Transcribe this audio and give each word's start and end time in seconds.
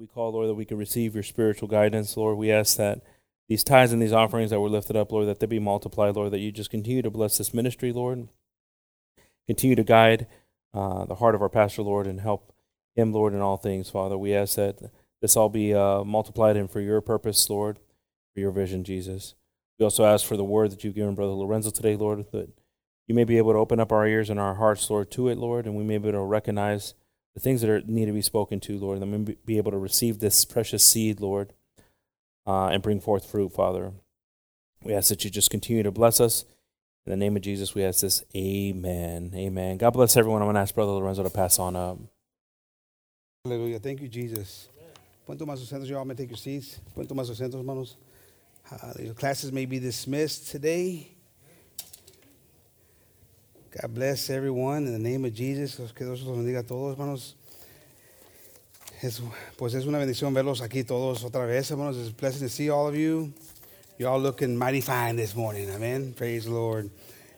we 0.00 0.06
call, 0.06 0.32
Lord, 0.32 0.48
that 0.48 0.54
we 0.54 0.64
can 0.64 0.78
receive 0.78 1.12
your 1.12 1.22
spiritual 1.22 1.68
guidance, 1.68 2.16
Lord. 2.16 2.38
We 2.38 2.50
ask 2.50 2.78
that 2.78 3.02
these 3.48 3.62
tithes 3.62 3.92
and 3.92 4.00
these 4.00 4.14
offerings 4.14 4.48
that 4.48 4.58
were 4.58 4.70
lifted 4.70 4.96
up, 4.96 5.12
Lord, 5.12 5.26
that 5.26 5.40
they 5.40 5.46
be 5.46 5.58
multiplied, 5.58 6.16
Lord, 6.16 6.30
that 6.30 6.38
you 6.38 6.50
just 6.50 6.70
continue 6.70 7.02
to 7.02 7.10
bless 7.10 7.36
this 7.36 7.52
ministry, 7.52 7.92
Lord. 7.92 8.28
Continue 9.46 9.76
to 9.76 9.84
guide 9.84 10.26
uh, 10.72 11.04
the 11.04 11.16
heart 11.16 11.34
of 11.34 11.42
our 11.42 11.50
pastor, 11.50 11.82
Lord, 11.82 12.06
and 12.06 12.20
help 12.20 12.54
him, 12.94 13.12
Lord, 13.12 13.34
in 13.34 13.40
all 13.40 13.58
things, 13.58 13.90
Father. 13.90 14.16
We 14.16 14.32
ask 14.32 14.56
that 14.56 14.90
this 15.20 15.36
all 15.36 15.50
be 15.50 15.74
uh, 15.74 16.02
multiplied 16.02 16.56
and 16.56 16.70
for 16.70 16.80
your 16.80 17.02
purpose, 17.02 17.50
Lord, 17.50 17.78
for 18.32 18.40
your 18.40 18.52
vision, 18.52 18.84
Jesus. 18.84 19.34
We 19.78 19.84
also 19.84 20.06
ask 20.06 20.24
for 20.24 20.38
the 20.38 20.44
word 20.44 20.70
that 20.70 20.82
you've 20.82 20.94
given 20.94 21.14
Brother 21.14 21.32
Lorenzo 21.32 21.68
today, 21.70 21.96
Lord, 21.96 22.24
that 22.32 22.48
you 23.06 23.14
may 23.14 23.24
be 23.24 23.36
able 23.36 23.52
to 23.52 23.58
open 23.58 23.78
up 23.78 23.92
our 23.92 24.06
ears 24.06 24.30
and 24.30 24.40
our 24.40 24.54
hearts, 24.54 24.88
Lord, 24.88 25.10
to 25.10 25.28
it, 25.28 25.36
Lord, 25.36 25.66
and 25.66 25.76
we 25.76 25.84
may 25.84 25.98
be 25.98 26.08
able 26.08 26.20
to 26.20 26.24
recognize 26.24 26.94
the 27.34 27.40
things 27.40 27.60
that 27.60 27.70
are, 27.70 27.80
need 27.82 28.06
to 28.06 28.12
be 28.12 28.22
spoken 28.22 28.60
to, 28.60 28.78
Lord, 28.78 29.00
and 29.00 29.26
we 29.26 29.36
be 29.44 29.58
able 29.58 29.70
to 29.70 29.78
receive 29.78 30.18
this 30.18 30.44
precious 30.44 30.84
seed, 30.84 31.20
Lord, 31.20 31.52
uh, 32.46 32.66
and 32.66 32.82
bring 32.82 33.00
forth 33.00 33.30
fruit, 33.30 33.52
Father. 33.52 33.92
We 34.82 34.94
ask 34.94 35.08
that 35.08 35.24
you 35.24 35.30
just 35.30 35.50
continue 35.50 35.82
to 35.82 35.90
bless 35.90 36.20
us. 36.20 36.44
In 37.06 37.10
the 37.10 37.16
name 37.16 37.36
of 37.36 37.42
Jesus, 37.42 37.74
we 37.74 37.84
ask 37.84 38.00
this. 38.00 38.22
Amen. 38.36 39.32
Amen. 39.34 39.78
God 39.78 39.90
bless 39.90 40.16
everyone. 40.16 40.42
I'm 40.42 40.46
going 40.46 40.54
to 40.54 40.60
ask 40.60 40.74
Brother 40.74 40.92
Lorenzo 40.92 41.22
to 41.22 41.30
pass 41.30 41.58
on 41.58 41.76
up. 41.76 41.98
Hallelujah. 43.44 43.78
Thank 43.78 44.02
you, 44.02 44.08
Jesus. 44.08 44.68
Pueden 45.26 45.38
tomar 45.38 45.56
sus 45.56 45.70
centros. 45.70 45.88
You 45.88 45.96
all 45.96 46.04
may 46.04 46.14
take 46.14 46.30
your 46.30 46.36
seats. 46.36 46.80
Pueden 46.94 47.08
tomar 47.08 47.24
sus 47.24 47.38
centros. 47.38 47.96
Hallelujah. 48.64 49.14
Classes 49.14 49.52
may 49.52 49.64
be 49.64 49.78
dismissed 49.78 50.50
today. 50.50 51.16
God 53.72 53.94
bless 53.94 54.30
everyone 54.30 54.84
in 54.88 54.92
the 54.92 54.98
name 54.98 55.24
of 55.24 55.32
Jesus. 55.32 55.92
Que 55.92 56.04
Dios 56.04 56.22
los 56.22 56.36
bendiga 56.36 56.58
a 56.58 56.62
todos, 56.64 56.96
hermanos. 56.96 57.34
Es, 59.00 59.22
pues 59.56 59.74
es 59.74 59.86
una 59.86 59.98
bendición 59.98 60.34
verlos 60.34 60.60
aquí 60.60 60.84
todos 60.84 61.22
otra 61.22 61.46
vez, 61.46 61.70
hermanos. 61.70 61.96
It's 61.96 62.08
a 62.08 62.12
blessing 62.12 62.40
to 62.40 62.48
see 62.48 62.68
all 62.68 62.88
of 62.88 62.96
you. 62.96 63.32
You 63.96 64.08
all 64.08 64.18
looking 64.18 64.56
mighty 64.56 64.80
fine 64.80 65.14
this 65.14 65.36
morning. 65.36 65.70
Amen. 65.70 66.14
Praise 66.14 66.46
the 66.46 66.50
Lord. 66.50 66.90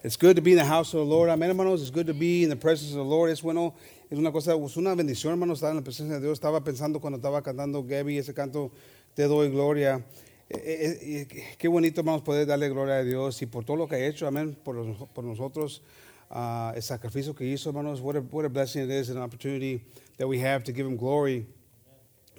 It's 0.03 0.17
good 0.17 0.37
to 0.37 0.43
be 0.43 0.53
in 0.53 0.57
the 0.57 0.65
house 0.65 0.95
of 0.95 1.01
the 1.01 1.05
Lord. 1.05 1.29
Amen, 1.29 1.51
hermanos. 1.51 1.83
It's 1.83 1.91
good 1.91 2.07
to 2.07 2.15
be 2.15 2.45
in 2.45 2.49
the 2.49 2.57
presence 2.57 2.93
of 2.93 2.97
the 2.97 3.05
Lord. 3.05 3.31
Es 3.31 3.43
bueno. 3.43 3.75
Es 4.11 4.17
una 4.17 4.33
cosa, 4.33 4.55
es 4.55 4.77
una 4.79 4.95
bendición, 4.95 5.33
hermanos, 5.33 5.59
estar 5.59 5.71
en 5.71 5.77
la 5.77 5.83
presencia 5.83 6.15
de 6.15 6.23
Dios. 6.23 6.39
Estaba 6.39 6.65
pensando 6.65 6.99
cuando 6.99 7.19
estaba 7.19 7.43
cantando 7.43 7.85
Gaby 7.85 8.17
ese 8.17 8.33
canto, 8.33 8.71
Te 9.15 9.25
doy 9.25 9.51
gloria. 9.51 10.03
Eh, 10.49 10.61
eh, 10.65 11.27
eh, 11.31 11.45
qué 11.59 11.69
bonito, 11.69 12.01
hermanos, 12.01 12.23
poder 12.23 12.47
darle 12.47 12.71
gloria 12.71 12.97
a 12.97 13.05
Dios 13.05 13.43
y 13.43 13.47
por 13.47 13.67
todo 13.67 13.77
lo 13.77 13.87
que 13.87 13.97
ha 13.97 14.07
hecho, 14.07 14.27
amén, 14.27 14.57
por, 14.65 14.97
por 15.09 15.25
nosotros. 15.25 15.83
Uh, 16.33 16.73
el 16.75 16.81
sacrificio 16.81 17.37
que 17.37 17.45
hizo, 17.45 17.67
hermanos, 17.67 18.01
what 18.01 18.17
a, 18.17 18.21
what 18.23 18.47
a 18.47 18.49
blessing 18.49 18.83
it 18.83 18.91
is, 18.91 19.11
and 19.11 19.19
an 19.19 19.23
opportunity 19.23 19.85
that 20.17 20.27
we 20.27 20.39
have 20.39 20.65
to 20.65 20.73
give 20.73 20.87
him 20.87 20.97
glory 20.97 21.45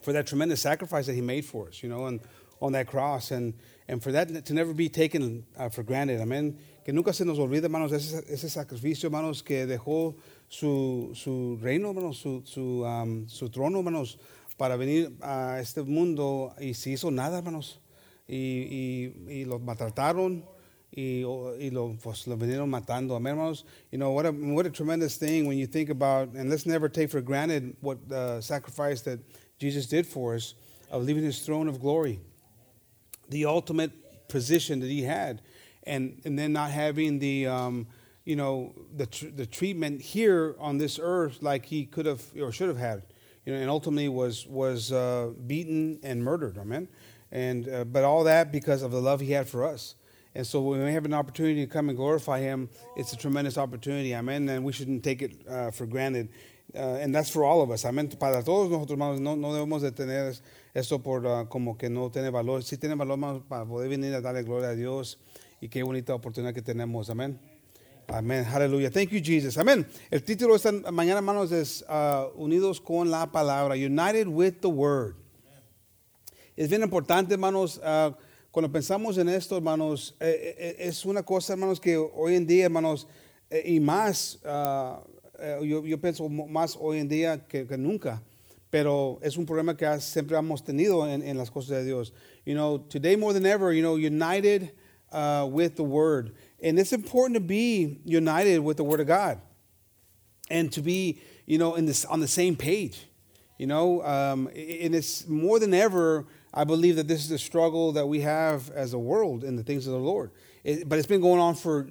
for 0.01 0.13
that 0.13 0.25
tremendous 0.25 0.61
sacrifice 0.61 1.05
that 1.05 1.13
he 1.13 1.21
made 1.21 1.45
for 1.45 1.67
us, 1.67 1.83
you 1.83 1.89
know, 1.89 2.07
and 2.07 2.19
on 2.59 2.71
that 2.71 2.87
cross, 2.87 3.29
and, 3.29 3.53
and 3.87 4.01
for 4.01 4.11
that 4.11 4.45
to 4.45 4.53
never 4.55 4.73
be 4.73 4.89
taken 4.89 5.45
uh, 5.59 5.69
for 5.69 5.83
granted, 5.83 6.19
amen. 6.19 6.57
Que 6.83 6.91
nunca 6.91 7.13
se 7.13 7.23
nos 7.23 7.37
olvide, 7.37 7.65
hermanos, 7.65 7.91
ese, 7.91 8.23
ese 8.27 8.49
sacrificio, 8.49 9.09
hermanos, 9.09 9.43
que 9.43 9.67
dejó 9.67 10.15
su, 10.49 11.11
su 11.13 11.59
reino, 11.61 11.89
hermanos, 11.89 12.17
su, 12.17 12.41
su, 12.45 12.83
um, 12.83 13.27
su 13.27 13.49
trono, 13.49 13.77
hermanos, 13.77 14.17
para 14.57 14.75
venir 14.75 15.15
a 15.21 15.59
este 15.59 15.83
mundo 15.83 16.55
y 16.59 16.73
se 16.73 16.89
hizo 16.89 17.11
nada, 17.11 17.37
hermanos. 17.37 17.79
Y, 18.27 19.13
y, 19.27 19.31
y 19.31 19.45
los 19.45 19.61
maltrataron, 19.61 20.45
y, 20.95 21.23
y 21.23 21.69
lo, 21.71 21.97
pues, 22.01 22.27
lo 22.27 22.35
vinieron 22.37 22.69
matando. 22.69 23.13
Hermanos, 23.13 23.63
you 23.91 23.97
know, 23.97 24.11
what 24.11 24.25
a, 24.25 24.31
what 24.31 24.65
a 24.65 24.69
tremendous 24.69 25.17
thing 25.17 25.47
when 25.47 25.57
you 25.57 25.65
think 25.65 25.89
about, 25.89 26.29
and 26.29 26.49
let's 26.49 26.65
never 26.65 26.87
take 26.87 27.09
for 27.09 27.21
granted 27.21 27.75
what 27.81 28.07
the 28.07 28.41
sacrifice 28.41 29.01
that 29.01 29.19
Jesus 29.59 29.87
did 29.87 30.05
for 30.05 30.35
us 30.35 30.53
of 30.91 31.03
leaving 31.03 31.23
his 31.23 31.39
throne 31.39 31.67
of 31.67 31.79
glory, 31.79 32.19
the 33.29 33.45
ultimate 33.45 33.91
position 34.27 34.79
that 34.79 34.89
he 34.89 35.03
had, 35.03 35.41
and, 35.83 36.21
and 36.25 36.37
then 36.37 36.53
not 36.53 36.69
having 36.69 37.19
the, 37.19 37.47
um, 37.47 37.87
you 38.23 38.35
know, 38.35 38.73
the, 38.95 39.07
tr- 39.07 39.29
the 39.35 39.45
treatment 39.45 40.01
here 40.01 40.55
on 40.59 40.77
this 40.77 40.99
earth 41.01 41.41
like 41.41 41.65
he 41.65 41.85
could 41.85 42.05
have 42.05 42.21
or 42.39 42.51
should 42.51 42.67
have 42.67 42.77
had, 42.77 43.03
you 43.45 43.53
know, 43.53 43.59
and 43.59 43.69
ultimately 43.69 44.09
was, 44.09 44.45
was 44.47 44.91
uh, 44.91 45.31
beaten 45.47 45.99
and 46.03 46.23
murdered, 46.23 46.57
amen? 46.57 46.87
And, 47.31 47.67
uh, 47.67 47.83
but 47.83 48.03
all 48.03 48.23
that 48.25 48.51
because 48.51 48.83
of 48.83 48.91
the 48.91 49.01
love 49.01 49.19
he 49.19 49.31
had 49.31 49.47
for 49.47 49.65
us. 49.65 49.95
And 50.35 50.45
so 50.45 50.61
when 50.61 50.83
we 50.83 50.91
have 50.93 51.05
an 51.05 51.13
opportunity 51.13 51.65
to 51.65 51.71
come 51.71 51.89
and 51.89 51.97
glorify 51.97 52.39
Him, 52.39 52.69
it's 52.95 53.13
a 53.13 53.17
tremendous 53.17 53.57
opportunity. 53.57 54.15
Amen. 54.15 54.49
And 54.49 54.63
we 54.63 54.73
shouldn't 54.73 55.03
take 55.03 55.21
it 55.21 55.47
uh, 55.47 55.71
for 55.71 55.85
granted. 55.85 56.29
Uh, 56.75 56.97
and 57.01 57.13
that's 57.13 57.29
for 57.29 57.43
all 57.43 57.61
of 57.61 57.69
us. 57.69 57.85
Amen. 57.85 58.07
Para 58.07 58.41
todos 58.41 58.69
nosotros, 58.69 58.97
hermanos, 58.97 59.19
no, 59.19 59.35
no 59.35 59.49
debemos 59.49 59.81
de 59.81 59.91
tener 59.91 60.35
esto 60.73 60.97
por 60.97 61.23
uh, 61.25 61.45
como 61.45 61.75
que 61.75 61.87
no 61.87 62.09
tiene 62.09 62.31
valor. 62.31 62.63
Sí 62.63 62.77
tiene 62.77 62.95
valor, 62.95 63.13
hermanos, 63.13 63.43
para 63.47 63.63
poder 63.63 63.89
venir 63.89 64.13
a 64.15 64.21
darle 64.21 64.43
gloria 64.43 64.69
a 64.69 64.75
Dios. 64.75 65.19
Y 65.61 65.69
qué 65.69 65.83
bonita 65.83 66.15
oportunidad 66.15 66.53
que 66.53 66.63
tenemos. 66.63 67.11
Amén. 67.11 67.39
Amén. 68.07 68.43
Aleluya. 68.51 68.89
Thank 68.89 69.11
you, 69.11 69.21
Jesus. 69.23 69.55
Amén. 69.57 69.85
El 70.09 70.23
título 70.23 70.55
esta 70.55 70.71
mañana, 70.91 71.19
hermanos, 71.19 71.51
es 71.51 71.85
uh, 71.87 72.31
Unidos 72.35 72.81
con 72.81 73.11
la 73.11 73.31
Palabra. 73.31 73.75
United 73.75 74.27
with 74.27 74.55
the 74.61 74.67
Word. 74.67 75.15
Es 76.57 76.69
bien 76.69 76.81
importante, 76.81 77.35
hermanos. 77.35 77.79
Cuando 78.53 78.71
pensamos 78.71 79.17
en 79.17 79.29
esto, 79.29 79.57
hermanos, 79.57 80.15
eh, 80.19 80.55
eh, 80.59 80.75
es 80.77 81.05
una 81.05 81.23
cosa, 81.23 81.53
hermanos, 81.53 81.79
que 81.79 81.97
hoy 81.97 82.35
en 82.35 82.45
día, 82.45 82.65
hermanos, 82.65 83.07
eh, 83.49 83.63
y 83.65 83.79
más, 83.79 84.39
uh, 84.45 85.65
yo, 85.65 85.83
yo, 85.83 85.99
pienso 85.99 86.29
más 86.29 86.77
hoy 86.79 86.99
en 86.99 87.07
día 87.07 87.47
que, 87.47 87.65
nunca, 87.79 88.21
pero 88.69 89.17
es 89.23 89.37
un 89.37 89.47
problema 89.47 89.75
que 89.75 89.99
siempre 89.99 90.37
hemos 90.37 90.63
tenido 90.63 91.07
en, 91.07 91.23
en, 91.23 91.35
las 91.35 91.49
cosas 91.49 91.77
de 91.77 91.83
Dios. 91.83 92.13
You 92.45 92.53
know, 92.53 92.77
today 92.77 93.15
more 93.15 93.33
than 93.33 93.47
ever, 93.47 93.73
you 93.73 93.81
know, 93.81 93.95
united 93.95 94.71
uh, 95.11 95.47
with 95.49 95.75
the 95.75 95.83
Word. 95.83 96.35
And 96.61 96.77
it's 96.77 96.93
important 96.93 97.33
to 97.33 97.43
be 97.43 98.01
united 98.05 98.59
with 98.59 98.77
the 98.77 98.83
Word 98.83 98.99
of 98.99 99.07
God 99.07 99.39
and 100.51 100.71
to 100.73 100.81
be, 100.83 101.19
you 101.47 101.57
know, 101.57 101.73
in 101.73 101.87
this, 101.87 102.05
on 102.05 102.19
the 102.19 102.27
same 102.27 102.55
page. 102.55 103.07
You 103.57 103.65
know, 103.65 104.03
um, 104.03 104.47
and 104.49 104.93
it's 104.93 105.27
more 105.27 105.57
than 105.57 105.73
ever 105.73 106.27
I 106.53 106.63
believe 106.63 106.97
that 106.97 107.07
this 107.07 107.25
is 107.25 107.31
a 107.31 107.39
struggle 107.39 107.91
that 107.93 108.07
we 108.07 108.21
have 108.21 108.69
as 108.71 108.93
a 108.93 108.99
world 108.99 109.43
in 109.43 109.55
the 109.55 109.63
things 109.63 109.87
of 109.87 109.93
the 109.93 109.99
Lord. 109.99 110.31
It, 110.63 110.87
but 110.87 110.99
it's 110.99 111.07
been 111.07 111.21
going 111.21 111.39
on 111.39 111.55
for 111.55 111.87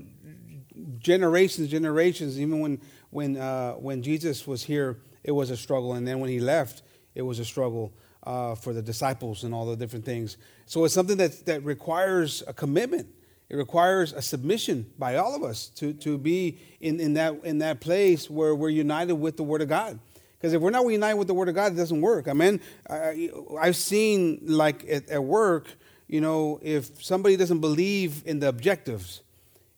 generations, 0.99 1.69
generations. 1.69 2.41
Even 2.41 2.61
when 2.61 2.81
when 3.11 3.37
uh, 3.37 3.73
when 3.73 4.03
Jesus 4.03 4.47
was 4.47 4.63
here, 4.63 4.99
it 5.25 5.33
was 5.33 5.51
a 5.51 5.57
struggle, 5.57 5.95
and 5.95 6.07
then 6.07 6.21
when 6.21 6.31
he 6.31 6.41
left, 6.41 6.83
it 7.15 7.23
was 7.23 7.39
a 7.39 7.45
struggle 7.45 7.93
uh, 8.23 8.55
for 8.55 8.73
the 8.73 8.83
disciples 8.83 9.45
and 9.45 9.53
all 9.53 9.67
the 9.67 9.77
different 9.77 10.05
things. 10.05 10.37
So 10.67 10.85
it's 10.85 10.95
something 10.95 11.17
that 11.17 11.45
that 11.47 11.65
requires 11.65 12.43
a 12.47 12.53
commitment. 12.53 13.09
It 13.49 13.57
requires 13.57 14.15
a 14.15 14.23
submission 14.23 14.91
by 14.99 15.17
all 15.17 15.35
of 15.35 15.43
us 15.43 15.69
to 15.77 15.93
to 15.95 16.19
be 16.19 16.59
in, 16.81 17.01
in 17.01 17.15
that 17.15 17.45
in 17.45 17.59
that 17.59 17.81
place 17.81 18.31
where 18.31 18.55
we're 18.55 18.71
united 18.71 19.17
with 19.17 19.37
the 19.37 19.43
Word 19.43 19.61
of 19.61 19.69
God. 19.69 19.99
Because 20.43 20.55
if 20.55 20.61
we're 20.61 20.71
not 20.71 20.85
united 20.85 21.17
with 21.17 21.29
the 21.29 21.35
Word 21.35 21.49
of 21.49 21.55
God, 21.55 21.71
it 21.71 21.77
doesn't 21.77 22.01
work. 22.01 22.27
I 22.27 22.33
mean, 22.33 22.61
I, 22.91 23.31
I've 23.61 23.77
seen, 23.77 24.41
like 24.43 24.85
at, 24.91 25.09
at 25.09 25.23
work, 25.23 25.69
you 26.09 26.21
know, 26.21 26.59
if 26.63 27.01
somebody 27.01 27.37
doesn't 27.37 27.61
believe 27.61 28.25
in 28.27 28.41
the 28.41 28.49
objectives, 28.49 29.23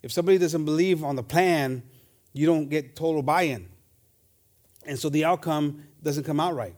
if 0.02 0.10
somebody 0.10 0.38
doesn't 0.38 0.64
believe 0.64 1.04
on 1.04 1.16
the 1.16 1.22
plan, 1.22 1.82
you 2.32 2.46
don't 2.46 2.70
get 2.70 2.96
total 2.96 3.22
buy 3.22 3.42
in. 3.42 3.68
And 4.86 4.98
so 4.98 5.10
the 5.10 5.26
outcome 5.26 5.84
doesn't 6.02 6.24
come 6.24 6.40
out 6.40 6.54
right. 6.54 6.74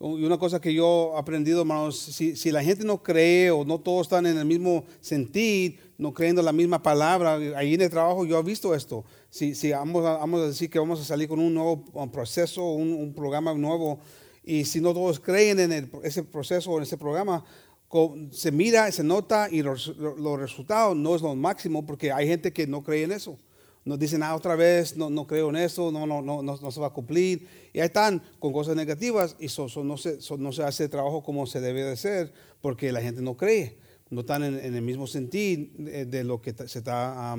Y 0.00 0.24
una 0.24 0.38
cosa 0.38 0.60
que 0.60 0.74
yo 0.74 1.12
he 1.14 1.18
aprendido, 1.18 1.60
hermanos, 1.60 1.98
si, 1.98 2.36
si, 2.36 2.50
la 2.50 2.62
gente 2.62 2.84
no 2.84 3.02
cree 3.02 3.50
o 3.50 3.64
no 3.64 3.80
todos 3.80 4.06
están 4.06 4.26
en 4.26 4.36
el 4.36 4.44
mismo 4.44 4.84
sentir, 5.00 5.78
no 5.96 6.12
creyendo 6.12 6.42
la 6.42 6.52
misma 6.52 6.82
palabra, 6.82 7.34
ahí 7.56 7.74
en 7.74 7.80
el 7.80 7.90
trabajo 7.90 8.26
yo 8.26 8.38
he 8.38 8.42
visto 8.42 8.74
esto. 8.74 9.04
Si, 9.30 9.54
si 9.54 9.70
vamos, 9.70 10.04
a, 10.04 10.18
vamos 10.18 10.42
a 10.42 10.46
decir 10.48 10.68
que 10.68 10.78
vamos 10.78 11.00
a 11.00 11.04
salir 11.04 11.28
con 11.28 11.38
un 11.38 11.54
nuevo 11.54 11.84
proceso, 12.10 12.62
un, 12.72 12.92
un 12.92 13.14
programa 13.14 13.54
nuevo, 13.54 14.00
y 14.42 14.64
si 14.64 14.80
no 14.80 14.92
todos 14.92 15.20
creen 15.20 15.60
en 15.60 15.72
el, 15.72 15.90
ese 16.02 16.22
proceso 16.22 16.72
o 16.72 16.76
en 16.76 16.82
ese 16.82 16.98
programa, 16.98 17.44
se 18.32 18.50
mira, 18.50 18.90
se 18.90 19.04
nota 19.04 19.48
y 19.48 19.62
los, 19.62 19.96
los 19.96 20.38
resultados 20.38 20.96
no 20.96 21.14
es 21.14 21.22
lo 21.22 21.36
máximo 21.36 21.86
porque 21.86 22.10
hay 22.10 22.26
gente 22.26 22.52
que 22.52 22.66
no 22.66 22.82
cree 22.82 23.04
en 23.04 23.12
eso 23.12 23.38
nos 23.84 23.98
dicen, 23.98 24.22
ah, 24.22 24.34
otra 24.34 24.56
vez, 24.56 24.96
no, 24.96 25.10
no 25.10 25.26
creo 25.26 25.50
en 25.50 25.56
eso, 25.56 25.92
no, 25.92 26.06
no, 26.06 26.22
no, 26.22 26.42
no, 26.42 26.70
se 26.70 26.80
va 26.80 26.86
a 26.86 26.92
cumplir. 26.92 27.46
Y 27.72 27.80
ahí 27.80 27.86
están 27.86 28.22
con 28.38 28.52
cosas 28.52 28.76
negativas 28.76 29.36
y 29.38 29.48
so, 29.48 29.68
no, 29.84 29.96
se, 29.96 30.20
so 30.20 30.38
no 30.38 30.52
se 30.52 30.62
hace 30.62 30.84
el 30.84 30.90
trabajo 30.90 31.22
como 31.22 31.46
se 31.46 31.60
debe 31.60 31.84
de 31.84 31.92
hacer 31.92 32.32
porque 32.62 32.92
la 32.92 33.02
gente 33.02 33.20
no 33.20 33.36
cree, 33.36 33.76
no 34.10 34.20
están 34.20 34.42
en, 34.42 34.74
el 34.74 34.82
mismo 34.82 35.06
sentido 35.06 35.68
de, 35.76 36.06
de, 36.06 36.24
lo 36.24 36.40
que 36.40 36.54
se 36.66 36.78
está 36.78 37.36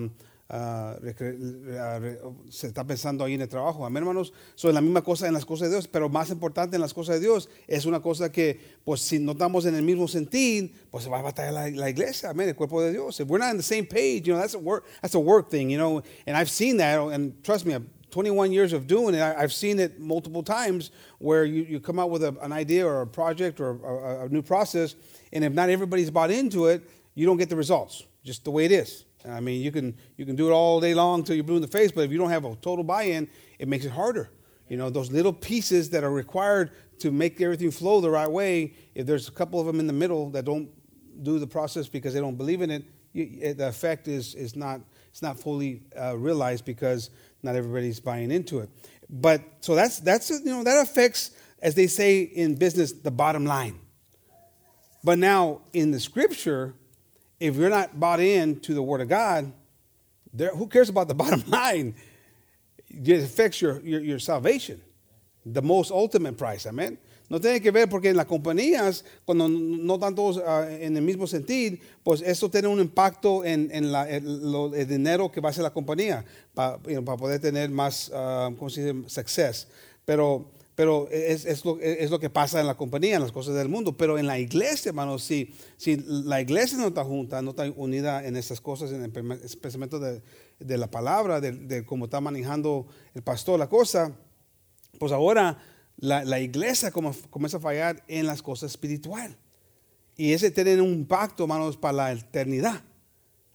se 2.50 2.68
está 2.68 2.86
pensando 2.86 3.24
ahí 3.24 3.34
en 3.34 3.42
el 3.42 3.50
trabajo. 3.50 3.86
Amén, 3.86 4.04
hermanos. 4.04 4.32
Son 4.54 4.74
la 4.74 4.82
misma 4.82 5.02
cosa 5.04 5.28
en 5.28 5.34
las 5.34 5.46
cosas 5.46 5.70
de 5.70 5.76
Dios, 5.76 5.88
pero 5.88 6.08
más 6.08 6.30
importante 6.30 6.76
en 6.76 6.82
las 6.82 6.94
cosas 6.94 7.16
de 7.16 7.22
Dios 7.22 7.50
es 7.68 7.86
una 7.86 8.00
cosa 8.00 8.32
que, 8.32 8.60
pues, 8.84 9.02
si 9.02 9.18
no 9.18 9.32
estamos 9.32 9.66
en 9.66 9.76
el 9.76 9.82
mismo 9.82 10.08
sentir, 10.08 10.72
pues 10.92 11.04
se 11.04 11.10
va 11.10 11.20
a 11.20 11.24
batallar 11.24 11.54
la, 11.54 11.70
la 11.70 11.90
iglesia, 11.90 12.30
amén, 12.30 12.50
el 12.50 12.56
cuerpo 12.56 12.82
de 12.82 12.92
Dios. 12.92 13.20
If 13.20 13.28
we're 13.28 13.40
not 13.40 13.52
on 13.52 13.58
the 13.58 13.64
same 13.64 13.86
page, 13.86 14.28
you 14.28 14.34
know, 14.34 14.40
that's 14.40 14.54
a 14.54 14.60
work, 14.60 14.86
that's 15.02 15.16
a 15.16 15.20
work 15.20 15.50
thing, 15.50 15.70
you 15.70 15.78
know. 15.78 16.04
And 16.28 16.38
I've 16.38 16.50
seen 16.50 16.78
that, 16.78 17.00
and 17.00 17.44
trust 17.44 17.66
me, 17.66 17.76
21 18.12 18.52
years 18.52 18.72
of 18.72 18.88
doing 18.88 19.16
it, 19.16 19.22
I, 19.22 19.42
have 19.42 19.52
seen 19.52 19.78
it 19.80 20.00
multiple 20.00 20.42
times 20.42 20.92
where 21.18 21.44
you, 21.44 21.64
you 21.64 21.80
come 21.82 22.00
out 22.00 22.10
with 22.10 22.24
a, 22.24 22.38
an 22.42 22.54
idea 22.54 22.86
or 22.86 23.02
a 23.02 23.08
project 23.08 23.60
or 23.60 23.72
a, 23.72 24.26
a, 24.26 24.30
new 24.30 24.42
process, 24.42 24.96
and 25.34 25.44
if 25.44 25.52
not 25.52 25.70
everybody's 25.70 26.10
bought 26.10 26.32
into 26.32 26.68
it, 26.68 26.88
you 27.14 27.26
don't 27.26 27.36
get 27.36 27.50
the 27.50 27.58
results, 27.58 28.06
just 28.24 28.46
the 28.46 28.52
way 28.52 28.64
it 28.64 28.72
is. 28.72 29.06
I 29.28 29.40
mean, 29.40 29.62
you 29.62 29.72
can, 29.72 29.96
you 30.18 30.26
can 30.26 30.36
do 30.36 30.50
it 30.50 30.52
all 30.52 30.80
day 30.80 30.94
long 30.94 31.20
until 31.20 31.36
you're 31.36 31.44
blue 31.44 31.56
in 31.56 31.62
the 31.62 31.68
face, 31.68 31.92
but 31.92 32.04
if 32.04 32.12
you 32.12 32.18
don't 32.18 32.30
have 32.30 32.46
a 32.46 32.56
total 32.56 32.84
buy 32.84 33.04
in, 33.04 33.28
it 33.60 33.68
makes 33.68 33.86
it 33.86 33.92
harder. 33.92 34.30
You 34.70 34.78
know, 34.78 34.90
those 34.90 35.12
little 35.12 35.34
pieces 35.34 35.90
that 35.92 36.04
are 36.04 36.12
required 36.12 36.72
to 37.00 37.12
make 37.12 37.40
everything 37.42 37.72
flow 37.72 38.02
the 38.02 38.10
right 38.10 38.30
way, 38.30 38.74
if 38.94 39.06
there's 39.06 39.28
a 39.28 39.32
couple 39.32 39.60
of 39.60 39.68
them 39.68 39.80
in 39.80 39.88
the 39.88 39.94
middle 39.94 40.30
that 40.32 40.46
don't 40.46 40.70
do 41.24 41.40
the 41.40 41.48
process 41.48 41.88
because 41.88 42.14
they 42.14 42.20
don't 42.20 42.36
believe 42.36 42.62
in 42.62 42.72
it, 42.72 42.84
you, 43.14 43.54
the 43.54 43.68
effect 43.68 44.08
is, 44.08 44.36
is 44.36 44.56
not, 44.56 44.82
it's 45.10 45.22
not 45.22 45.40
fully 45.40 45.84
uh, 46.00 46.18
realized 46.18 46.66
because 46.66 47.10
not 47.44 47.56
everybody's 47.56 48.00
buying 48.00 48.32
into 48.32 48.60
it. 48.60 48.70
But 49.10 49.42
so 49.62 49.76
that's, 49.76 50.00
that's, 50.00 50.30
you 50.30 50.46
know, 50.46 50.64
that 50.64 50.82
affects, 50.82 51.32
as 51.62 51.76
they 51.76 51.88
say 51.88 52.22
in 52.22 52.56
business, 52.56 52.92
the 52.92 53.12
bottom 53.12 53.46
line. 53.46 53.80
But 55.04 55.20
now 55.20 55.62
in 55.72 55.92
the 55.92 56.00
scripture, 56.00 56.74
if 57.46 57.56
you're 57.56 57.70
not 57.70 58.00
bought 58.00 58.20
in 58.20 58.60
to 58.62 58.74
the 58.74 58.82
word 58.82 59.02
of 59.02 59.10
God, 59.10 59.52
there, 60.34 60.50
who 60.50 60.68
cares 60.68 60.90
about 60.90 61.08
the 61.08 61.16
bottom 61.24 61.44
line? 61.48 61.96
It 62.90 63.24
affects 63.24 63.62
your, 63.62 63.82
your, 63.82 64.02
your 64.02 64.20
salvation, 64.20 64.82
the 65.46 65.62
most 65.62 65.92
ultimate 65.92 66.38
price. 66.38 66.66
Amen. 66.66 66.98
No 67.28 67.40
tiene 67.40 67.60
que 67.60 67.72
ver 67.72 67.90
porque 67.90 68.10
en 68.10 68.18
las 68.18 68.28
compañías, 68.28 69.04
cuando 69.26 69.48
no 69.48 69.96
están 69.96 70.14
todos 70.14 70.38
uh, 70.38 70.70
en 70.70 70.96
el 70.96 71.02
mismo 71.02 71.26
sentido, 71.26 71.78
pues 72.04 72.22
eso 72.22 72.50
tiene 72.50 72.68
un 72.68 72.80
impacto 72.80 73.44
en, 73.44 73.70
en 73.72 73.92
la, 73.92 74.08
el, 74.08 74.52
lo, 74.52 74.74
el, 74.76 74.88
dinero 74.88 75.32
que 75.32 75.42
va 75.42 75.50
a 75.50 75.52
hacer 75.52 75.64
la 75.64 75.74
compañía 75.74 76.24
para 76.54 76.78
you 76.84 76.92
know, 76.92 77.04
pa 77.04 77.18
poder 77.18 77.40
tener 77.40 77.72
más, 77.72 78.10
uh, 78.10 78.56
¿cómo 78.56 78.70
se 78.70 78.94
dice?, 78.94 79.10
success. 79.10 79.68
Pero, 80.06 80.46
pero 80.76 81.08
es, 81.10 81.46
es, 81.46 81.64
lo, 81.64 81.80
es, 81.80 82.12
lo, 82.12 82.20
que 82.20 82.30
pasa 82.30 82.60
en 82.60 82.68
la 82.68 82.76
compañía, 82.76 83.16
en 83.16 83.22
las 83.22 83.32
cosas 83.32 83.56
del 83.56 83.70
mundo. 83.70 83.96
Pero 83.96 84.18
en 84.18 84.28
la 84.28 84.38
iglesia, 84.40 84.90
hermanos, 84.90 85.24
si, 85.24 85.54
si 85.78 86.04
la 86.06 86.42
iglesia 86.42 86.78
no 86.78 86.88
está 86.88 87.06
junta, 87.06 87.42
no 87.42 87.52
está 87.52 87.72
unida 87.78 88.26
en 88.26 88.36
estas 88.36 88.60
cosas, 88.60 88.92
en 88.92 89.02
el 89.04 89.12
pensamiento 89.12 90.00
de, 90.00 90.22
de 90.60 90.78
la 90.78 90.92
palabra, 90.92 91.40
de, 91.40 91.54
de 91.54 91.86
cómo 91.86 92.06
está 92.06 92.20
manejando 92.20 92.88
el 93.14 93.24
pastor 93.24 93.58
la 93.58 93.70
cosa, 93.70 94.14
pues 95.00 95.14
ahora 95.14 95.58
la, 95.96 96.26
la 96.26 96.42
iglesia 96.42 96.92
comienza 96.92 97.58
a 97.58 97.62
fallar 97.62 98.04
en 98.08 98.28
las 98.28 98.42
cosas 98.42 98.72
espirituales. 98.72 99.38
Y 100.18 100.34
ese 100.34 100.52
tiene 100.52 100.82
un 100.82 100.94
impacto, 100.94 101.44
hermanos, 101.44 101.78
para 101.78 101.94
la 101.94 102.12
eternidad. 102.12 102.84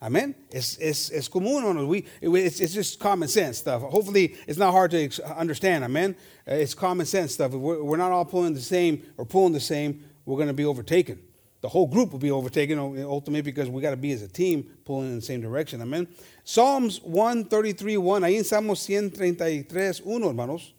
Amen. 0.02 0.34
Es, 0.50 0.78
es, 0.80 1.10
es 1.10 1.28
común, 1.28 1.62
hermanos. 1.62 1.86
We, 1.86 2.06
it's, 2.22 2.60
it's 2.60 2.72
just 2.72 2.98
common 2.98 3.28
sense 3.28 3.58
stuff. 3.58 3.82
Hopefully, 3.82 4.34
it's 4.46 4.58
not 4.58 4.72
hard 4.72 4.90
to 4.92 5.10
understand. 5.36 5.84
Amen. 5.84 6.16
Uh, 6.48 6.54
it's 6.54 6.72
common 6.72 7.04
sense 7.04 7.34
stuff. 7.34 7.52
If 7.52 7.60
we're, 7.60 7.82
we're 7.82 7.98
not 7.98 8.10
all 8.10 8.24
pulling 8.24 8.54
the 8.54 8.62
same 8.62 9.02
or 9.18 9.26
pulling 9.26 9.52
the 9.52 9.60
same, 9.60 10.02
we're 10.24 10.36
going 10.36 10.48
to 10.48 10.54
be 10.54 10.64
overtaken. 10.64 11.20
The 11.60 11.68
whole 11.68 11.86
group 11.86 12.12
will 12.12 12.18
be 12.18 12.30
overtaken 12.30 12.78
ultimately 12.78 13.42
because 13.42 13.68
we 13.68 13.82
got 13.82 13.90
to 13.90 13.96
be 13.98 14.12
as 14.12 14.22
a 14.22 14.28
team 14.28 14.64
pulling 14.86 15.10
in 15.10 15.16
the 15.16 15.22
same 15.22 15.42
direction. 15.42 15.82
Amen. 15.82 16.08
Psalms 16.44 17.02
133, 17.02 17.98
1. 17.98 18.22
Ahí 18.22 18.38
en 18.38 18.44
Salmos 18.44 18.78
133, 18.78 20.00
1, 20.02 20.26
hermanos. 20.26 20.72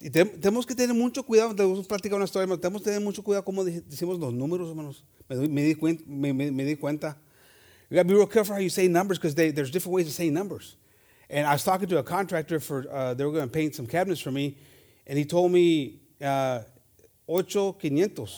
Y 0.00 0.10
tenemos 0.10 0.66
que 0.66 0.74
tener 0.74 0.96
mucho 0.96 1.22
cuidado, 1.22 1.54
tenemos 1.54 1.78
que 1.82 1.86
platicar 1.86 2.16
una 2.16 2.24
historia, 2.24 2.56
tenemos 2.56 2.82
que 2.82 2.86
tener 2.86 3.00
mucho 3.00 3.22
cuidado 3.22 3.44
cómo 3.44 3.62
decimos 3.62 4.18
los 4.18 4.34
números, 4.34 4.68
hermanos. 4.68 5.04
Me, 5.40 5.48
me, 5.48 5.62
di, 5.72 5.74
cuenta, 5.74 6.06
me, 6.06 6.32
me, 6.32 6.64
di 6.64 6.76
cuenta. 6.76 7.16
You 7.88 7.96
got 7.96 8.02
to 8.02 8.08
be 8.08 8.14
real 8.14 8.26
careful 8.26 8.54
how 8.54 8.60
you 8.60 8.70
say 8.70 8.88
numbers 8.88 9.18
because 9.18 9.34
there's 9.34 9.70
different 9.70 9.94
ways 9.94 10.06
to 10.06 10.12
say 10.12 10.30
numbers. 10.30 10.76
And 11.28 11.46
I 11.46 11.52
was 11.52 11.64
talking 11.64 11.88
to 11.88 11.98
a 11.98 12.02
contractor 12.02 12.60
for, 12.60 12.86
uh, 12.90 13.14
they 13.14 13.24
were 13.24 13.32
going 13.32 13.46
to 13.46 13.52
paint 13.52 13.74
some 13.74 13.86
cabinets 13.86 14.20
for 14.20 14.30
me, 14.30 14.56
and 15.06 15.18
he 15.18 15.24
told 15.24 15.50
me 15.52 16.00
uh, 16.22 16.60
8,500. 17.28 18.28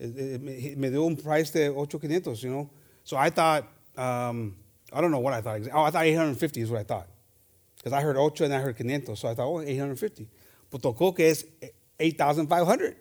Me 0.00 0.90
dio 0.90 1.06
un 1.06 1.16
price 1.16 1.50
de 1.50 1.66
8,500, 1.66 2.42
you 2.42 2.50
know. 2.50 2.70
So 3.02 3.16
I 3.16 3.30
thought, 3.30 3.64
um, 3.96 4.54
I 4.92 5.00
don't 5.00 5.10
know 5.10 5.18
what 5.18 5.32
I 5.34 5.40
thought. 5.40 5.60
Oh, 5.72 5.82
I 5.82 5.90
thought 5.90 6.04
850 6.04 6.60
is 6.60 6.70
what 6.70 6.80
I 6.80 6.84
thought. 6.84 7.08
Because 7.76 7.92
I 7.92 8.00
heard 8.00 8.16
ocho 8.16 8.44
and 8.44 8.54
I 8.54 8.60
heard 8.60 8.76
500. 8.76 9.16
So 9.16 9.28
I 9.28 9.34
thought, 9.34 9.46
oh, 9.46 9.60
850. 9.60 10.28
But 10.70 10.82
tocó 10.82 11.14
que 11.16 11.26
es 11.26 11.44
8,500. 11.98 12.96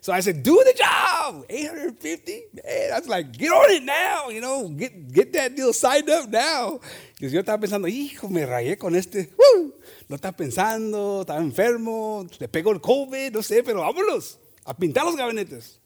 So 0.00 0.12
I 0.12 0.20
said, 0.20 0.42
do 0.42 0.62
the 0.64 0.72
job. 0.72 1.07
850. 1.48 2.32
Man, 2.54 2.92
I 2.92 3.06
like, 3.06 3.32
get 3.32 3.50
on 3.50 3.70
it 3.70 3.84
now, 3.84 4.30
you 4.30 4.40
know, 4.40 4.68
get, 4.68 5.12
get 5.12 5.32
that 5.32 5.54
deal 5.54 5.72
signed 5.72 6.08
up 6.10 6.28
now. 6.28 6.80
Because 7.14 7.32
yo 7.32 7.40
estaba 7.40 7.58
pensando, 7.58 7.88
hijo, 7.88 8.28
me 8.28 8.44
rayé 8.44 8.76
con 8.76 8.94
este. 8.94 9.30
¡Woo! 9.36 9.74
No 10.08 10.16
está 10.16 10.32
pensando, 10.32 11.22
está 11.22 11.36
enfermo, 11.36 12.26
le 12.38 12.48
pegó 12.48 12.72
el 12.72 12.80
COVID, 12.80 13.32
no 13.32 13.42
sé, 13.42 13.62
pero 13.62 13.80
vámonos 13.80 14.38
a 14.64 14.74
pintar 14.76 15.04
los 15.04 15.16
gabinetes. 15.16 15.80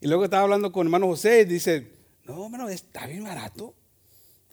Y 0.00 0.06
luego 0.06 0.24
estaba 0.24 0.42
hablando 0.42 0.72
con 0.72 0.86
hermano 0.86 1.06
José 1.06 1.42
y 1.42 1.44
dice, 1.44 1.92
no, 2.24 2.44
hermano, 2.44 2.68
está 2.68 3.06
bien 3.06 3.24
barato. 3.24 3.74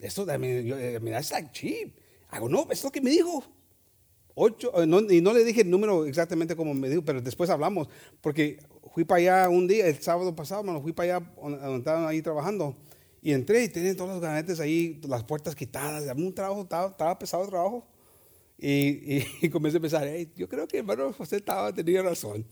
I 0.02 0.38
mean, 0.38 0.64
yo, 0.64 0.76
that's 1.10 1.30
like 1.30 1.52
cheap. 1.52 1.94
Hago, 2.30 2.48
no, 2.48 2.66
es 2.70 2.82
lo 2.84 2.90
que 2.90 3.00
me 3.00 3.10
dijo. 3.10 3.44
Ocho, 4.34 4.72
eh, 4.80 4.86
y 5.10 5.20
no 5.20 5.32
le 5.32 5.44
dije 5.44 5.62
el 5.62 5.70
número 5.70 6.06
exactamente 6.06 6.56
como 6.56 6.72
me 6.72 6.88
dijo, 6.88 7.02
pero 7.04 7.20
después 7.20 7.50
hablamos, 7.50 7.88
porque 8.20 8.58
fui 8.92 9.04
para 9.04 9.20
allá 9.20 9.48
un 9.48 9.66
día, 9.66 9.86
el 9.86 10.00
sábado 10.02 10.34
pasado, 10.34 10.62
mano, 10.62 10.80
fui 10.80 10.92
para 10.92 11.16
allá 11.16 11.26
donde 11.40 11.78
estaban 11.78 12.06
ahí 12.06 12.22
trabajando, 12.22 12.76
y 13.22 13.32
entré 13.32 13.64
y 13.64 13.68
tenían 13.68 13.96
todos 13.96 14.10
los 14.10 14.20
gabinetes 14.20 14.60
ahí, 14.60 15.00
las 15.06 15.24
puertas 15.24 15.54
quitadas, 15.54 16.04
un 16.16 16.34
trabajo, 16.34 16.62
estaba, 16.62 17.18
pesado 17.18 17.44
el 17.44 17.50
trabajo, 17.50 17.86
y, 18.58 19.24
y, 19.42 19.48
comencé 19.50 19.78
a 19.78 19.80
pensar, 19.80 20.06
yo 20.36 20.48
creo 20.48 20.66
que 20.66 20.78
hermano 20.78 21.12
José 21.12 21.36
estaba, 21.36 21.72
tenía 21.72 22.02
razón, 22.02 22.44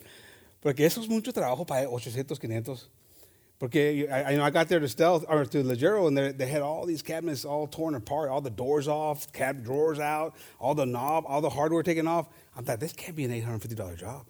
porque 0.60 0.86
eso 0.86 1.00
es 1.00 1.08
mucho 1.08 1.32
trabajo 1.32 1.64
para 1.66 1.88
800, 1.88 2.38
500. 2.38 2.90
Porque 3.58 4.06
I, 4.08 4.32
I, 4.32 4.36
know 4.36 4.44
I 4.44 4.50
got 4.50 4.68
there 4.68 4.78
to 4.78 4.86
Stealth 4.86 5.24
or 5.28 5.44
to 5.44 5.64
Legero, 5.64 6.06
and 6.06 6.16
they 6.16 6.46
had 6.46 6.62
all 6.62 6.86
these 6.86 7.02
cabinets 7.02 7.44
all 7.44 7.66
torn 7.66 7.96
apart, 7.96 8.30
all 8.30 8.40
the 8.40 8.50
doors 8.50 8.86
off, 8.86 9.32
cab 9.32 9.64
drawers 9.64 9.98
out, 9.98 10.34
all 10.60 10.76
the 10.76 10.86
knob, 10.86 11.24
all 11.26 11.40
the 11.40 11.50
hardware 11.50 11.82
taken 11.82 12.06
off. 12.06 12.28
I 12.56 12.62
thought 12.62 12.78
this 12.78 12.92
can't 12.92 13.16
be 13.16 13.24
an 13.24 13.32
eight 13.32 13.42
hundred 13.42 13.62
fifty 13.62 13.74
dollar 13.74 13.96
job. 13.96 14.26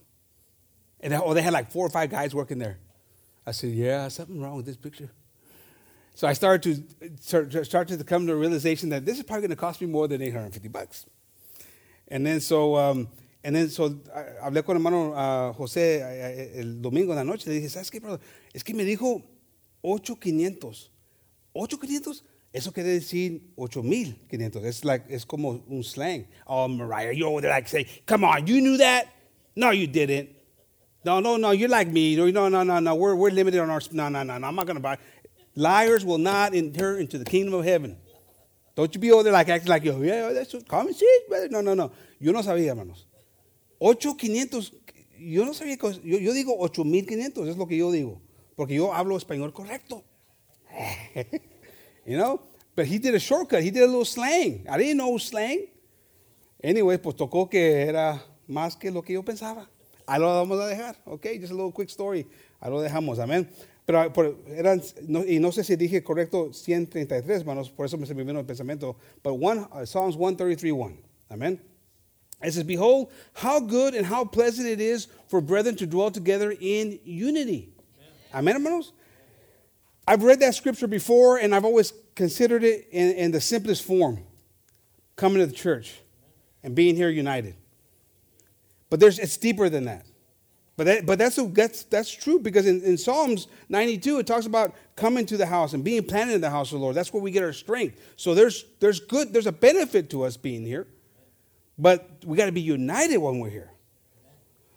And 1.01 1.13
they, 1.13 1.17
oh, 1.17 1.35
they 1.35 1.43
had 1.43 1.53
like 1.53 1.71
four 1.71 1.87
or 1.87 1.91
five 1.91 2.11
guys 2.11 2.35
working 2.35 2.59
there. 2.59 2.79
I 3.47 3.53
said, 3.53 3.71
yeah, 3.71 4.09
something 4.09 4.41
wrong 4.41 4.57
with 4.57 4.67
this 4.67 4.77
picture. 4.77 5.11
So 6.15 6.27
I 6.27 6.33
started 6.33 6.85
to 7.29 7.65
start 7.65 7.89
to 7.89 8.05
come 8.05 8.27
to 8.27 8.33
a 8.33 8.37
realization 8.37 8.89
that 8.89 9.07
this 9.07 9.19
is 9.19 9.23
probably 9.23 9.43
going 9.43 9.51
to 9.51 9.57
cost 9.57 9.81
me 9.81 9.87
more 9.87 10.09
than 10.09 10.21
850 10.21 10.69
bucks. 10.69 11.07
And 12.09 12.27
then 12.27 12.41
so, 12.41 12.77
um, 12.77 13.09
and 13.45 13.55
then 13.55 13.69
so, 13.69 13.91
hablé 14.43 14.65
con 14.65 14.77
hermano 14.77 15.13
uh, 15.13 15.53
José 15.53 16.03
uh, 16.03 16.59
el 16.59 16.83
domingo 16.83 17.13
en 17.13 17.19
la 17.19 17.23
noche. 17.23 17.47
Le 17.47 17.61
dije, 17.61 17.69
¿sabes 17.71 17.91
qué, 17.91 18.01
brother? 18.01 18.19
Es 18.53 18.65
que 18.65 18.75
me 18.75 18.85
dijo 18.85 19.23
8500. 19.83 20.91
8500, 21.53 22.25
eso 22.53 22.73
quiere 22.73 22.91
decir 22.91 23.41
8500. 23.57 24.65
Es 24.65 24.85
like, 24.85 25.07
es 25.09 25.25
como 25.25 25.63
un 25.69 25.83
slang. 25.83 26.27
Oh, 26.47 26.67
Mariah, 26.69 27.13
you 27.13 27.27
over 27.27 27.43
there 27.43 27.51
like 27.51 27.69
say, 27.69 27.87
come 28.07 28.25
on, 28.25 28.47
you 28.47 28.61
knew 28.61 28.77
that? 28.79 29.07
No, 29.55 29.71
you 29.71 29.87
didn't. 29.87 30.31
No, 31.05 31.21
no, 31.21 31.37
no, 31.37 31.53
you're 31.53 31.69
like 31.69 31.89
me. 31.89 32.17
No, 32.17 32.49
no, 32.49 32.63
no, 32.63 32.79
no, 32.81 32.95
we're, 32.95 33.15
we're 33.15 33.31
limited 33.31 33.61
on 33.61 33.71
our, 33.71 33.81
no, 33.93 34.09
no, 34.09 34.23
no, 34.23 34.39
no, 34.39 34.47
I'm 34.47 34.55
not 34.55 34.67
going 34.67 34.77
to 34.77 34.83
buy. 34.83 34.99
Liars 35.55 36.05
will 36.05 36.19
not 36.19 36.55
enter 36.55 36.99
into 36.99 37.19
the 37.19 37.25
kingdom 37.25 37.55
of 37.55 37.65
heaven. 37.65 37.97
Don't 38.75 38.95
you 38.95 39.01
be 39.01 39.11
over 39.11 39.25
there 39.25 39.33
like 39.33 39.49
acting 39.49 39.69
like, 39.69 39.87
oh, 39.87 40.03
yeah, 40.03 40.33
that's 40.33 40.55
common 40.69 40.95
sense, 40.95 41.25
brother. 41.29 41.49
No, 41.49 41.61
no, 41.61 41.75
no. 41.75 41.91
Yo 42.21 42.33
no 42.33 42.41
sabía, 42.43 42.69
hermanos. 42.69 43.07
8500, 43.81 44.73
yo 45.19 45.45
no 45.45 45.53
sabía, 45.53 45.77
yo, 46.05 46.19
yo 46.19 46.33
digo 46.33 46.57
8500, 46.59 47.49
es 47.49 47.57
lo 47.57 47.67
que 47.67 47.77
yo 47.77 47.91
digo. 47.91 48.21
porque 48.59 48.75
yo 48.75 48.93
hablo 48.93 49.17
español 49.17 49.53
correcto. 49.53 50.03
you 52.05 52.17
know? 52.17 52.41
But 52.75 52.87
he 52.87 52.99
did 52.99 53.15
a 53.15 53.21
shortcut. 53.21 53.63
He 53.63 53.71
did 53.71 53.85
a 53.85 53.87
little 53.87 54.05
slang. 54.05 54.67
I 54.69 54.77
didn't 54.77 54.97
know 54.97 55.17
slang. 55.19 55.69
Anyway, 56.61 56.99
pues 56.99 57.15
tocó 57.15 57.49
que 57.49 57.83
era 57.83 58.21
más 58.49 58.77
que 58.77 58.91
lo 58.91 59.03
que 59.03 59.13
yo 59.13 59.23
pensaba. 59.23 59.69
Ahí 60.09 60.19
lo 60.19 60.27
vamos 60.27 60.59
a 60.59 60.67
dejar. 60.67 60.97
Ok, 61.05 61.27
just 61.39 61.53
a 61.53 61.55
little 61.55 61.71
quick 61.71 61.91
story. 61.91 62.27
Ahí 62.63 62.71
lo 62.71 62.81
dejamos. 62.81 63.19
Amén. 63.19 63.47
Pero, 63.85 64.01
ah, 64.01 64.53
eran, 64.55 64.83
no, 65.07 65.23
y 65.25 65.39
no 65.39 65.51
sé 65.51 65.65
si 65.65 65.77
dije 65.77 66.03
correcto 66.03 66.53
133, 66.53 67.41
hermanos, 67.41 67.71
por 67.71 67.85
eso 67.85 67.99
me 67.99 68.07
se 68.07 68.15
me 68.15 68.25
vino 68.25 68.39
el 68.41 68.47
pensamiento. 68.47 68.97
But 69.23 69.35
one, 69.35 69.67
uh, 69.71 69.85
Psalms 69.85 70.17
133, 70.17 70.73
1. 70.73 70.99
Amen. 71.31 71.61
It 72.43 72.53
says, 72.53 72.65
Behold, 72.65 73.13
how 73.35 73.61
good 73.61 73.95
and 73.95 74.07
how 74.07 74.25
pleasant 74.25 74.67
it 74.67 74.81
is 74.81 75.09
for 75.29 75.43
brethren 75.43 75.77
to 75.77 75.87
dwell 75.87 76.11
together 76.11 76.55
in 76.59 77.01
unity. 77.05 77.75
Amen, 78.33 78.55
hermanos? 78.55 78.93
I've 80.07 80.23
read 80.23 80.41
that 80.41 80.55
scripture 80.55 80.87
before 80.87 81.37
and 81.37 81.55
I've 81.55 81.67
always 81.67 81.93
considered 82.15 82.65
it 82.65 82.89
in, 82.91 83.13
in 83.13 83.31
the 83.31 83.43
simplest 83.43 83.85
form 83.85 84.25
coming 85.17 85.41
to 85.41 85.47
the 85.47 85.53
church 85.53 86.01
and 86.63 86.75
being 86.75 86.97
here 86.97 87.11
united. 87.11 87.57
But 88.91 89.01
there's, 89.01 89.19
it's 89.19 89.37
deeper 89.37 89.69
than 89.69 89.85
that. 89.85 90.07
But, 90.77 90.85
that, 90.85 91.07
but 91.07 91.19
that's, 91.19 91.37
that's, 91.37 91.83
that's 91.85 92.11
true 92.11 92.39
because 92.39 92.65
in, 92.65 92.83
in 92.83 92.97
Psalms 92.97 93.49
92, 93.69 94.21
it 94.21 94.27
talks 94.29 94.47
about 94.47 94.77
coming 94.95 95.27
to 95.27 95.37
the 95.37 95.47
house 95.47 95.75
and 95.75 95.83
being 95.83 96.05
planted 96.05 96.35
in 96.35 96.41
the 96.41 96.51
house 96.51 96.73
of 96.73 96.79
the 96.79 96.85
Lord. 96.85 96.95
That's 96.95 97.13
where 97.13 97.23
we 97.23 97.33
get 97.33 97.43
our 97.43 97.53
strength. 97.53 98.01
So 98.15 98.33
there's, 98.33 98.65
there's 98.79 99.01
good, 99.01 99.33
there's 99.33 99.49
a 99.49 99.53
benefit 99.53 100.09
to 100.11 100.23
us 100.23 100.37
being 100.37 100.65
here, 100.65 100.87
but 101.77 102.09
we 102.25 102.37
got 102.37 102.47
to 102.47 102.53
be 102.53 102.61
united 102.61 103.19
when 103.19 103.41
we're 103.41 103.51
here. 103.51 103.73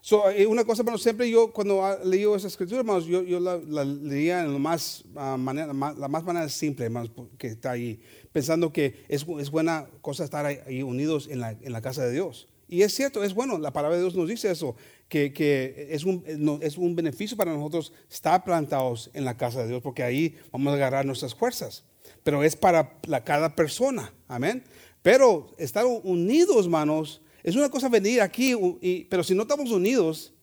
So, 0.04 0.26
eh, 0.30 0.48
una 0.48 0.64
cosa, 0.64 0.82
hermanos, 0.82 1.04
siempre 1.04 1.30
yo 1.30 1.50
cuando 1.50 1.80
leí 2.04 2.24
esa 2.36 2.48
escritura, 2.48 2.80
hermanos, 2.80 3.06
yo, 3.06 3.22
yo 3.22 3.40
la, 3.40 3.58
la, 3.58 3.86
leía 3.86 4.44
en 4.44 4.54
lo 4.54 4.58
más, 4.58 5.04
uh, 5.16 5.38
manera, 5.38 5.68
la 5.68 6.08
más 6.08 6.24
manera 6.24 6.50
simple, 6.50 6.86
hermanos, 6.86 7.12
que 7.38 7.50
está 7.50 7.72
ahí, 7.72 8.02
pensando 8.32 8.74
que 8.74 9.06
es, 9.08 9.24
es 9.40 9.52
buena 9.52 9.86
cosa 10.02 10.24
estar 10.24 10.48
ahí 10.48 10.82
unidos 10.82 11.28
en 11.30 11.40
la, 11.40 11.52
en 11.52 11.72
la 11.72 11.82
casa 11.82 12.04
de 12.04 12.14
Dios. 12.14 12.48
Y 12.72 12.84
es 12.84 12.96
cierto, 12.96 13.22
es 13.22 13.34
bueno, 13.34 13.58
la 13.58 13.74
palabra 13.74 13.98
de 13.98 14.04
Dios 14.04 14.16
nos 14.16 14.30
dice 14.30 14.50
eso, 14.50 14.78
que, 15.10 15.34
que 15.34 15.90
es, 15.92 16.06
un, 16.06 16.24
es 16.62 16.78
un 16.78 16.96
beneficio 16.96 17.36
para 17.36 17.54
nosotros 17.54 17.92
estar 18.10 18.46
plantados 18.46 19.12
en 19.14 19.26
la 19.26 19.36
casa 19.36 19.62
de 19.62 19.68
Dios, 19.68 19.82
porque 19.82 20.04
ahí 20.04 20.38
vamos 20.54 20.72
a 20.72 20.78
agarrar 20.78 21.06
nuestras 21.06 21.36
fuerzas. 21.36 21.84
Pero 22.24 22.44
es 22.44 22.56
para 22.56 22.98
la, 23.08 23.26
cada 23.26 23.58
persona, 23.58 24.14
amén. 24.30 24.64
Pero 25.02 25.54
estar 25.58 25.86
unidos, 25.86 26.64
hermanos, 26.64 27.22
es 27.44 27.58
una 27.58 27.68
cosa 27.68 27.90
venir 27.90 28.22
aquí, 28.22 28.56
y, 28.80 29.04
pero 29.04 29.22
si 29.22 29.36
no 29.36 29.42
estamos 29.42 29.70
unidos, 29.72 30.34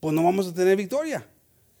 pues 0.00 0.14
no 0.14 0.22
vamos 0.22 0.46
a 0.46 0.52
tener 0.52 0.76
victoria. 0.76 1.26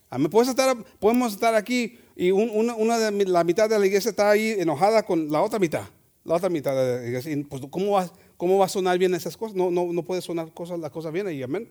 Amén. 0.08 0.30
Podemos 0.30 0.48
estar, 0.48 0.74
podemos 0.98 1.34
estar 1.34 1.54
aquí 1.54 1.98
y 2.16 2.30
una, 2.30 2.74
una, 2.74 2.98
de 2.98 3.26
la 3.26 3.44
mitad 3.44 3.68
de 3.68 3.78
la 3.78 3.84
iglesia 3.84 4.08
está 4.08 4.30
ahí 4.30 4.56
enojada 4.58 5.02
con 5.02 5.30
la 5.30 5.42
otra 5.42 5.58
mitad. 5.58 5.84
La 6.24 6.36
otra 6.36 6.48
mitad 6.48 6.74
de 6.74 7.00
la 7.00 7.06
iglesia. 7.06 7.36
pues, 7.50 7.60
¿cómo, 7.70 7.92
va, 7.92 8.10
¿Cómo 8.36 8.58
va 8.58 8.66
a 8.66 8.68
sonar 8.68 8.98
bien 8.98 9.14
esas 9.14 9.36
cosas? 9.36 9.56
No, 9.56 9.70
no, 9.70 9.92
no 9.92 10.02
puede 10.02 10.20
sonar 10.22 10.52
cosas, 10.52 10.78
las 10.78 10.90
cosas 10.90 11.12
bien 11.12 11.26
ahí, 11.26 11.42
amén. 11.42 11.68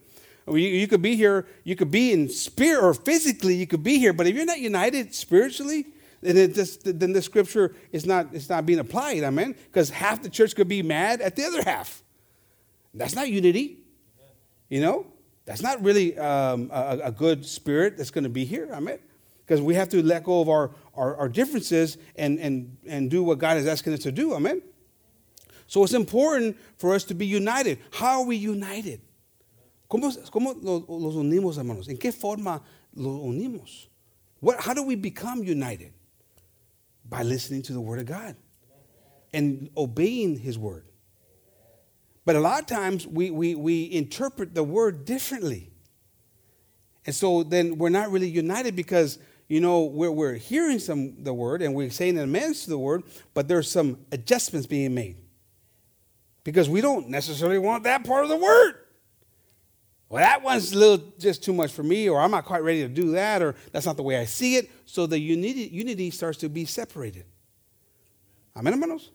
You, 0.48 0.56
you 0.58 0.88
could 0.88 1.02
be 1.02 1.16
here, 1.16 1.46
you 1.64 1.76
could 1.76 1.92
be 1.92 2.12
in 2.12 2.30
spirit 2.30 2.84
or 2.84 2.94
physically, 2.94 3.56
you 3.56 3.68
could 3.68 3.84
be 3.84 3.98
here, 3.98 4.14
but 4.14 4.28
if 4.28 4.36
you're 4.36 4.46
not 4.46 4.60
united 4.60 5.14
spiritually, 5.14 5.86
then, 6.22 6.54
just, 6.54 7.00
then 7.00 7.14
the 7.14 7.22
scripture 7.22 7.76
is 7.92 8.06
not, 8.06 8.28
it's 8.34 8.50
not 8.50 8.66
being 8.66 8.80
applied, 8.80 9.24
amen? 9.24 9.56
Because 9.66 9.90
half 9.90 10.22
the 10.22 10.30
church 10.30 10.56
could 10.56 10.68
be 10.68 10.82
mad 10.82 11.22
at 11.22 11.36
the 11.36 11.44
other 11.44 11.62
half. 11.64 12.02
That's 12.94 13.16
not 13.16 13.30
unity, 13.30 13.80
you 14.70 14.82
know? 14.82 15.08
That's 15.46 15.62
not 15.62 15.84
really 15.84 16.18
um, 16.18 16.70
a, 16.72 17.00
a, 17.06 17.12
good 17.12 17.46
spirit 17.46 17.98
that's 17.98 18.12
going 18.12 18.24
to 18.24 18.30
be 18.30 18.46
here, 18.46 18.70
amen? 18.72 19.00
Because 19.46 19.62
we 19.62 19.76
have 19.76 19.90
to 19.90 20.02
let 20.02 20.24
go 20.24 20.40
of 20.40 20.48
our, 20.48 20.72
our, 20.96 21.18
our 21.18 21.28
differences 21.28 21.98
and, 22.16 22.40
and, 22.40 22.78
and 22.88 23.12
do 23.12 23.24
what 23.24 23.40
God 23.40 23.58
is 23.58 23.68
asking 23.68 23.94
us 23.94 24.00
to 24.00 24.12
do, 24.12 24.34
amen? 24.34 24.62
So 25.68 25.84
it's 25.84 25.94
important 25.94 26.58
for 26.78 26.94
us 26.94 27.04
to 27.06 27.14
be 27.14 27.26
united. 27.26 27.80
How 27.92 28.22
are 28.22 28.26
we 28.26 28.36
united? 28.36 29.02
¿Cómo, 29.90 30.12
los 30.64 31.16
unimos, 31.16 31.58
hermanos? 31.58 31.88
¿En 31.88 31.98
qué 31.98 32.12
forma 32.12 32.62
los 32.96 33.22
unimos? 33.22 33.88
What, 34.40 34.60
how 34.60 34.74
do 34.74 34.84
we 34.84 34.96
become 34.96 35.44
united? 35.44 35.94
By 37.08 37.22
listening 37.24 37.62
to 37.64 37.74
the 37.74 37.82
Word 37.82 38.00
of 38.00 38.06
God 38.08 38.36
and 39.34 39.70
obeying 39.78 40.38
His 40.38 40.58
Word. 40.58 40.86
But 42.26 42.36
a 42.36 42.40
lot 42.40 42.62
of 42.62 42.66
times 42.66 43.06
we, 43.06 43.30
we, 43.30 43.54
we 43.56 43.92
interpret 43.92 44.56
the 44.56 44.64
Word 44.64 45.06
differently. 45.06 45.72
And 47.06 47.14
so 47.14 47.44
then 47.44 47.78
we're 47.78 47.90
not 47.90 48.10
really 48.10 48.30
united 48.30 48.76
because, 48.76 49.20
you 49.48 49.60
know, 49.60 49.84
we're, 49.84 50.12
we're 50.12 50.36
hearing 50.36 50.80
some 50.80 51.22
the 51.24 51.34
Word 51.34 51.62
and 51.62 51.76
we're 51.76 51.92
saying 51.92 52.18
amends 52.18 52.64
to 52.64 52.70
the 52.72 52.80
Word, 52.80 53.04
but 53.34 53.48
there's 53.48 53.70
some 53.70 54.00
adjustments 54.12 54.66
being 54.66 54.96
made 54.96 55.18
because 56.44 56.70
we 56.70 56.82
don't 56.82 57.10
necessarily 57.10 57.60
want 57.60 57.84
that 57.84 58.04
part 58.04 58.24
of 58.24 58.30
the 58.30 58.38
word. 58.38 58.76
Well, 60.10 60.22
that 60.22 60.44
one's 60.44 60.74
a 60.74 60.78
little 60.78 61.14
just 61.18 61.44
too 61.44 61.54
much 61.54 61.72
for 61.72 61.82
me, 61.82 62.08
or 62.08 62.22
I'm 62.22 62.32
not 62.32 62.46
quite 62.46 62.62
ready 62.62 62.82
to 62.82 62.88
do 62.88 63.12
that, 63.14 63.42
or 63.42 63.56
that's 63.72 63.86
not 63.86 63.98
the 63.98 64.04
way 64.04 64.18
I 64.18 64.26
see 64.26 64.58
it. 64.58 64.70
So 64.86 65.08
the 65.08 65.20
unity, 65.20 65.70
unity 65.72 66.12
starts 66.12 66.38
to 66.40 66.50
be 66.50 66.66
separated. 66.66 67.26
Amén, 68.56 68.74
hermanos. 68.74 69.12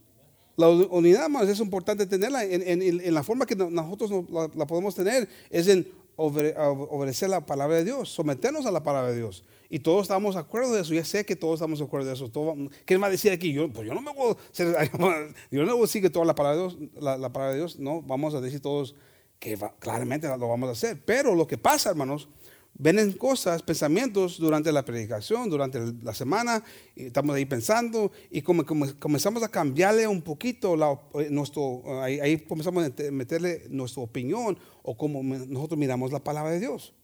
La 0.56 0.66
unidad, 0.66 1.22
hermanos, 1.22 1.48
es 1.48 1.60
importante 1.60 2.04
tenerla 2.04 2.44
en, 2.44 2.62
en, 2.62 3.00
en 3.00 3.14
la 3.14 3.22
forma 3.22 3.46
que 3.46 3.54
nosotros 3.54 4.28
la, 4.28 4.48
la 4.56 4.66
podemos 4.66 4.96
tener, 4.96 5.28
es 5.50 5.68
en 5.68 5.86
obedecer 6.16 7.30
la 7.30 7.46
palabra 7.46 7.76
de 7.76 7.84
Dios, 7.84 8.08
someternos 8.08 8.66
a 8.66 8.72
la 8.72 8.82
palabra 8.82 9.12
de 9.12 9.18
Dios. 9.18 9.44
Y 9.70 9.80
todos 9.80 10.02
estamos 10.02 10.34
de 10.34 10.40
acuerdo 10.40 10.72
de 10.72 10.80
eso. 10.80 10.94
Ya 10.94 11.04
sé 11.04 11.24
que 11.26 11.36
todos 11.36 11.54
estamos 11.54 11.78
de 11.78 11.84
acuerdo 11.84 12.06
de 12.06 12.14
eso. 12.14 12.30
Todo, 12.30 12.54
¿Qué 12.86 12.94
a 12.94 13.10
decir 13.10 13.32
aquí? 13.32 13.52
Yo, 13.52 13.70
pues 13.70 13.86
yo 13.86 13.94
no 13.94 14.00
me 14.00 14.12
voy 14.12 14.32
a 14.32 14.36
ser, 14.54 14.90
yo 15.50 15.64
no 15.64 15.72
voy 15.72 15.82
a 15.82 15.86
decir 15.86 16.02
que 16.02 16.10
toda 16.10 16.24
la 16.24 16.34
palabra 16.34 16.56
de 16.56 16.62
Dios, 16.62 16.78
la, 17.00 17.18
la 17.18 17.32
palabra 17.32 17.52
de 17.52 17.58
Dios, 17.58 17.78
no, 17.78 18.02
vamos 18.02 18.34
a 18.34 18.40
decir 18.40 18.60
todos 18.60 18.94
que 19.38 19.56
va, 19.56 19.74
claramente 19.78 20.26
lo 20.26 20.48
vamos 20.48 20.68
a 20.68 20.72
hacer. 20.72 21.02
Pero 21.04 21.34
lo 21.34 21.46
que 21.46 21.58
pasa, 21.58 21.90
hermanos, 21.90 22.28
Vienen 22.80 23.12
cosas, 23.14 23.60
pensamientos 23.64 24.38
durante 24.38 24.70
la 24.70 24.84
predicación, 24.84 25.50
durante 25.50 25.80
la 26.00 26.14
semana, 26.14 26.62
y 26.94 27.06
estamos 27.06 27.34
ahí 27.34 27.44
pensando 27.44 28.12
y 28.30 28.40
como, 28.40 28.64
comenzamos 29.00 29.42
a 29.42 29.48
cambiarle 29.48 30.06
un 30.06 30.22
poquito 30.22 30.76
la, 30.76 30.92
eh, 31.14 31.26
nuestro, 31.28 31.82
ahí, 32.00 32.20
ahí, 32.20 32.38
comenzamos 32.38 32.84
a 32.84 33.10
meterle 33.10 33.64
nuestra 33.68 34.04
opinión 34.04 34.56
o 34.84 34.96
como 34.96 35.24
nosotros 35.24 35.76
miramos 35.76 36.12
la 36.12 36.22
palabra 36.22 36.52
de 36.52 36.60
Dios. 36.60 36.94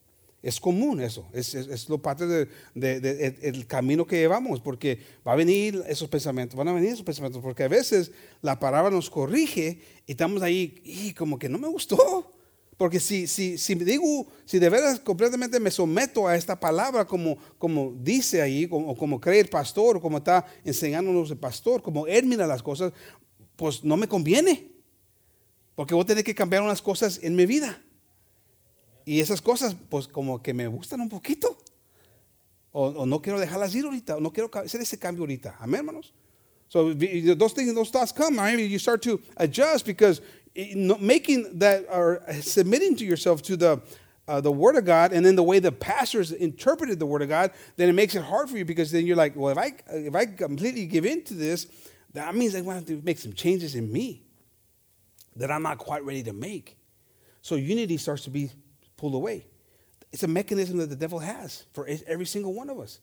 Es 0.45 0.59
común 0.59 1.01
eso, 1.01 1.25
es, 1.33 1.55
es, 1.55 1.89
lo 1.89 1.97
parte 1.97 2.27
del 2.27 2.49
de, 2.75 3.65
camino 3.67 4.05
que 4.05 4.17
llevamos, 4.17 4.61
porque 4.61 4.99
va 5.27 5.31
a 5.31 5.35
venir 5.35 5.83
esos 5.87 6.07
pensamientos, 6.07 6.55
van 6.55 6.67
a 6.67 6.71
venir 6.71 6.91
esos 6.91 7.01
pensamientos, 7.01 7.41
porque 7.41 7.63
a 7.63 7.67
veces 7.67 8.11
la 8.43 8.59
palabra 8.59 8.91
nos 8.91 9.09
corrige 9.09 9.79
y 10.05 10.11
estamos 10.11 10.43
ahí, 10.43 10.79
y 10.83 11.15
como 11.15 11.39
que 11.39 11.49
no 11.49 11.57
me 11.57 11.67
gustó. 11.67 12.31
Porque 12.77 12.99
si, 12.99 13.25
si, 13.25 13.57
si 13.57 13.73
digo, 13.73 14.27
si 14.45 14.59
de 14.59 14.69
veras 14.69 14.99
completamente 14.99 15.59
me 15.59 15.71
someto 15.71 16.27
a 16.27 16.35
esta 16.35 16.59
palabra 16.59 17.05
como, 17.05 17.39
como 17.57 17.95
dice 17.99 18.43
ahí, 18.43 18.67
como, 18.67 18.95
como 18.95 19.19
cree 19.19 19.39
el 19.39 19.49
pastor, 19.49 19.99
como 19.99 20.19
está 20.19 20.45
enseñándonos 20.63 21.31
el 21.31 21.37
pastor, 21.37 21.81
como 21.81 22.05
él 22.05 22.27
mira 22.27 22.45
las 22.45 22.61
cosas, 22.61 22.93
pues 23.55 23.83
no 23.83 23.97
me 23.97 24.07
conviene. 24.07 24.71
Porque 25.73 25.95
voy 25.95 26.03
a 26.03 26.05
tener 26.05 26.23
que 26.23 26.35
cambiar 26.35 26.61
unas 26.61 26.83
cosas 26.83 27.19
en 27.23 27.35
mi 27.35 27.47
vida. 27.47 27.81
Y 29.05 29.19
esas 29.19 29.41
cosas, 29.41 29.75
pues 29.89 30.07
como 30.07 30.41
que 30.41 30.53
me 30.53 30.67
gustan 30.67 30.99
un 30.99 31.09
poquito. 31.09 31.55
O, 32.71 32.87
o 32.87 33.05
no 33.05 33.21
quiero 33.21 33.39
dejarlas 33.39 33.73
ir 33.75 33.85
ahorita, 33.85 34.17
o 34.17 34.19
no 34.19 34.31
quiero 34.31 34.49
hacer 34.53 34.81
ese 34.81 34.97
cambio 34.97 35.23
ahorita. 35.23 35.55
Amén, 35.59 35.81
hermanos. 35.81 36.11
So 36.67 36.93
those 36.93 37.53
things, 37.53 37.73
those 37.73 37.89
thoughts 37.89 38.11
come. 38.11 38.35
Mean, 38.35 38.69
you 38.69 38.79
start 38.79 39.01
to 39.03 39.21
adjust 39.37 39.85
because 39.85 40.21
making 40.55 41.59
that 41.59 41.85
or 41.89 42.23
submitting 42.41 42.95
to 42.97 43.05
yourself 43.05 43.41
to 43.43 43.55
the 43.55 43.81
uh, 44.27 44.41
the 44.41 44.51
Word 44.51 44.75
of 44.75 44.85
God, 44.85 45.13
and 45.13 45.23
then 45.23 45.35
the 45.35 45.43
way 45.43 45.59
the 45.59 45.71
pastors 45.71 46.31
interpreted 46.31 46.97
the 46.97 47.05
Word 47.05 47.21
of 47.21 47.29
God, 47.29 47.51
then 47.77 47.89
it 47.89 47.93
makes 47.93 48.15
it 48.15 48.23
hard 48.23 48.49
for 48.49 48.57
you 48.57 48.65
because 48.65 48.91
then 48.91 49.05
you're 49.05 49.15
like, 49.15 49.35
well, 49.35 49.51
if 49.51 49.57
I 49.57 49.73
if 49.89 50.15
I 50.15 50.25
completely 50.25 50.87
give 50.87 51.05
in 51.05 51.23
to 51.25 51.35
this, 51.35 51.67
that 52.13 52.33
means 52.33 52.55
I 52.55 52.61
want 52.61 52.87
to 52.87 53.01
make 53.03 53.19
some 53.19 53.33
changes 53.33 53.75
in 53.75 53.91
me 53.91 54.23
that 55.35 55.51
I'm 55.51 55.61
not 55.61 55.77
quite 55.77 56.03
ready 56.03 56.23
to 56.23 56.33
make. 56.33 56.77
So 57.41 57.55
unity 57.55 57.97
starts 57.97 58.23
to 58.23 58.31
be 58.31 58.49
pulled 58.97 59.15
away. 59.15 59.45
It's 60.11 60.23
a 60.23 60.27
mechanism 60.27 60.77
that 60.77 60.89
the 60.89 60.95
devil 60.95 61.19
has 61.19 61.65
for 61.73 61.87
every 62.07 62.25
single 62.25 62.53
one 62.53 62.69
of 62.69 62.79
us. 62.79 62.99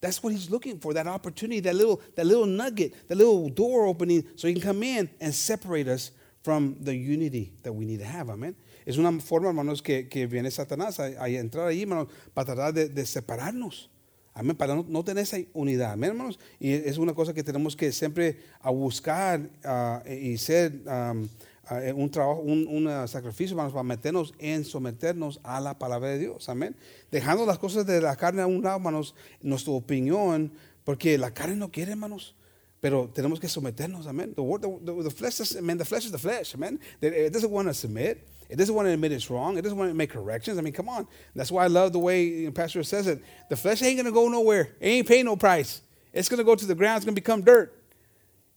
That's 0.00 0.22
what 0.22 0.32
he's 0.32 0.50
looking 0.50 0.78
for, 0.78 0.94
that 0.94 1.06
opportunity, 1.06 1.60
that 1.60 1.76
little, 1.76 2.00
that 2.16 2.26
little 2.26 2.46
nugget, 2.46 3.08
that 3.08 3.16
little 3.16 3.48
door 3.48 3.86
opening 3.86 4.24
so 4.36 4.48
he 4.48 4.54
can 4.54 4.62
come 4.62 4.82
in 4.82 5.08
and 5.20 5.32
separate 5.32 5.86
us 5.86 6.10
from 6.42 6.76
the 6.80 6.94
unity 6.94 7.52
that 7.62 7.72
we 7.72 7.84
need 7.84 8.00
to 8.00 8.04
have. 8.04 8.28
Amen. 8.28 8.56
Es 8.84 8.98
una 8.98 9.12
forma, 9.20 9.48
hermanos, 9.48 9.80
que, 9.80 10.08
que 10.08 10.26
viene 10.26 10.50
Satanás 10.50 10.98
a, 10.98 11.04
a, 11.04 11.28
entrar 11.28 11.68
ahí, 11.68 11.82
hermanos, 11.82 12.08
para 12.34 12.46
tratar 12.46 12.74
de, 12.74 12.88
de 12.88 13.06
separarnos. 13.06 13.88
Amén. 14.34 14.56
Para 14.56 14.74
no, 14.74 14.84
no, 14.88 15.04
tener 15.04 15.22
esa 15.22 15.38
unidad. 15.52 15.92
Amén, 15.92 16.10
hermanos. 16.10 16.38
Y 16.58 16.72
es 16.72 16.98
una 16.98 17.14
cosa 17.14 17.32
que 17.32 17.44
tenemos 17.44 17.76
que 17.76 17.92
siempre 17.92 18.38
a 18.60 18.70
buscar 18.70 19.50
uh, 19.64 20.08
y 20.10 20.36
ser 20.38 20.80
um, 20.86 21.28
uh, 21.70 21.94
un 21.94 22.10
trabajo, 22.10 22.40
un, 22.40 22.66
un 22.68 23.08
sacrificio, 23.08 23.54
hermanos, 23.54 23.72
para 23.72 23.82
meternos 23.82 24.34
en 24.38 24.64
someternos 24.64 25.40
a 25.42 25.60
la 25.60 25.78
palabra 25.78 26.10
de 26.10 26.18
Dios. 26.18 26.48
Amén. 26.48 26.76
Dejando 27.10 27.46
las 27.46 27.58
cosas 27.58 27.86
de 27.86 28.00
la 28.00 28.16
carne 28.16 28.42
a 28.42 28.46
un 28.46 28.62
lado, 28.62 28.76
hermanos, 28.76 29.14
nuestra 29.40 29.72
opinión, 29.72 30.52
porque 30.84 31.18
la 31.18 31.32
carne 31.32 31.56
no 31.56 31.70
quiere, 31.70 31.92
hermanos. 31.92 32.34
Pero 32.80 33.08
tenemos 33.08 33.38
que 33.38 33.48
someternos, 33.48 34.06
amén. 34.08 34.34
The, 34.34 34.40
word, 34.40 34.62
the, 34.62 35.02
the, 35.04 35.10
flesh 35.10 35.40
is, 35.40 35.60
man, 35.62 35.78
the 35.78 35.84
flesh 35.84 36.04
is 36.04 36.10
the 36.10 36.18
flesh, 36.18 36.54
amen. 36.54 36.80
It 37.00 37.32
doesn't 37.32 37.50
want 37.50 37.68
to 37.68 37.74
submit. 37.74 38.26
It 38.52 38.56
doesn't 38.56 38.74
want 38.74 38.86
to 38.86 38.92
admit 38.92 39.12
it's 39.12 39.30
wrong. 39.30 39.56
It 39.56 39.62
doesn't 39.62 39.78
want 39.78 39.90
to 39.90 39.94
make 39.94 40.10
corrections. 40.10 40.58
I 40.58 40.60
mean, 40.60 40.74
come 40.74 40.88
on. 40.88 41.06
That's 41.34 41.50
why 41.50 41.64
I 41.64 41.68
love 41.68 41.92
the 41.92 41.98
way 41.98 42.50
Pastor 42.50 42.82
says 42.82 43.06
it. 43.06 43.22
The 43.48 43.56
flesh 43.56 43.82
ain't 43.82 43.96
going 43.96 44.04
to 44.04 44.12
go 44.12 44.28
nowhere. 44.28 44.74
It 44.78 44.88
ain't 44.88 45.08
paying 45.08 45.24
no 45.24 45.36
price. 45.36 45.80
It's 46.12 46.28
going 46.28 46.38
to 46.38 46.44
go 46.44 46.54
to 46.54 46.66
the 46.66 46.74
ground. 46.74 46.98
It's 46.98 47.06
going 47.06 47.14
to 47.14 47.20
become 47.20 47.40
dirt. 47.40 47.81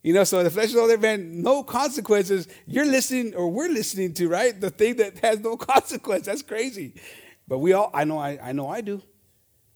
You 0.05 0.13
know, 0.13 0.23
so 0.23 0.43
the 0.43 0.51
flesh 0.51 0.67
is 0.67 0.75
all 0.75 0.87
there, 0.87 0.99
man, 0.99 1.41
no 1.41 1.63
consequences. 1.63 2.47
You're 2.67 2.85
listening, 2.85 3.33
or 3.33 3.49
we're 3.49 3.69
listening 3.69 4.13
to, 4.13 4.29
right? 4.29 4.61
The 4.61 4.69
thing 4.69 4.97
that 4.97 5.17
has 5.17 5.39
no 5.39 5.57
consequence. 5.73 6.27
That's 6.27 6.43
crazy. 6.43 6.93
But 7.47 7.57
we 7.57 7.73
all, 7.73 7.89
I 7.91 8.03
know 8.03 8.19
I, 8.19 8.37
I 8.39 8.51
know 8.51 8.67
I 8.67 8.81
do. 8.81 9.01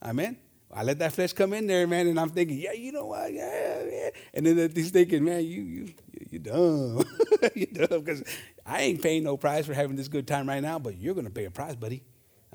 Amen. 0.04 0.38
I 0.72 0.84
let 0.84 1.00
that 1.00 1.14
flesh 1.14 1.34
come 1.34 1.54
in 1.54 1.66
there, 1.66 1.88
man, 1.88 2.06
and 2.06 2.20
I'm 2.20 2.30
thinking, 2.30 2.60
yeah, 2.60 2.74
you 2.74 2.92
know 2.92 3.08
what, 3.08 3.34
yeah, 3.34 3.84
yeah. 3.92 4.10
And 4.36 4.46
then 4.46 4.72
he's 4.76 4.92
thinking, 4.92 5.24
man, 5.24 5.44
you 5.46 5.64
you 5.64 5.94
you 6.30 6.38
dumb, 6.38 7.04
you 7.56 7.66
dumb, 7.66 7.88
because 8.04 8.24
I 8.64 8.82
ain't 8.82 9.02
paying 9.02 9.24
no 9.24 9.36
price 9.36 9.66
for 9.66 9.74
having 9.74 9.96
this 9.96 10.08
good 10.08 10.28
time 10.28 10.48
right 10.48 10.62
now, 10.62 10.78
but 10.78 10.96
you're 10.96 11.16
gonna 11.16 11.32
pay 11.32 11.46
a 11.46 11.52
price, 11.52 11.74
buddy. 11.74 12.04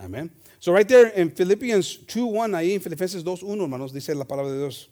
Amén. 0.01 0.31
So 0.61 0.73
right 0.73 0.87
there 0.87 1.09
in 1.09 1.33
Philippians 1.33 2.05
2.1, 2.07 2.55
ahí 2.55 2.75
en 2.75 2.81
Filipenses 2.81 3.25
2.1, 3.25 3.61
hermanos, 3.61 3.93
dice 3.93 4.15
la 4.15 4.25
palabra 4.25 4.53
de 4.53 4.59
Dios. 4.59 4.91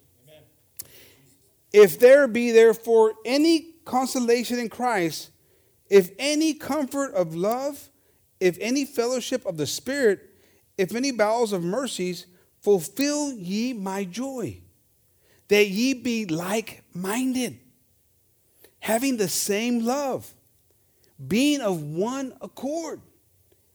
If 1.72 1.98
there 1.98 2.28
be 2.28 2.50
therefore 2.50 3.14
any 3.24 3.74
consolation 3.84 4.58
in 4.58 4.68
Christ, 4.68 5.30
if 5.88 6.10
any 6.18 6.54
comfort 6.54 7.14
of 7.14 7.34
love, 7.34 7.90
if 8.40 8.58
any 8.60 8.84
fellowship 8.84 9.44
of 9.46 9.56
the 9.56 9.66
Spirit, 9.66 10.20
if 10.76 10.94
any 10.94 11.12
bowels 11.12 11.52
of 11.52 11.62
mercies, 11.62 12.26
fulfill 12.60 13.32
ye 13.32 13.72
my 13.72 14.04
joy, 14.04 14.58
that 15.48 15.68
ye 15.68 15.94
be 15.94 16.26
like 16.26 16.82
minded, 16.94 17.58
having 18.80 19.16
the 19.16 19.28
same 19.28 19.84
love, 19.84 20.32
being 21.26 21.60
of 21.60 21.82
one 21.82 22.32
accord 22.40 23.00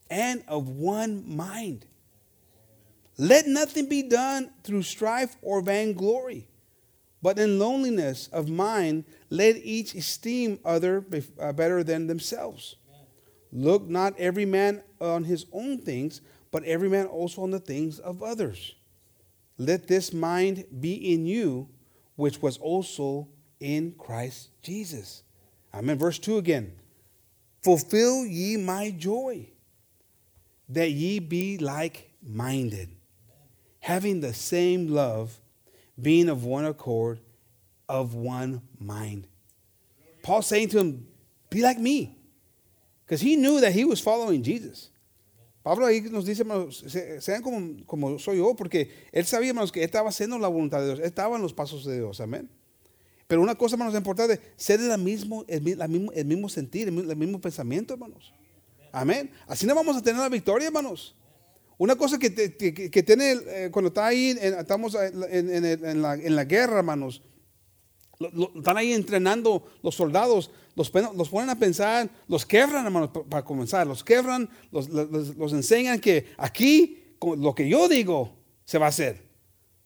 and 0.09 0.43
of 0.47 0.69
one 0.69 1.23
mind. 1.35 1.85
Let 3.17 3.47
nothing 3.47 3.87
be 3.87 4.03
done 4.03 4.51
through 4.63 4.83
strife 4.83 5.35
or 5.41 5.61
vainglory, 5.61 6.47
but 7.21 7.39
in 7.39 7.59
loneliness 7.59 8.27
of 8.31 8.49
mind, 8.49 9.05
let 9.29 9.57
each 9.57 9.95
esteem 9.95 10.59
other 10.63 11.03
uh, 11.39 11.51
better 11.53 11.83
than 11.83 12.07
themselves. 12.07 12.75
Look 13.51 13.87
not 13.87 14.17
every 14.19 14.45
man 14.45 14.83
on 14.99 15.23
his 15.23 15.45
own 15.51 15.79
things, 15.79 16.21
but 16.51 16.63
every 16.63 16.89
man 16.89 17.05
also 17.05 17.43
on 17.43 17.51
the 17.51 17.59
things 17.59 17.99
of 17.99 18.21
others. 18.21 18.75
Let 19.57 19.87
this 19.87 20.13
mind 20.13 20.65
be 20.79 21.13
in 21.13 21.25
you, 21.25 21.69
which 22.15 22.41
was 22.41 22.57
also 22.57 23.29
in 23.59 23.95
Christ 23.97 24.49
Jesus. 24.61 25.23
I'm 25.73 25.89
in 25.89 25.97
Verse 25.97 26.19
2 26.19 26.37
again. 26.37 26.73
Fulfill 27.63 28.25
ye 28.25 28.57
my 28.57 28.91
joy, 28.91 29.49
that 30.69 30.91
ye 30.91 31.19
be 31.19 31.57
like 31.57 32.11
minded, 32.21 32.89
having 33.79 34.21
the 34.21 34.33
same 34.33 34.87
love, 34.87 35.39
being 35.99 36.29
of 36.29 36.45
one 36.45 36.65
accord, 36.65 37.19
of 37.87 38.15
one 38.15 38.61
mind. 38.79 39.27
Paul 40.21 40.41
saying 40.41 40.69
to 40.69 40.79
him, 40.79 41.07
Be 41.49 41.61
like 41.61 41.79
me. 41.79 42.17
Because 43.05 43.21
he 43.21 43.35
knew 43.35 43.61
that 43.61 43.71
he 43.71 43.85
was 43.85 44.01
following 44.01 44.43
Jesus. 44.43 44.89
Pablo 45.63 45.85
ahí 45.85 46.01
nos 46.09 46.25
dice, 46.25 46.45
sean 47.19 47.41
como, 47.41 47.85
como 47.85 48.17
soy 48.19 48.37
yo, 48.37 48.53
porque 48.55 48.89
él 49.11 49.25
sabía, 49.25 49.49
hermanos, 49.49 49.71
que 49.71 49.83
estaba 49.83 50.09
haciendo 50.09 50.39
la 50.39 50.47
voluntad 50.47 50.79
de 50.79 50.85
Dios, 50.85 50.99
estaba 50.99 51.35
en 51.35 51.41
los 51.41 51.53
pasos 51.53 51.83
de 51.83 51.97
Dios, 51.97 52.21
amén. 52.21 52.49
Pero 53.27 53.41
una 53.41 53.55
cosa, 53.55 53.75
hermanos, 53.75 53.93
importante, 53.93 54.39
ser 54.55 54.79
el 54.79 54.97
mismo, 54.97 55.43
el, 55.49 55.61
mismo, 55.61 56.11
el 56.13 56.25
mismo 56.25 56.47
sentir, 56.47 56.87
el, 56.87 57.17
mismo 57.17 57.41
pensamiento, 57.41 57.93
hermanos. 57.93 58.33
Amén. 58.93 59.29
Así 59.45 59.67
no 59.67 59.75
vamos 59.75 59.97
a 59.97 60.01
tener 60.01 60.21
la 60.21 60.29
victoria, 60.29 60.67
hermanos. 60.67 61.16
Una 61.77 61.95
cosa 61.95 62.17
que, 62.17 62.33
que, 62.33 62.89
que 62.89 63.03
tiene, 63.03 63.33
eh, 63.33 63.69
cuando 63.71 63.89
está 63.89 64.07
ahí, 64.07 64.35
estamos 64.41 64.95
en, 64.95 65.63
en, 65.63 66.01
la, 66.01 66.15
en 66.15 66.35
la 66.35 66.45
guerra, 66.45 66.79
hermanos, 66.79 67.21
están 68.19 68.77
ahí 68.77 68.93
entrenando 68.93 69.67
los 69.83 69.93
soldados, 69.93 70.49
los, 70.75 70.91
los, 71.15 71.29
ponen 71.29 71.49
a 71.49 71.59
pensar, 71.59 72.09
los 72.27 72.45
quebran, 72.45 72.85
hermanos, 72.85 73.11
para 73.29 73.45
comenzar, 73.45 73.85
los 73.85 74.03
quebran, 74.03 74.49
los, 74.71 74.89
los, 74.89 75.37
los, 75.37 75.53
enseñan 75.53 75.99
que 75.99 76.25
aquí 76.37 77.15
lo 77.21 77.53
que 77.53 77.69
yo 77.69 77.87
digo 77.87 78.35
se 78.65 78.79
va 78.79 78.87
a 78.87 78.89
hacer. 78.89 79.21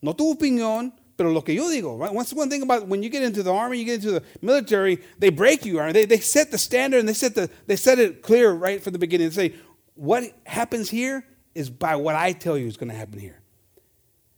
No 0.00 0.16
tu 0.16 0.30
opinión, 0.32 0.94
pero 1.14 1.30
lo 1.30 1.44
que 1.44 1.54
yo 1.54 1.68
digo. 1.68 1.98
Right? 1.98 2.12
That's 2.16 2.32
one 2.32 2.48
thing 2.48 2.62
about 2.62 2.88
when 2.88 3.02
you 3.02 3.10
get 3.10 3.22
into 3.22 3.42
the 3.42 3.52
army, 3.52 3.78
you 3.78 3.84
get 3.84 3.96
into 3.96 4.12
the 4.12 4.22
military, 4.40 4.98
they 5.18 5.30
break 5.30 5.64
you. 5.66 5.78
Right? 5.78 5.92
They, 5.92 6.06
they 6.06 6.20
set 6.20 6.50
the 6.50 6.58
standard 6.58 7.00
and 7.00 7.08
they 7.08 7.14
set, 7.14 7.34
the, 7.34 7.50
they 7.66 7.76
set 7.76 7.98
it 7.98 8.22
clear 8.22 8.52
right 8.52 8.82
from 8.82 8.94
the 8.94 8.98
beginning. 8.98 9.28
They 9.28 9.50
say, 9.50 9.54
what 9.94 10.24
happens 10.44 10.90
here 10.90 11.24
is 11.54 11.70
by 11.70 11.96
what 11.96 12.14
I 12.14 12.32
tell 12.32 12.56
you 12.56 12.66
is 12.66 12.76
going 12.76 12.90
to 12.90 12.96
happen 12.96 13.18
here. 13.18 13.40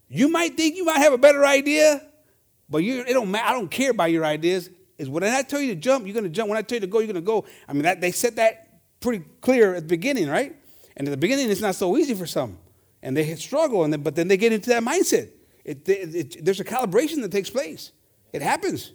You 0.09 0.29
might 0.29 0.57
think 0.57 0.77
you 0.77 0.85
might 0.85 0.99
have 0.99 1.13
a 1.13 1.19
better 1.19 1.45
idea, 1.45 2.01
but 2.69 2.79
you, 2.79 3.01
it 3.01 3.13
don't 3.13 3.31
matter. 3.31 3.49
I 3.49 3.53
don't 3.53 3.71
care 3.71 3.91
about 3.91 4.11
your 4.11 4.25
ideas. 4.25 4.71
Is 4.97 5.09
when 5.09 5.25
I 5.25 5.43
tell 5.43 5.61
you 5.61 5.75
to 5.75 5.81
jump, 5.81 6.07
you're 6.07 6.15
going 6.15 6.25
to 6.25 6.31
jump. 6.31 6.49
When 6.49 6.59
I 6.59 6.63
tell 6.63 6.77
you 6.77 6.81
to 6.81 6.87
go, 6.87 7.01
you're 7.01 7.13
going 7.13 7.17
to 7.17 7.21
go. 7.21 7.45
I 7.69 7.73
mean, 7.73 7.83
that, 7.83 8.01
they 8.01 8.13
set 8.13 8.37
that 8.37 8.81
pretty 9.01 9.25
clear 9.41 9.75
at 9.75 9.83
the 9.83 9.89
beginning, 9.89 10.29
right? 10.29 10.55
And 10.97 11.09
at 11.09 11.11
the 11.11 11.17
beginning, 11.17 11.51
it's 11.51 11.61
not 11.61 11.75
so 11.75 11.97
easy 11.97 12.15
for 12.15 12.27
some, 12.27 12.59
and 13.03 13.17
they 13.17 13.35
struggle. 13.35 13.83
And 13.83 13.93
then, 13.93 14.03
but 14.03 14.15
then 14.15 14.29
they 14.29 14.37
get 14.37 14.53
into 14.53 14.71
that 14.71 14.83
mindset. 14.83 15.31
It, 15.65 15.89
it, 15.89 16.15
it, 16.15 16.45
there's 16.45 16.61
a 16.61 16.65
calibration 16.65 17.23
that 17.23 17.33
takes 17.33 17.51
place. 17.51 17.91
It 18.33 18.43
happens. 18.43 18.93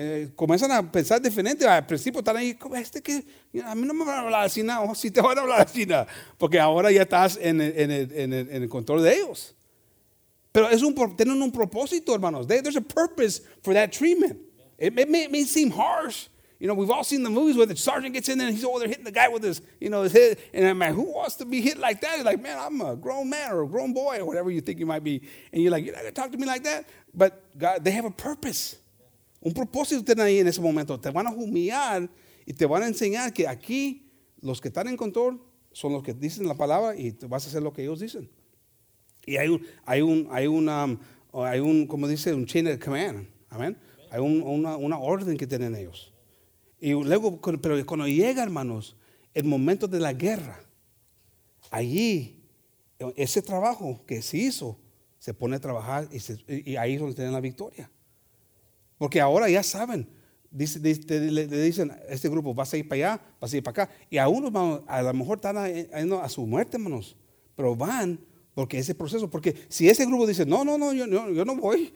Eh, 0.00 0.28
comienzan 0.36 0.70
a 0.70 0.92
pensar 0.92 1.20
diferente. 1.20 1.66
Al 1.66 1.84
principio 1.84 2.20
están 2.20 2.36
ahí, 2.36 2.56
este 2.76 3.02
que 3.02 3.24
a 3.64 3.74
mí 3.74 3.84
no 3.84 3.92
me 3.92 4.04
van 4.04 4.18
a 4.18 4.20
hablar 4.20 4.44
así, 4.44 4.62
no, 4.62 4.94
si 4.94 5.10
te 5.10 5.20
van 5.20 5.36
a 5.36 5.40
hablar 5.40 5.62
así, 5.62 5.86
no, 5.86 6.06
porque 6.36 6.60
ahora 6.60 6.92
ya 6.92 7.02
estás 7.02 7.36
en 7.36 7.60
el, 7.60 7.76
en 7.76 7.90
en 7.90 8.32
en 8.32 8.62
el 8.62 8.68
control 8.68 9.02
de 9.02 9.16
ellos. 9.16 9.56
Pero 10.52 10.68
es 10.68 10.82
un, 10.82 10.94
tienen 11.16 11.42
un 11.42 11.50
propósito, 11.50 12.14
hermanos. 12.14 12.46
there's 12.46 12.76
a 12.76 12.80
purpose 12.80 13.40
for 13.64 13.74
that 13.74 13.90
treatment. 13.90 14.38
It, 14.78 14.96
it, 14.96 15.10
may, 15.10 15.24
it, 15.24 15.32
may, 15.32 15.42
seem 15.42 15.72
harsh. 15.72 16.28
You 16.60 16.68
know, 16.68 16.74
we've 16.74 16.90
all 16.90 17.02
seen 17.02 17.24
the 17.24 17.30
movies 17.30 17.56
where 17.56 17.66
the 17.66 17.74
sergeant 17.74 18.14
gets 18.14 18.28
in 18.28 18.38
there 18.38 18.46
and 18.46 18.56
he's 18.56 18.64
over 18.64 18.78
there 18.78 18.88
hitting 18.88 19.04
the 19.04 19.10
guy 19.10 19.28
with 19.28 19.42
his, 19.42 19.60
you 19.80 19.90
know, 19.90 20.02
his 20.02 20.12
head. 20.12 20.38
And 20.54 20.64
I'm 20.64 20.78
like, 20.78 20.94
who 20.94 21.12
wants 21.12 21.34
to 21.36 21.44
be 21.44 21.60
hit 21.60 21.76
like 21.76 22.00
that? 22.02 22.16
He's 22.16 22.24
like, 22.24 22.40
man, 22.40 22.56
I'm 22.56 22.80
a 22.80 22.94
grown 22.94 23.28
man 23.28 23.50
or 23.50 23.64
a 23.64 23.66
grown 23.66 23.92
boy 23.92 24.18
or 24.20 24.26
whatever 24.26 24.48
you 24.48 24.60
think 24.60 24.78
you 24.78 24.86
might 24.86 25.02
be. 25.02 25.22
And 25.52 25.60
you're 25.60 25.72
like, 25.72 25.84
you're 25.84 25.94
not 25.94 26.02
going 26.02 26.14
to 26.14 26.20
talk 26.20 26.30
to 26.30 26.38
me 26.38 26.46
like 26.46 26.62
that? 26.62 26.88
But 27.12 27.42
God, 27.58 27.84
they 27.84 27.90
have 27.90 28.04
a 28.04 28.12
purpose. 28.12 28.76
Un 29.40 29.52
propósito 29.52 30.04
tienen 30.04 30.26
ahí 30.26 30.38
en 30.38 30.48
ese 30.48 30.60
momento. 30.60 30.98
Te 30.98 31.10
van 31.10 31.26
a 31.26 31.30
humillar 31.30 32.08
y 32.44 32.52
te 32.52 32.66
van 32.66 32.82
a 32.82 32.86
enseñar 32.86 33.32
que 33.32 33.46
aquí 33.46 34.10
los 34.40 34.60
que 34.60 34.68
están 34.68 34.88
en 34.88 34.96
control 34.96 35.42
son 35.72 35.92
los 35.92 36.02
que 36.02 36.14
dicen 36.14 36.48
la 36.48 36.54
palabra 36.54 36.96
y 36.96 37.12
tú 37.12 37.28
vas 37.28 37.44
a 37.44 37.48
hacer 37.48 37.62
lo 37.62 37.72
que 37.72 37.82
ellos 37.82 38.00
dicen. 38.00 38.28
Y 39.26 39.36
hay 39.36 39.48
un, 39.48 39.62
hay 39.84 40.00
un, 40.00 40.28
hay 40.30 40.46
una, 40.46 40.98
hay 41.32 41.60
un, 41.60 41.86
como 41.86 42.08
dice, 42.08 42.32
un 42.34 42.46
chain 42.46 42.66
of 42.66 42.78
command. 42.78 43.28
Amén. 43.50 43.76
Hay 44.10 44.20
un, 44.20 44.42
una, 44.42 44.76
una, 44.76 44.98
orden 44.98 45.36
que 45.36 45.46
tienen 45.46 45.74
ellos. 45.76 46.12
Y 46.80 46.92
luego, 46.92 47.40
pero 47.60 47.84
cuando 47.86 48.08
llega, 48.08 48.42
hermanos, 48.42 48.96
el 49.34 49.44
momento 49.44 49.86
de 49.86 50.00
la 50.00 50.12
guerra, 50.12 50.60
allí, 51.70 52.42
ese 53.16 53.42
trabajo 53.42 54.02
que 54.06 54.22
se 54.22 54.38
hizo, 54.38 54.78
se 55.18 55.34
pone 55.34 55.56
a 55.56 55.60
trabajar 55.60 56.08
y, 56.10 56.70
y 56.70 56.76
ahí 56.76 56.94
es 56.94 57.00
donde 57.00 57.14
tienen 57.14 57.32
la 57.32 57.40
victoria. 57.40 57.90
Porque 58.98 59.20
ahora 59.20 59.48
ya 59.48 59.62
saben, 59.62 60.08
dice, 60.50 60.80
le, 60.80 61.46
dicen 61.46 61.92
este 62.08 62.28
grupo, 62.28 62.52
vas 62.52 62.72
a 62.74 62.76
ir 62.76 62.88
para 62.88 62.96
allá, 62.96 63.20
vas 63.40 63.52
a 63.52 63.56
ir 63.56 63.62
para 63.62 63.84
acá. 63.84 63.94
Y 64.10 64.18
a 64.18 64.28
unos, 64.28 64.82
a 64.86 65.02
lo 65.02 65.14
mejor 65.14 65.38
están 65.38 65.56
a, 65.56 66.22
a 66.22 66.28
su 66.28 66.46
muerte, 66.46 66.76
hermanos, 66.76 67.16
pero 67.56 67.74
van 67.74 68.18
porque 68.58 68.76
ese 68.76 68.92
proceso, 68.92 69.30
porque 69.30 69.54
si 69.68 69.88
ese 69.88 70.04
grupo 70.04 70.26
dice, 70.26 70.44
no, 70.44 70.64
no, 70.64 70.76
no, 70.76 70.92
yo, 70.92 71.06
yo, 71.06 71.44
no 71.44 71.54
voy, 71.54 71.94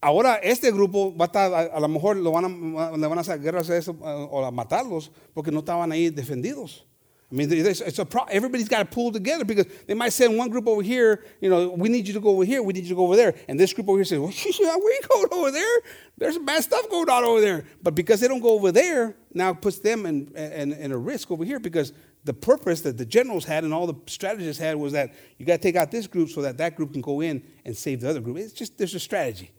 ahora 0.00 0.36
este 0.36 0.70
grupo 0.70 1.12
va 1.16 1.24
a 1.24 1.26
estar, 1.26 1.52
a, 1.52 1.80
lo 1.80 1.88
mejor 1.88 2.16
lo 2.18 2.30
van 2.30 2.44
a, 2.44 2.96
le 2.96 3.06
van 3.08 3.18
a 3.18 3.22
hacer 3.22 3.40
guerras 3.40 3.68
a 3.68 3.76
eso, 3.76 3.96
o 4.00 4.44
a 4.44 4.52
matarlos, 4.52 5.10
porque 5.34 5.50
no 5.50 5.58
estaban 5.58 5.90
ahí 5.90 6.10
defendidos. 6.10 6.86
I 7.30 7.34
mean, 7.34 7.52
it's, 7.52 7.98
a 7.98 8.06
pro- 8.06 8.24
everybody's 8.24 8.70
got 8.70 8.78
to 8.78 8.84
pull 8.86 9.12
together 9.12 9.44
because 9.44 9.66
they 9.86 9.92
might 9.92 10.14
send 10.14 10.38
one 10.38 10.48
group 10.48 10.66
over 10.66 10.80
here, 10.80 11.26
you 11.42 11.50
know, 11.50 11.68
we 11.68 11.90
need 11.90 12.08
you 12.08 12.14
to 12.14 12.20
go 12.20 12.30
over 12.30 12.44
here, 12.44 12.62
we 12.62 12.72
need 12.72 12.84
you 12.84 12.88
to 12.88 12.94
go 12.94 13.04
over 13.04 13.16
there. 13.16 13.34
And 13.48 13.60
this 13.60 13.74
group 13.74 13.86
over 13.86 13.98
here 13.98 14.04
says, 14.06 14.18
well, 14.60 14.80
we 14.82 15.00
going 15.10 15.28
over 15.32 15.50
there. 15.50 15.80
There's 16.16 16.34
some 16.34 16.46
bad 16.46 16.64
stuff 16.64 16.88
going 16.88 17.10
on 17.10 17.24
over 17.24 17.42
there. 17.42 17.66
But 17.82 17.94
because 17.94 18.20
they 18.20 18.28
don't 18.28 18.40
go 18.40 18.54
over 18.54 18.72
there, 18.72 19.14
now 19.34 19.50
it 19.50 19.60
puts 19.60 19.78
them 19.78 20.06
in, 20.06 20.34
in, 20.36 20.72
in 20.72 20.90
a 20.90 20.96
risk 20.96 21.30
over 21.30 21.44
here 21.44 21.60
because 21.60 21.92
the 22.24 22.32
purpose 22.32 22.80
that 22.80 22.96
the 22.96 23.04
generals 23.04 23.44
had 23.44 23.62
and 23.62 23.74
all 23.74 23.86
the 23.86 23.94
strategists 24.06 24.60
had 24.60 24.76
was 24.76 24.92
that 24.94 25.14
you 25.36 25.44
got 25.44 25.56
to 25.56 25.62
take 25.62 25.76
out 25.76 25.90
this 25.90 26.06
group 26.06 26.30
so 26.30 26.40
that 26.40 26.56
that 26.56 26.76
group 26.76 26.94
can 26.94 27.02
go 27.02 27.20
in 27.20 27.42
and 27.66 27.76
save 27.76 28.00
the 28.00 28.08
other 28.08 28.20
group. 28.20 28.38
It's 28.38 28.54
just, 28.54 28.78
there's 28.78 28.94
a 28.94 29.00
strategy. 29.00 29.50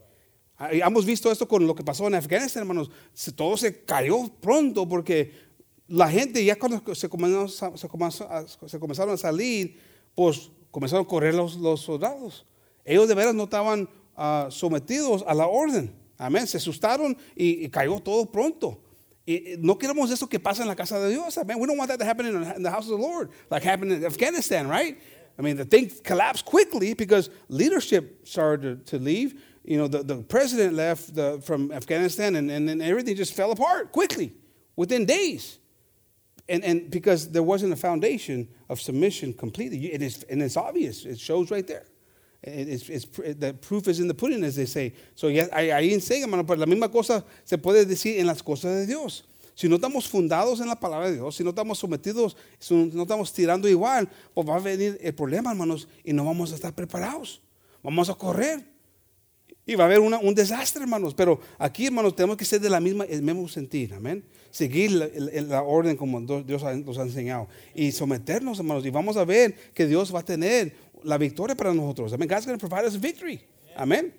Hemos 0.59 1.05
visto 1.05 1.31
esto 1.31 1.45
con 1.45 1.65
lo 1.65 1.73
que 1.73 1.85
pasó 1.85 2.05
en 2.07 2.15
Afganistán, 2.15 2.63
hermanos. 2.63 2.89
Todo 3.35 3.55
se 3.55 3.85
cayó 3.85 4.29
pronto 4.41 4.85
porque 4.85 5.31
la 5.89 6.09
gente 6.09 6.43
ya 6.43 6.57
cuando 6.57 6.95
se 6.95 7.09
comenzaron, 7.09 9.13
a 9.13 9.17
salir, 9.17 9.79
pues 10.15 10.51
comenzaron 10.71 11.05
a 11.05 11.07
correr 11.07 11.33
los, 11.33 11.53
soldados. 11.81 12.45
Ellos 12.85 13.07
de 13.07 13.15
veras 13.15 13.35
no 13.35 13.43
estaban 13.43 13.89
uh, 14.17 14.49
sometidos 14.49 15.23
a 15.27 15.33
la 15.33 15.47
orden. 15.47 15.93
Amén. 16.17 16.47
Se 16.47 16.57
asustaron 16.57 17.17
y, 17.35 17.65
y 17.65 17.69
cayó 17.69 17.99
todo 17.99 18.31
pronto. 18.31 18.81
no 19.59 19.77
queremos 19.77 20.11
eso 20.11 20.27
que 20.27 20.39
pasa 20.39 20.63
en 20.63 20.67
la 20.67 20.75
casa 20.75 20.99
de 20.99 21.09
Dios. 21.09 21.37
Man, 21.45 21.59
we 21.59 21.67
don't 21.67 21.77
want 21.77 21.89
that 21.89 21.99
to 21.99 22.05
happen 22.05 22.25
in 22.25 22.63
the 22.63 22.71
house 22.71 22.89
of 22.89 22.97
the 22.97 23.03
Lord, 23.03 23.29
like 23.51 23.63
happened 23.63 23.91
in 23.91 24.03
Afghanistan, 24.03 24.67
right? 24.67 24.97
I 25.37 25.41
mean, 25.41 25.55
the 25.55 25.65
thing 25.65 25.91
collapsed 26.03 26.45
quickly 26.45 26.93
because 26.93 27.29
leadership 27.47 28.27
started 28.27 28.85
to, 28.87 28.97
leave. 28.97 29.41
You 29.63 29.77
know, 29.77 29.87
the, 29.87 30.23
president 30.23 30.73
left 30.73 31.15
from 31.45 31.71
Afghanistan 31.71 32.35
and, 32.35 32.49
and 32.49 32.67
then 32.67 32.81
everything 32.81 33.15
just 33.15 33.33
fell 33.33 33.51
apart 33.51 33.91
quickly 33.91 34.33
within 34.75 35.05
days. 35.05 35.59
And, 36.49 36.63
and 36.63 36.89
because 36.89 37.29
there 37.29 37.43
wasn't 37.43 37.73
a 37.73 37.75
foundation 37.75 38.47
of 38.69 38.81
submission 38.81 39.33
completely. 39.33 39.93
It 39.93 40.01
is, 40.01 40.25
and 40.29 40.41
it's 40.41 40.57
obvious, 40.57 41.05
it 41.05 41.19
shows 41.19 41.51
right 41.51 41.65
there. 41.65 41.85
It's, 42.41 42.89
it's, 42.89 43.05
the 43.05 43.53
proof 43.53 43.87
is 43.87 43.99
in 43.99 44.07
the 44.07 44.13
pudding, 44.13 44.43
as 44.43 44.55
they 44.55 44.65
say. 44.65 44.93
So, 45.15 45.27
yeah, 45.27 45.47
ahí 45.51 45.93
enseña, 45.93 46.23
hermano, 46.23 46.45
pero 46.45 46.59
la 46.59 46.65
misma 46.65 46.89
cosa 46.89 47.23
se 47.43 47.57
puede 47.57 47.85
decir 47.85 48.17
en 48.17 48.27
las 48.27 48.41
cosas 48.41 48.75
de 48.75 48.85
Dios. 48.85 49.23
Si 49.53 49.67
no 49.67 49.75
estamos 49.75 50.07
fundados 50.07 50.61
en 50.61 50.67
la 50.67 50.79
palabra 50.79 51.09
de 51.09 51.17
Dios, 51.17 51.35
si 51.35 51.43
no 51.43 51.49
estamos 51.49 51.77
sometidos, 51.77 52.37
si 52.59 52.73
no 52.73 53.03
estamos 53.03 53.33
tirando 53.33 53.67
igual, 53.67 54.09
pues 54.33 54.47
va 54.47 54.55
a 54.55 54.59
venir 54.59 54.97
el 55.01 55.13
problema, 55.13 55.51
hermanos, 55.51 55.87
y 56.03 56.13
no 56.13 56.23
vamos 56.23 56.53
a 56.53 56.55
estar 56.55 56.73
preparados. 56.73 57.41
Vamos 57.83 58.09
a 58.09 58.13
correr. 58.13 58.63
Y 59.69 59.75
va 59.75 59.83
a 59.83 59.85
haber 59.85 59.99
un 59.99 60.33
desastre, 60.33 60.81
hermanos. 60.81 61.13
Pero 61.13 61.39
aquí, 61.59 61.85
hermanos, 61.85 62.15
tenemos 62.15 62.35
que 62.37 62.43
ser 62.43 62.59
de 62.59 62.71
la 62.71 62.79
misma, 62.79 63.03
el 63.03 63.21
mismo 63.21 63.47
sentir. 63.47 63.93
Amén. 63.93 64.23
Seguir 64.49 64.89
la, 64.89 65.07
la, 65.43 65.61
orden 65.61 65.95
como 65.95 66.19
Dios 66.41 66.63
nos 66.63 66.97
ha 66.97 67.03
enseñado. 67.03 67.47
Y 67.75 67.91
someternos, 67.91 68.57
hermanos. 68.57 68.83
Y 68.83 68.89
vamos 68.89 69.15
a 69.15 69.25
ver 69.25 69.53
que 69.75 69.85
Dios 69.85 70.11
va 70.11 70.21
a 70.21 70.25
tener 70.25 70.73
la 71.03 71.19
victoria 71.19 71.55
para 71.55 71.71
nosotros. 71.71 72.11
Amén. 72.13 72.27
God's 72.27 72.47
going 72.47 72.57
to 72.57 72.67
provide 72.67 72.83
us 72.83 72.95
victory. 72.95 73.41
Amén. 73.77 74.11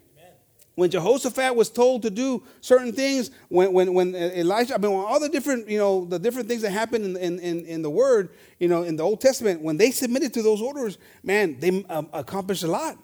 When 0.76 0.88
Jehoshaphat 0.88 1.56
was 1.56 1.68
told 1.68 2.02
to 2.02 2.10
do 2.10 2.44
certain 2.60 2.92
things, 2.92 3.32
when, 3.48 3.72
when, 3.72 3.92
when 3.92 4.14
Elijah, 4.14 4.76
I 4.76 4.78
mean, 4.78 4.92
all 4.92 5.18
the 5.18 5.28
different, 5.28 5.68
you 5.68 5.78
know, 5.78 6.04
the 6.04 6.20
different 6.20 6.48
things 6.48 6.62
that 6.62 6.70
happened 6.70 7.04
in, 7.04 7.16
in, 7.16 7.40
in, 7.40 7.66
in 7.66 7.82
the 7.82 7.90
Word, 7.90 8.28
you 8.60 8.68
know, 8.68 8.84
in 8.84 8.94
the 8.94 9.02
Old 9.02 9.20
Testament, 9.20 9.62
when 9.62 9.78
they 9.78 9.90
submitted 9.90 10.32
to 10.34 10.44
those 10.44 10.62
orders, 10.62 10.96
man, 11.24 11.58
they 11.58 11.84
um, 11.88 12.08
accomplished 12.12 12.62
a 12.62 12.68
lot. 12.68 12.96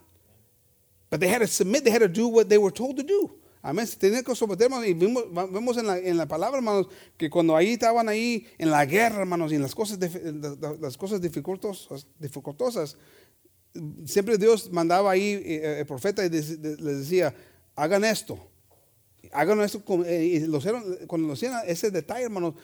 But 1.11 1.21
they 1.21 1.29
had 1.29 1.41
to 1.41 1.47
submit, 1.47 1.85
they 1.85 1.91
had 1.91 2.01
to 2.01 2.09
do 2.09 2.27
what 2.29 2.49
they 2.49 2.59
were 2.59 2.73
told 2.73 2.97
to 2.97 3.03
do. 3.03 3.31
Amén. 3.63 3.87
Tenían 3.99 4.23
que 4.23 4.35
someternos 4.35 4.87
y 4.87 4.95
vimos, 4.95 5.25
vemos 5.51 5.77
en 5.77 5.87
la, 5.87 5.99
en 5.99 6.17
la, 6.17 6.27
palabra, 6.27 6.59
hermanos, 6.59 6.87
que 7.17 7.29
cuando 7.29 7.57
ahí 7.57 7.73
estaban 7.73 8.09
ahí 8.09 8.47
en 8.59 8.71
la 8.71 8.85
guerra, 8.87 9.21
hermanos, 9.23 9.51
y 9.51 9.57
en 9.57 9.63
las 9.63 9.75
cosas, 9.75 9.99
las 10.81 10.97
cosas 10.97 11.21
dificultosas, 11.21 12.07
dificultosas, 12.19 12.97
siempre 14.05 14.39
Dios 14.39 14.71
mandaba 14.71 15.11
ahí 15.11 15.43
eh, 15.45 15.81
el 15.81 15.87
profeta 15.87 16.25
y 16.25 16.31
les 16.31 16.61
decía, 16.79 17.35
hagan 17.75 18.05
esto, 18.05 18.39
hagan 19.33 19.61
esto. 19.61 19.83
Eh, 20.05 20.25
y 20.25 20.41
lo 20.41 20.61
cuando 21.07 21.29
lo 21.29 21.35
hacían 21.35 21.55
ese 21.67 21.91
detalle, 21.91 22.25
hermanos, 22.25 22.55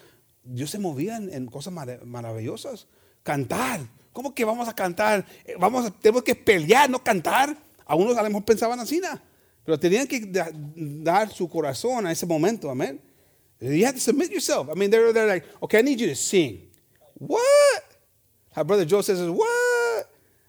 Dios 0.45 0.71
se 0.71 0.79
movía 0.79 1.17
en, 1.17 1.47
cosas 1.47 1.73
maravillosas. 2.05 2.87
Cantar. 3.23 3.81
¿Cómo 4.13 4.35
que 4.35 4.45
vamos 4.45 4.69
a 4.69 4.75
cantar? 4.75 5.25
Eh, 5.45 5.55
vamos 5.59 5.93
tenemos 6.01 6.23
que 6.23 6.35
pelear, 6.35 6.91
no 6.91 7.03
cantar. 7.03 7.57
A 7.93 7.95
unos 7.95 8.17
a 8.17 8.23
lo 8.23 8.29
mejor 8.31 8.47
pensaban 8.47 8.81
así, 8.81 9.01
¿no? 9.01 9.21
pero 9.65 9.79
tenían 9.79 10.07
que 10.07 10.21
dar 11.05 11.31
su 11.31 11.47
corazón 11.47 12.07
a 12.07 12.13
ese 12.13 12.25
momento, 12.25 12.71
amén. 12.71 13.01
You 13.61 13.85
have 13.85 13.95
to 13.95 14.01
submit 14.01 14.31
yourself. 14.31 14.69
I 14.71 14.75
mean, 14.75 14.91
they're, 14.91 15.13
they're 15.13 15.29
like, 15.29 15.45
okay, 15.63 15.81
I 15.81 15.83
need 15.83 16.01
you 16.01 16.09
to 16.09 16.17
sing. 16.17 16.69
What? 17.15 17.85
Our 18.57 18.65
brother 18.65 18.87
Joe 18.87 19.03
says, 19.03 19.21
what? 19.29 20.07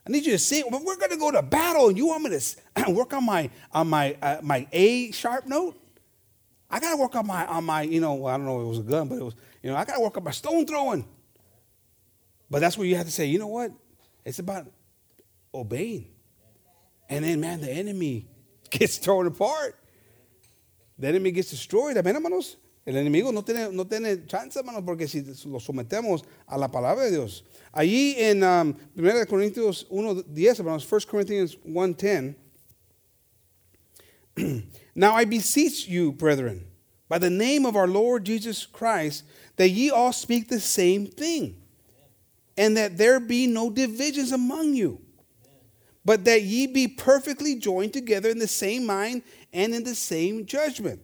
I 0.08 0.10
need 0.10 0.26
you 0.26 0.32
to 0.32 0.40
sing. 0.40 0.64
But 0.72 0.84
we're 0.84 0.96
going 0.96 1.12
to 1.12 1.18
go 1.18 1.32
to 1.32 1.44
battle, 1.44 1.90
and 1.90 1.98
you 1.98 2.08
want 2.08 2.24
me 2.24 2.30
to 2.32 2.92
work 2.92 3.14
on 3.14 3.26
my 3.26 3.50
on 3.74 3.88
my 3.90 4.18
uh, 4.22 4.38
my 4.42 4.68
A 4.72 5.12
sharp 5.12 5.46
note? 5.46 5.76
I 6.72 6.80
got 6.80 6.92
to 6.92 6.98
work 6.98 7.16
on 7.16 7.28
my 7.28 7.46
on 7.46 7.66
my 7.66 7.84
you 7.84 8.02
know 8.02 8.26
I 8.26 8.36
don't 8.38 8.48
know 8.48 8.62
if 8.62 8.66
it 8.66 8.70
was 8.70 8.80
a 8.80 8.84
gun, 8.84 9.08
but 9.10 9.16
it 9.20 9.24
was 9.24 9.36
you 9.62 9.70
know 9.70 9.76
I 9.76 9.86
got 9.86 9.96
to 9.96 10.02
work 10.02 10.18
on 10.18 10.24
my 10.24 10.32
stone 10.32 10.66
throwing. 10.66 11.06
But 12.50 12.62
that's 12.62 12.78
where 12.78 12.88
you 12.88 12.96
have 12.96 13.06
to 13.06 13.12
say, 13.12 13.26
you 13.28 13.38
know 13.38 13.48
what? 13.48 13.72
It's 14.26 14.40
about 14.40 14.66
obeying. 15.54 16.13
And 17.10 17.24
then, 17.24 17.40
man, 17.42 17.62
the 17.62 17.72
enemy 17.72 18.28
gets 18.70 18.98
torn 19.00 19.28
apart. 19.28 19.78
The 20.98 21.08
enemy 21.08 21.32
gets 21.32 21.50
destroyed. 21.50 21.98
Amén, 21.98 22.16
hermanos. 22.16 22.58
El 22.86 22.96
enemigo 22.96 23.32
no 23.32 23.44
tiene, 23.44 23.72
no 23.72 23.86
tiene 23.86 24.26
chance, 24.28 24.60
hermanos, 24.60 24.84
porque 24.86 25.08
si 25.08 25.22
lo 25.22 25.60
sometemos 25.60 26.24
a 26.48 26.58
la 26.58 26.68
palabra 26.68 27.06
de 27.06 27.12
Dios. 27.12 27.44
Allí 27.74 28.16
en 28.18 28.44
um, 28.44 28.76
1 28.96 29.26
Corintios 29.26 29.88
1.10, 29.90 30.60
hermanos, 30.60 30.86
1 30.86 31.02
Corinthians 31.10 31.56
1.10. 31.66 32.36
now 34.96 35.14
I 35.14 35.24
beseech 35.24 35.88
you, 35.88 36.12
brethren, 36.12 36.66
by 37.08 37.20
the 37.20 37.30
name 37.30 37.66
of 37.66 37.78
our 37.78 37.88
Lord 37.88 38.26
Jesus 38.26 38.66
Christ, 38.66 39.24
that 39.56 39.70
ye 39.70 39.90
all 39.90 40.12
speak 40.12 40.50
the 40.50 40.60
same 40.60 41.08
thing, 41.08 41.62
and 42.58 42.76
that 42.76 42.98
there 42.98 43.22
be 43.22 43.48
no 43.48 43.70
divisions 43.70 44.34
among 44.34 44.74
you 44.74 45.03
but 46.06 46.26
that 46.26 46.44
ye 46.44 46.68
be 46.68 46.88
perfectly 46.88 47.56
joined 47.56 47.94
together 47.94 48.30
in 48.30 48.40
the 48.40 48.48
same 48.48 48.86
mind 48.86 49.24
and 49.52 49.74
in 49.74 49.84
the 49.84 49.96
same 49.96 50.46
judgment. 50.46 51.02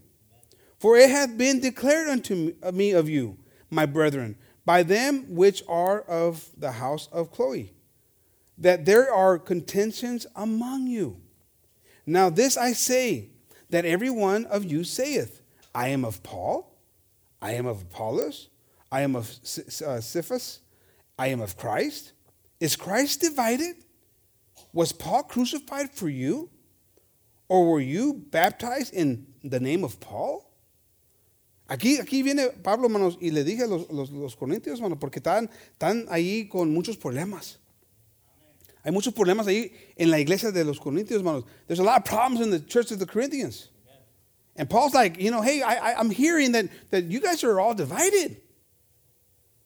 For 0.80 0.98
it 0.98 1.10
hath 1.10 1.38
been 1.38 1.60
declared 1.60 2.08
unto 2.08 2.54
me 2.74 2.92
of 2.92 3.10
you, 3.10 3.38
my 3.70 3.86
brethren, 3.86 4.38
by 4.66 4.84
them 4.84 5.36
which 5.36 5.64
are 5.68 6.02
of 6.02 6.50
the 6.58 6.72
house 6.72 7.08
of 7.12 7.32
Chloe, 7.32 7.74
that 8.58 8.86
there 8.86 9.14
are 9.14 9.40
contentions 9.40 10.26
among 10.36 10.88
you. 10.88 11.22
Now 12.06 12.30
this 12.30 12.58
I 12.58 12.74
say, 12.74 13.30
that 13.70 13.86
every 13.86 14.10
one 14.10 14.46
of 14.46 14.66
you 14.66 14.84
saith, 14.84 15.42
I 15.74 15.90
am 15.90 16.04
of 16.04 16.24
Paul, 16.24 16.76
I 17.42 17.54
am 17.54 17.66
of 17.66 17.84
Apollos, 17.84 18.50
I 18.92 19.02
am 19.02 19.16
of 19.16 19.30
uh, 19.30 20.02
Cephas, 20.02 20.60
I 21.18 21.28
am 21.28 21.42
of 21.42 21.56
Christ. 21.56 22.14
Is 22.60 22.76
Christ 22.76 23.22
divided? 23.22 23.76
Was 24.74 24.92
Paul 24.92 25.24
crucified 25.24 25.92
for 25.92 26.10
you? 26.10 26.50
Or 27.48 27.72
were 27.72 27.82
you 27.82 28.14
baptized 28.14 28.94
in 28.94 29.26
the 29.44 29.60
name 29.60 29.84
of 29.84 30.00
Paul? 30.00 30.46
Aquí, 31.68 32.00
aquí 32.00 32.24
viene 32.24 32.50
Pablo, 32.64 32.88
hermanos, 32.88 33.18
y 33.22 33.30
le 33.30 33.44
dije 33.44 33.64
a 33.64 33.68
los, 33.68 33.90
los, 33.92 34.12
los 34.12 34.36
corintios, 34.36 34.80
hermanos, 34.80 34.98
porque 35.00 35.20
están, 35.20 35.50
están 35.74 36.08
ahí 36.10 36.48
con 36.50 36.74
muchos 36.74 36.98
problemas. 36.98 37.58
Hay 38.84 38.92
muchos 38.92 39.14
problemas 39.14 39.46
ahí 39.48 39.72
en 39.96 40.10
la 40.10 40.20
iglesia 40.20 40.52
de 40.52 40.64
los 40.64 40.80
corintios, 40.80 41.20
hermanos. 41.20 41.44
There's 41.68 41.80
a 41.80 41.84
lot 41.84 41.98
of 41.98 42.06
problems 42.06 42.42
in 42.42 42.50
the 42.50 42.60
church 42.60 42.92
of 42.92 43.00
the 43.00 43.06
Corinthians. 43.06 43.70
And 44.56 44.70
Paul's 44.70 44.94
like, 44.94 45.20
you 45.20 45.32
know, 45.32 45.42
hey, 45.42 45.62
I, 45.62 45.92
I, 45.92 46.00
am 46.00 46.10
hearing 46.10 46.52
that, 46.54 46.70
that 46.92 47.06
you 47.06 47.20
guys 47.22 47.44
are 47.44 47.60
all 47.60 47.74
divided. 47.74 48.42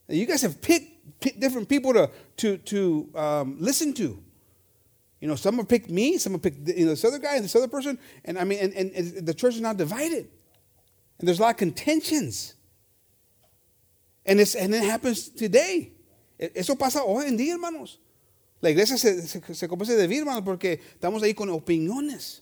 you 0.07 0.25
guys 0.25 0.41
have 0.41 0.61
picked, 0.61 1.19
picked 1.19 1.39
different 1.39 1.67
people 1.67 1.93
to, 1.93 2.09
to, 2.37 2.57
to 2.57 3.09
um, 3.15 3.57
listen 3.59 3.93
to. 3.95 4.21
You 5.23 5.29
know, 5.29 5.37
some 5.37 5.55
will 5.55 5.63
pick 5.63 5.89
me, 5.89 6.17
some 6.17 6.33
will 6.33 6.41
pick 6.41 6.55
you 6.67 6.83
know, 6.83 6.89
this 6.91 7.05
other 7.05 7.17
guy 7.17 7.35
and 7.37 7.45
this 7.45 7.55
other 7.55 7.69
person. 7.69 7.97
And 8.25 8.37
I 8.37 8.43
mean, 8.43 8.59
and, 8.59 8.73
and, 8.73 8.91
and 8.91 9.25
the 9.25 9.33
church 9.33 9.55
is 9.55 9.61
now 9.61 9.71
divided. 9.71 10.27
And 11.17 11.25
there's 11.25 11.39
a 11.39 11.43
lot 11.43 11.51
of 11.51 11.55
contentions. 11.55 12.55
And, 14.25 14.41
it's, 14.41 14.53
and 14.53 14.75
it 14.75 14.83
happens 14.83 15.29
today. 15.29 15.93
Eso 16.37 16.75
pasa 16.75 16.99
hoy 16.99 17.27
en 17.27 17.37
día, 17.37 17.53
hermanos. 17.53 17.99
La 18.61 18.71
iglesia 18.71 18.97
se, 18.97 19.21
se, 19.21 19.39
se 19.39 19.67
comienza 19.69 19.93
a 19.93 20.05
dividir, 20.05 20.23
hermanos, 20.23 20.43
porque 20.43 20.81
estamos 20.99 21.23
ahí 21.23 21.33
con 21.33 21.49
opiniones, 21.51 22.41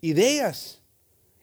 ideas. 0.00 0.80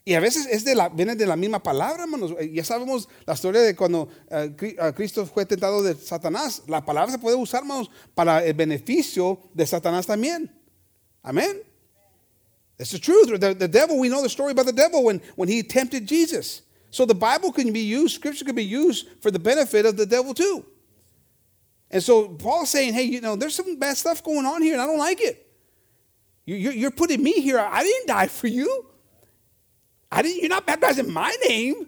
Y 0.04 0.14
a 0.14 0.20
veces 0.20 0.46
es 0.46 0.64
de 0.64 0.74
la, 0.74 0.88
viene 0.88 1.14
de 1.14 1.26
la 1.26 1.36
misma 1.36 1.62
palabra, 1.62 2.04
hermanos. 2.04 2.34
Ya 2.52 2.64
sabemos 2.64 3.08
la 3.26 3.34
historia 3.34 3.60
de 3.60 3.76
cuando 3.76 4.08
uh, 4.30 4.92
Cristo 4.94 5.26
fue 5.26 5.44
tentado 5.44 5.82
de 5.82 5.94
Satanás. 5.94 6.62
La 6.66 6.84
palabra 6.84 7.12
se 7.12 7.18
puede 7.18 7.36
usar, 7.36 7.60
hermanos, 7.60 7.90
para 8.14 8.44
el 8.44 8.54
beneficio 8.54 9.38
de 9.52 9.66
Satanás 9.66 10.06
también. 10.06 10.50
Amén. 11.22 11.62
It's 12.78 12.90
the 12.90 12.98
truth. 12.98 13.38
The, 13.38 13.54
the 13.54 13.68
devil, 13.68 13.98
we 13.98 14.08
know 14.08 14.22
the 14.22 14.30
story 14.30 14.52
about 14.52 14.66
the 14.66 14.72
devil 14.72 15.04
when, 15.04 15.20
when 15.36 15.48
he 15.48 15.62
tempted 15.62 16.06
Jesus. 16.06 16.62
So 16.90 17.04
the 17.04 17.14
Bible 17.14 17.52
can 17.52 17.72
be 17.72 17.80
used, 17.80 18.14
Scripture 18.16 18.44
can 18.44 18.54
be 18.54 18.64
used 18.64 19.06
for 19.20 19.30
the 19.30 19.38
benefit 19.38 19.84
of 19.86 19.96
the 19.96 20.06
devil 20.06 20.34
too. 20.34 20.64
And 21.90 22.02
so 22.02 22.28
Paul's 22.28 22.70
saying, 22.70 22.94
hey, 22.94 23.02
you 23.02 23.20
know, 23.20 23.36
there's 23.36 23.54
some 23.54 23.78
bad 23.78 23.96
stuff 23.96 24.24
going 24.24 24.46
on 24.46 24.62
here 24.62 24.72
and 24.72 24.82
I 24.82 24.86
don't 24.86 24.98
like 24.98 25.20
it. 25.20 25.46
You, 26.46 26.56
you're 26.56 26.90
putting 26.90 27.22
me 27.22 27.32
here. 27.32 27.58
I 27.58 27.82
didn't 27.82 28.08
die 28.08 28.26
for 28.26 28.46
you. 28.46 28.86
I 30.10 30.22
didn't, 30.22 30.40
you're 30.40 30.48
not 30.48 30.66
baptized 30.66 30.98
in 30.98 31.12
my 31.12 31.34
name. 31.46 31.86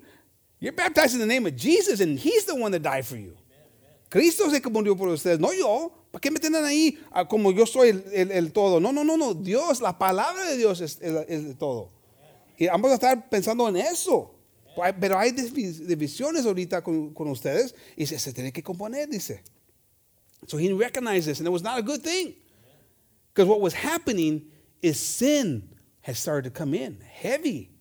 You're 0.61 0.72
baptized 0.72 1.14
in 1.14 1.20
the 1.20 1.26
name 1.26 1.46
of 1.46 1.56
Jesus, 1.56 2.00
and 2.00 2.18
He's 2.18 2.44
the 2.44 2.54
one 2.54 2.70
that 2.72 2.82
died 2.82 3.04
for 3.04 3.16
you. 3.16 3.37
Cristo 4.08 4.48
se 4.50 4.61
murió 4.61 4.96
por 4.96 5.08
ustedes, 5.08 5.40
no 5.40 5.52
yo. 5.52 5.90
¿Para 6.12 6.20
qué 6.20 6.30
me 6.30 6.38
tienen 6.38 6.62
ahí 6.62 6.98
ah, 7.11 7.24
como 7.26 7.50
yo 7.52 7.64
soy 7.64 7.88
el, 7.88 8.04
el, 8.12 8.30
el, 8.30 8.52
todo? 8.52 8.78
No, 8.78 8.92
no, 8.92 9.02
no, 9.02 9.16
no. 9.16 9.32
Dios, 9.32 9.80
la 9.80 9.98
palabra 9.98 10.44
de 10.44 10.58
Dios 10.58 10.82
es 10.82 10.98
el, 11.00 11.24
el 11.26 11.56
todo. 11.56 11.90
Y 12.58 12.66
vamos 12.66 12.90
a 12.90 12.94
estar 12.94 13.30
pensando 13.30 13.66
en 13.68 13.78
eso. 13.78 14.35
Pero 15.00 15.18
hay 15.18 15.32
divisiones 15.32 16.44
ahorita 16.44 16.82
con, 16.82 17.12
con 17.14 17.28
ustedes 17.28 17.74
y 17.96 18.06
se, 18.06 18.18
se 18.18 18.32
tiene 18.32 18.52
que 18.52 18.62
componer, 18.62 19.08
dice. 19.08 19.42
So 20.46 20.58
he 20.58 20.72
recognized 20.72 21.26
this, 21.26 21.38
and 21.38 21.46
it 21.46 21.52
was 21.52 21.62
not 21.62 21.78
a 21.78 21.82
good 21.82 22.02
thing. 22.02 22.35
Because 23.32 23.48
what 23.48 23.61
was 23.61 23.74
happening 23.74 24.50
is 24.82 24.98
sin 25.00 25.70
has 26.02 26.18
started 26.18 26.44
to 26.44 26.50
come 26.50 26.74
in 26.74 27.00
heavy. 27.00 27.71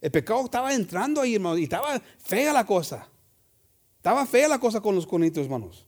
El 0.00 0.10
pecado 0.10 0.44
estaba 0.44 0.74
entrando 0.74 1.20
ahí, 1.20 1.34
hermanos, 1.34 1.58
y 1.58 1.64
estaba 1.64 2.00
fea 2.18 2.52
la 2.52 2.64
cosa. 2.64 3.08
Estaba 3.96 4.24
fea 4.26 4.48
la 4.48 4.58
cosa 4.58 4.80
con 4.80 4.94
los 4.94 5.06
conitos, 5.06 5.44
hermanos. 5.44 5.84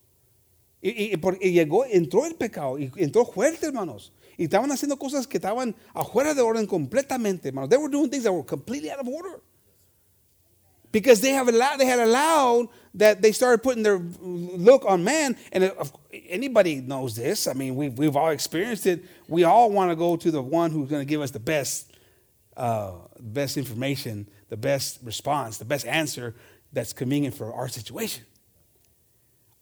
Y, 0.83 1.15
y, 1.15 1.53
llegó, 1.53 1.85
entró 1.85 2.27
el 2.27 2.35
pecado, 2.35 2.79
y 2.79 2.91
entró 2.97 3.25
fuerte, 3.25 3.67
hermanos. 3.67 4.13
Y 4.37 4.45
estaban 4.45 4.73
haciendo 4.73 4.99
cosas 4.99 5.27
que 5.27 5.37
estaban 5.37 5.77
afuera 5.95 6.35
de 6.35 6.41
orden 6.41 6.67
completamente, 6.67 7.49
hermanos. 7.49 7.69
They 7.69 7.79
were 7.79 7.91
doing 7.91 8.11
things 8.11 8.25
that 8.25 8.33
were 8.33 8.45
completely 8.45 8.91
out 8.91 8.99
of 8.99 9.07
order. 9.07 9.41
Because 10.93 11.21
they 11.21 11.31
have 11.31 11.49
allowed, 11.49 11.79
they 11.79 11.87
had 11.87 12.01
allowed 12.01 12.69
that 12.95 13.23
they 13.23 13.31
started 13.31 13.63
putting 13.63 13.85
their 13.85 14.01
look 14.21 14.85
on 14.85 15.05
man, 15.05 15.37
and 15.53 15.71
anybody 16.29 16.81
knows 16.81 17.15
this. 17.15 17.47
I 17.47 17.53
mean, 17.53 17.77
we've 17.77 18.17
all 18.17 18.31
experienced 18.31 18.87
it. 18.87 19.05
We 19.29 19.45
all 19.45 19.71
want 19.71 19.93
to 19.93 19.97
go 19.97 20.17
to 20.17 20.31
the 20.33 20.43
one 20.43 20.73
who's 20.73 20.89
going 20.89 21.03
to 21.03 21.07
give 21.07 21.21
us 21.21 21.31
the 21.31 21.39
best 21.39 21.90
uh, 22.57 22.93
the 23.17 23.23
best 23.23 23.57
information, 23.57 24.29
the 24.49 24.57
best 24.57 25.01
response, 25.03 25.59
the 25.59 25.65
best 25.65 25.87
answer. 25.87 26.35
that's 26.73 26.93
convenient 26.93 27.35
for 27.35 27.53
our 27.53 27.69
situation. 27.69 28.25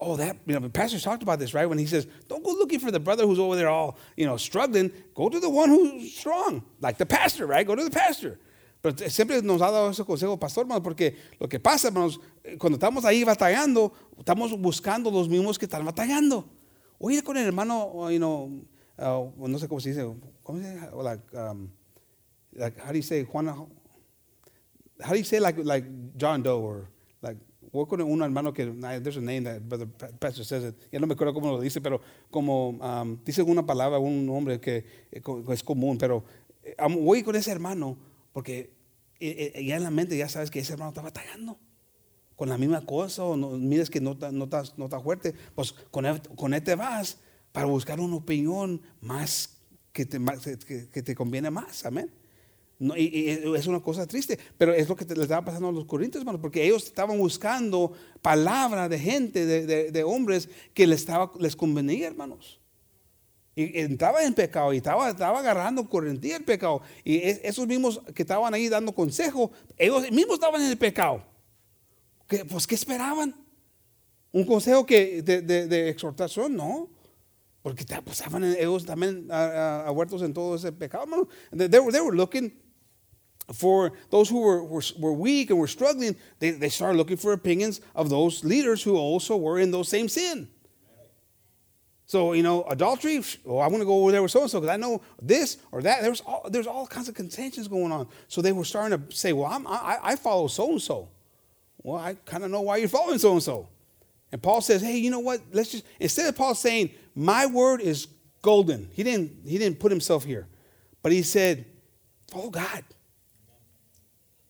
Oh, 0.00 0.16
that, 0.16 0.36
you 0.46 0.54
know, 0.54 0.60
the 0.60 0.70
pastor 0.70 1.00
talked 1.00 1.24
about 1.24 1.40
this, 1.40 1.54
right? 1.54 1.66
When 1.66 1.78
he 1.78 1.86
says, 1.86 2.06
don't 2.28 2.44
go 2.44 2.52
looking 2.52 2.78
for 2.78 2.92
the 2.92 3.00
brother 3.00 3.26
who's 3.26 3.38
over 3.38 3.56
there 3.56 3.68
all, 3.68 3.98
you 4.16 4.26
know, 4.26 4.36
struggling. 4.36 4.92
Go 5.14 5.28
to 5.28 5.40
the 5.40 5.50
one 5.50 5.70
who's 5.70 6.14
strong, 6.14 6.62
like 6.80 6.98
the 6.98 7.06
pastor, 7.06 7.46
right? 7.46 7.66
Go 7.66 7.74
to 7.74 7.82
the 7.82 7.90
pastor. 7.90 8.38
Pero 8.80 8.94
siempre 9.08 9.42
nos 9.42 9.60
ha 9.60 9.72
dado 9.72 9.90
ese 9.90 10.04
consejo, 10.04 10.38
pastor, 10.38 10.62
hermano, 10.62 10.80
porque 10.80 11.16
lo 11.40 11.48
que 11.48 11.58
pasa, 11.58 11.88
hermanos, 11.88 12.20
cuando 12.58 12.78
estamos 12.78 13.04
ahí 13.04 13.24
batallando, 13.24 13.92
estamos 14.16 14.56
buscando 14.56 15.10
los 15.10 15.28
mismos 15.28 15.58
que 15.58 15.66
están 15.66 15.84
batallando. 15.84 16.48
Oye, 17.00 17.22
con 17.22 17.36
el 17.36 17.46
hermano, 17.46 18.08
you 18.08 18.18
know, 18.18 18.64
uh, 18.98 19.48
no 19.48 19.58
sé 19.58 19.66
cómo 19.66 19.80
se 19.80 19.88
dice, 19.88 20.06
¿cómo 20.44 20.60
se 20.60 20.74
dice? 20.74 20.90
Like, 20.94 21.36
um, 21.36 21.70
how 22.58 22.92
do 22.92 22.96
you 22.96 23.02
say, 23.02 23.22
Juan, 23.24 23.46
how 23.46 25.12
do 25.12 25.18
you 25.18 25.24
say 25.24 25.40
like, 25.40 25.56
like 25.58 25.84
John 26.16 26.42
Doe 26.42 26.60
or 26.60 26.88
like, 27.22 27.36
voy 27.72 27.86
con 27.86 28.00
un 28.00 28.22
hermano 28.22 28.52
que, 28.52 28.64
there's 29.00 29.16
a 29.16 29.20
name 29.20 29.44
that 29.44 29.68
the 29.68 29.86
pastor 30.20 30.44
says 30.44 30.64
it, 30.64 30.74
ya 30.92 30.98
no 30.98 31.06
me 31.06 31.14
acuerdo 31.14 31.34
cómo 31.34 31.52
lo 31.52 31.60
dice, 31.60 31.80
pero 31.82 32.00
como 32.30 32.70
um, 32.80 33.18
dice 33.24 33.42
una 33.42 33.64
palabra, 33.64 33.98
un 33.98 34.26
nombre 34.26 34.60
que 34.60 34.84
es 35.12 35.62
común, 35.62 35.98
pero 35.98 36.24
um, 36.78 37.04
voy 37.04 37.22
con 37.22 37.36
ese 37.36 37.50
hermano 37.50 37.96
porque 38.32 38.70
ya 39.20 39.76
en 39.76 39.82
la 39.82 39.90
mente 39.90 40.16
ya 40.16 40.28
sabes 40.28 40.50
que 40.50 40.60
ese 40.60 40.72
hermano 40.72 40.90
está 40.90 41.02
batallando 41.02 41.58
con 42.36 42.48
la 42.48 42.56
misma 42.56 42.84
cosa 42.86 43.24
o 43.24 43.36
no, 43.36 43.50
miras 43.50 43.90
que 43.90 44.00
no 44.00 44.12
está 44.12 44.30
no 44.30 44.48
no 44.76 45.00
fuerte, 45.02 45.34
pues 45.54 45.72
con 45.90 46.06
él, 46.06 46.22
con 46.36 46.54
él 46.54 46.62
te 46.62 46.76
vas 46.76 47.18
para 47.52 47.66
buscar 47.66 47.98
una 47.98 48.16
opinión 48.16 48.80
más 49.00 49.58
que 49.92 50.06
te, 50.06 50.20
que, 50.64 50.88
que 50.88 51.02
te 51.02 51.14
conviene 51.16 51.50
más, 51.50 51.84
amén. 51.84 52.12
No, 52.80 52.96
y, 52.96 53.28
es 53.56 53.66
una 53.66 53.80
cosa 53.80 54.06
triste, 54.06 54.38
pero 54.56 54.72
es 54.72 54.88
lo 54.88 54.94
que 54.94 55.04
le 55.04 55.22
estaba 55.22 55.44
pasando 55.44 55.68
a 55.68 55.72
los 55.72 55.84
corintios, 55.84 56.20
hermanos, 56.20 56.40
porque 56.40 56.64
ellos 56.64 56.84
estaban 56.84 57.18
buscando 57.18 57.92
palabra 58.22 58.88
de 58.88 58.98
gente, 59.00 59.44
de, 59.46 59.90
de, 59.90 60.04
hombres 60.04 60.48
que 60.74 60.86
les, 60.86 61.00
estaba, 61.00 61.32
les 61.40 61.56
convenía, 61.56 62.06
hermanos. 62.06 62.60
Y 63.56 63.80
entraba 63.80 64.22
en 64.22 64.32
pecado 64.32 64.72
y 64.72 64.76
estaba, 64.76 65.10
estaba 65.10 65.40
agarrando 65.40 65.88
correntía 65.88 66.36
el 66.36 66.44
pecado. 66.44 66.80
Y 67.02 67.18
esos 67.18 67.66
mismos 67.66 68.00
que 68.14 68.22
estaban 68.22 68.54
ahí 68.54 68.68
dando 68.68 68.94
consejo, 68.94 69.50
ellos 69.76 70.08
mismos 70.12 70.34
estaban 70.34 70.62
en 70.62 70.68
el 70.68 70.78
pecado. 70.78 71.24
¿Qué, 72.28 72.44
pues, 72.44 72.64
¿qué 72.64 72.76
esperaban? 72.76 73.34
¿Un 74.30 74.44
consejo 74.44 74.86
que, 74.86 75.22
de, 75.22 75.88
exhortación? 75.88 76.54
No. 76.54 76.88
Porque 77.60 77.84
pues, 78.04 78.20
estaban 78.20 78.44
ellos 78.44 78.86
también 78.86 79.28
huertos 79.90 80.22
en 80.22 80.32
todo 80.32 80.54
ese 80.54 80.70
pecado, 80.70 81.02
hermano. 81.02 81.28
They 81.50 81.80
were 81.80 82.16
looking 82.16 82.67
for 83.52 83.92
those 84.10 84.28
who 84.28 84.40
were, 84.40 84.62
were, 84.62 84.82
were, 84.98 85.12
weak 85.12 85.50
and 85.50 85.58
were 85.58 85.66
struggling, 85.66 86.16
they, 86.38 86.50
they 86.50 86.68
started 86.68 86.98
looking 86.98 87.16
for 87.16 87.32
opinions 87.32 87.80
of 87.94 88.10
those 88.10 88.44
leaders 88.44 88.82
who 88.82 88.96
also 88.96 89.36
were 89.36 89.58
in 89.58 89.70
those 89.70 89.88
same 89.88 90.08
sin. 90.08 90.48
So, 92.04 92.32
you 92.32 92.42
know, 92.42 92.64
adultery, 92.64 93.22
oh, 93.46 93.58
I 93.58 93.68
want 93.68 93.80
to 93.80 93.84
go 93.84 94.00
over 94.00 94.12
there 94.12 94.22
with 94.22 94.30
so 94.30 94.40
and 94.40 94.50
so 94.50 94.60
because 94.60 94.72
I 94.72 94.78
know 94.78 95.02
this 95.20 95.58
or 95.70 95.82
that. 95.82 96.00
There's 96.02 96.22
all, 96.22 96.46
there's 96.48 96.66
all 96.66 96.86
kinds 96.86 97.08
of 97.08 97.14
contentions 97.14 97.68
going 97.68 97.92
on. 97.92 98.08
So 98.28 98.40
they 98.40 98.52
were 98.52 98.64
starting 98.64 98.98
to 98.98 99.14
say, 99.14 99.34
well, 99.34 99.50
I'm, 99.52 99.66
I, 99.66 99.98
I 100.02 100.16
follow 100.16 100.46
so 100.46 100.70
and 100.70 100.80
so. 100.80 101.10
Well, 101.82 102.00
I 102.00 102.14
kind 102.24 102.44
of 102.44 102.50
know 102.50 102.62
why 102.62 102.78
you're 102.78 102.88
following 102.88 103.18
so 103.18 103.32
and 103.32 103.42
so. 103.42 103.68
And 104.32 104.42
Paul 104.42 104.60
says, 104.62 104.82
hey, 104.82 104.96
you 104.96 105.10
know 105.10 105.20
what? 105.20 105.40
Let's 105.52 105.72
just, 105.72 105.84
instead 106.00 106.28
of 106.28 106.36
Paul 106.36 106.54
saying, 106.54 106.90
my 107.14 107.46
word 107.46 107.80
is 107.80 108.08
golden, 108.40 108.88
he 108.92 109.02
didn't, 109.02 109.46
he 109.46 109.58
didn't 109.58 109.78
put 109.78 109.90
himself 109.92 110.24
here, 110.24 110.46
but 111.02 111.12
he 111.12 111.22
said, 111.22 111.66
follow 112.30 112.50
God. 112.50 112.84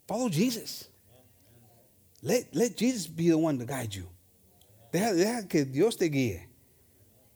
Follow 0.08 0.30
Jesus. 0.30 0.88
Let, 2.22 2.48
let 2.54 2.76
Jesus 2.76 3.06
be 3.06 3.28
the 3.28 3.36
one 3.36 3.58
to 3.58 3.66
guide 3.66 3.94
you. 3.94 4.08
Deja, 4.90 5.46
que 5.46 5.66
Dios 5.66 5.96
te 5.96 6.08
guíe. 6.08 6.48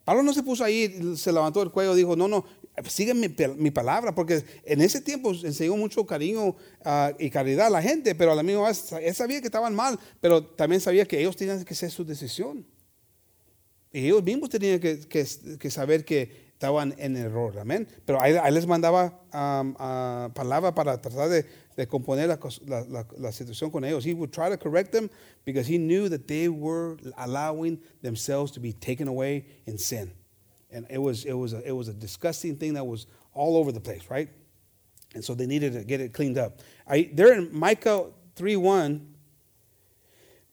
Pablo 0.04 0.22
no 0.22 0.32
se 0.32 0.42
puso 0.42 0.64
ahí, 0.64 1.16
se 1.16 1.30
levantó 1.30 1.62
el 1.62 1.70
cuello 1.70 1.94
dijo, 1.94 2.16
no, 2.16 2.26
no, 2.26 2.44
sigue 2.88 3.14
mi, 3.14 3.28
mi, 3.56 3.70
palabra, 3.70 4.12
porque 4.14 4.42
en 4.64 4.80
ese 4.80 5.00
tiempo 5.00 5.32
enseñó 5.32 5.76
mucho 5.76 6.04
cariño 6.04 6.48
uh, 6.48 6.56
y 7.20 7.30
caridad 7.30 7.66
a 7.66 7.70
la 7.70 7.82
gente, 7.82 8.14
pero 8.16 8.32
a 8.32 8.34
la 8.34 8.42
misma 8.42 8.66
vez 8.66 8.90
él 9.00 9.14
sabía 9.14 9.40
que 9.40 9.46
estaban 9.46 9.74
mal, 9.76 10.00
pero 10.20 10.44
también 10.44 10.80
sabía 10.80 11.04
que 11.04 11.20
ellos 11.20 11.36
tenían 11.36 11.62
que 11.64 11.74
hacer 11.74 11.90
su 11.90 12.04
decisión. 12.04 12.66
Y 13.92 14.06
ellos 14.06 14.24
mismos 14.24 14.48
tenían 14.48 14.80
que, 14.80 14.98
que, 15.06 15.70
saber 15.70 16.04
que 16.04 16.46
estaban 16.52 16.94
en 16.98 17.16
error, 17.16 17.58
amén. 17.58 17.86
Pero 18.06 18.20
ahí, 18.20 18.34
ahí 18.42 18.52
les 18.52 18.66
mandaba 18.66 19.20
um, 19.32 19.70
uh, 19.72 20.32
palabra 20.32 20.74
para 20.74 21.00
tratar 21.00 21.28
de 21.28 21.46
de 21.76 21.86
componer 21.86 22.28
la, 22.28 22.38
la, 22.88 23.04
la, 23.16 23.30
situación 23.30 23.72
con 23.72 23.84
ellos. 23.84 24.04
He 24.04 24.14
would 24.14 24.32
try 24.32 24.48
to 24.48 24.56
correct 24.56 24.92
them 24.92 25.08
because 25.44 25.66
he 25.66 25.78
knew 25.78 26.08
that 26.08 26.28
they 26.28 26.48
were 26.48 26.98
allowing 27.18 27.80
themselves 28.02 28.52
to 28.52 28.60
be 28.60 28.72
taken 28.72 29.08
away 29.08 29.46
in 29.66 29.78
sin. 29.78 30.12
And 30.70 30.86
it 30.90 30.98
was, 30.98 31.24
it 31.24 31.34
was, 31.34 31.52
a, 31.52 31.66
it 31.66 31.72
was 31.72 31.88
a 31.88 31.92
disgusting 31.92 32.56
thing 32.56 32.74
that 32.74 32.84
was 32.84 33.06
all 33.34 33.56
over 33.56 33.72
the 33.72 33.80
place, 33.80 34.02
right? 34.10 34.28
And 35.14 35.24
so 35.24 35.34
they 35.34 35.46
needed 35.46 35.74
to 35.74 35.84
get 35.84 36.00
it 36.00 36.12
cleaned 36.12 36.38
up. 36.38 36.60
I, 36.88 37.10
there 37.12 37.32
in 37.34 37.54
Micah 37.54 38.06
3.1, 38.36 39.06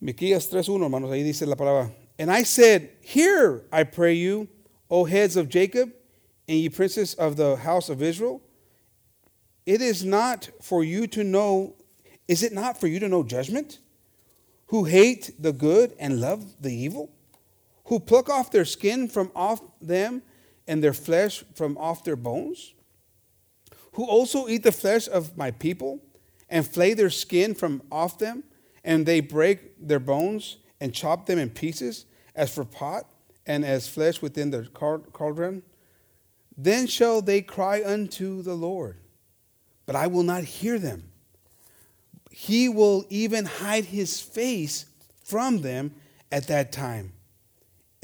Miqueas 0.03 0.49
3.1, 0.49 0.81
hermanos, 0.81 1.09
ahí 1.09 1.23
dice 1.23 1.43
la 1.43 1.55
palabra. 1.55 1.91
And 2.17 2.29
I 2.29 2.43
said, 2.43 2.91
Hear, 3.01 3.63
I 3.71 3.83
pray 3.83 4.13
you, 4.13 4.49
O 4.89 5.05
heads 5.05 5.37
of 5.37 5.47
Jacob, 5.47 5.91
and 6.47 6.57
ye 6.57 6.69
princes 6.69 7.13
of 7.13 7.37
the 7.37 7.55
house 7.55 7.89
of 7.89 8.01
Israel. 8.01 8.41
It 9.65 9.81
is 9.81 10.03
not 10.03 10.49
for 10.61 10.83
you 10.83 11.07
to 11.07 11.23
know, 11.23 11.75
is 12.27 12.43
it 12.43 12.53
not 12.53 12.79
for 12.79 12.87
you 12.87 12.99
to 12.99 13.07
know 13.07 13.23
judgment? 13.23 13.79
Who 14.67 14.85
hate 14.85 15.31
the 15.39 15.53
good 15.53 15.95
and 15.99 16.21
love 16.21 16.61
the 16.61 16.71
evil? 16.71 17.11
Who 17.85 17.99
pluck 17.99 18.29
off 18.29 18.51
their 18.51 18.65
skin 18.65 19.07
from 19.07 19.31
off 19.35 19.61
them 19.81 20.21
and 20.67 20.83
their 20.83 20.93
flesh 20.93 21.43
from 21.55 21.77
off 21.77 22.03
their 22.03 22.15
bones? 22.15 22.73
Who 23.93 24.05
also 24.05 24.47
eat 24.47 24.63
the 24.63 24.71
flesh 24.71 25.07
of 25.07 25.35
my 25.35 25.51
people 25.51 25.99
and 26.47 26.67
flay 26.67 26.93
their 26.93 27.09
skin 27.09 27.55
from 27.55 27.81
off 27.91 28.19
them, 28.19 28.43
and 28.83 29.05
they 29.05 29.19
break 29.19 29.87
their 29.87 29.99
bones 29.99 30.57
and 30.79 30.93
chop 30.93 31.25
them 31.25 31.37
in 31.37 31.49
pieces, 31.49 32.05
as 32.35 32.53
for 32.53 32.63
pot 32.63 33.07
and 33.45 33.65
as 33.65 33.87
flesh 33.87 34.21
within 34.21 34.51
the 34.51 34.67
cauldron? 34.73 35.63
Then 36.55 36.87
shall 36.87 37.21
they 37.21 37.41
cry 37.41 37.83
unto 37.83 38.41
the 38.41 38.55
Lord 38.55 38.97
but 39.89 39.95
I 39.95 40.05
will 40.05 40.21
not 40.21 40.43
hear 40.43 40.77
them. 40.77 41.09
He 42.29 42.69
will 42.69 43.05
even 43.09 43.45
hide 43.45 43.85
his 43.85 44.21
face 44.21 44.85
from 45.23 45.61
them 45.61 45.95
at 46.31 46.45
that 46.45 46.71
time. 46.71 47.13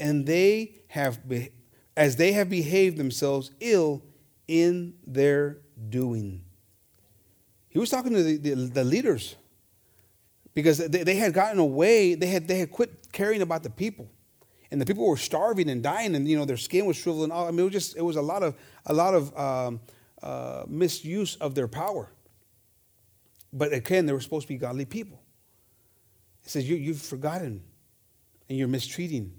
And 0.00 0.26
they 0.26 0.80
have, 0.88 1.20
as 1.96 2.16
they 2.16 2.32
have 2.32 2.50
behaved 2.50 2.96
themselves 2.96 3.52
ill 3.60 4.02
in 4.48 4.94
their 5.06 5.58
doing. 5.88 6.42
He 7.68 7.78
was 7.78 7.88
talking 7.88 8.14
to 8.14 8.22
the, 8.24 8.36
the, 8.36 8.54
the 8.56 8.82
leaders 8.82 9.36
because 10.54 10.78
they, 10.78 11.04
they, 11.04 11.14
had 11.14 11.34
gotten 11.34 11.60
away, 11.60 12.16
they 12.16 12.26
had, 12.26 12.48
they 12.48 12.58
had 12.58 12.72
quit 12.72 13.12
caring 13.12 13.42
about 13.42 13.62
the 13.62 13.70
people. 13.70 14.10
And 14.72 14.80
the 14.80 14.86
people 14.86 15.06
were 15.06 15.16
starving 15.16 15.70
and 15.70 15.84
dying, 15.84 16.16
and 16.16 16.28
you 16.28 16.36
know 16.36 16.44
their 16.44 16.56
skin 16.56 16.84
was 16.84 16.96
shriveling. 16.96 17.30
I 17.30 17.52
mean, 17.52 17.60
it 17.60 17.62
was 17.62 17.72
just 17.72 17.96
it 17.96 18.02
was 18.02 18.16
a 18.16 18.22
lot 18.22 18.42
of 18.42 18.56
a 18.86 18.92
lot 18.92 19.14
of 19.14 19.38
um, 19.38 19.80
uh, 20.22 20.64
misuse 20.66 21.36
of 21.36 21.54
their 21.54 21.68
power. 21.68 22.12
But 23.52 23.72
again, 23.72 24.06
they 24.06 24.12
were 24.12 24.20
supposed 24.20 24.46
to 24.46 24.54
be 24.54 24.58
godly 24.58 24.84
people. 24.84 25.20
He 26.42 26.50
says, 26.50 26.68
you, 26.68 26.76
You've 26.76 27.00
forgotten 27.02 27.62
and 28.48 28.58
you're 28.58 28.68
mistreating. 28.68 29.32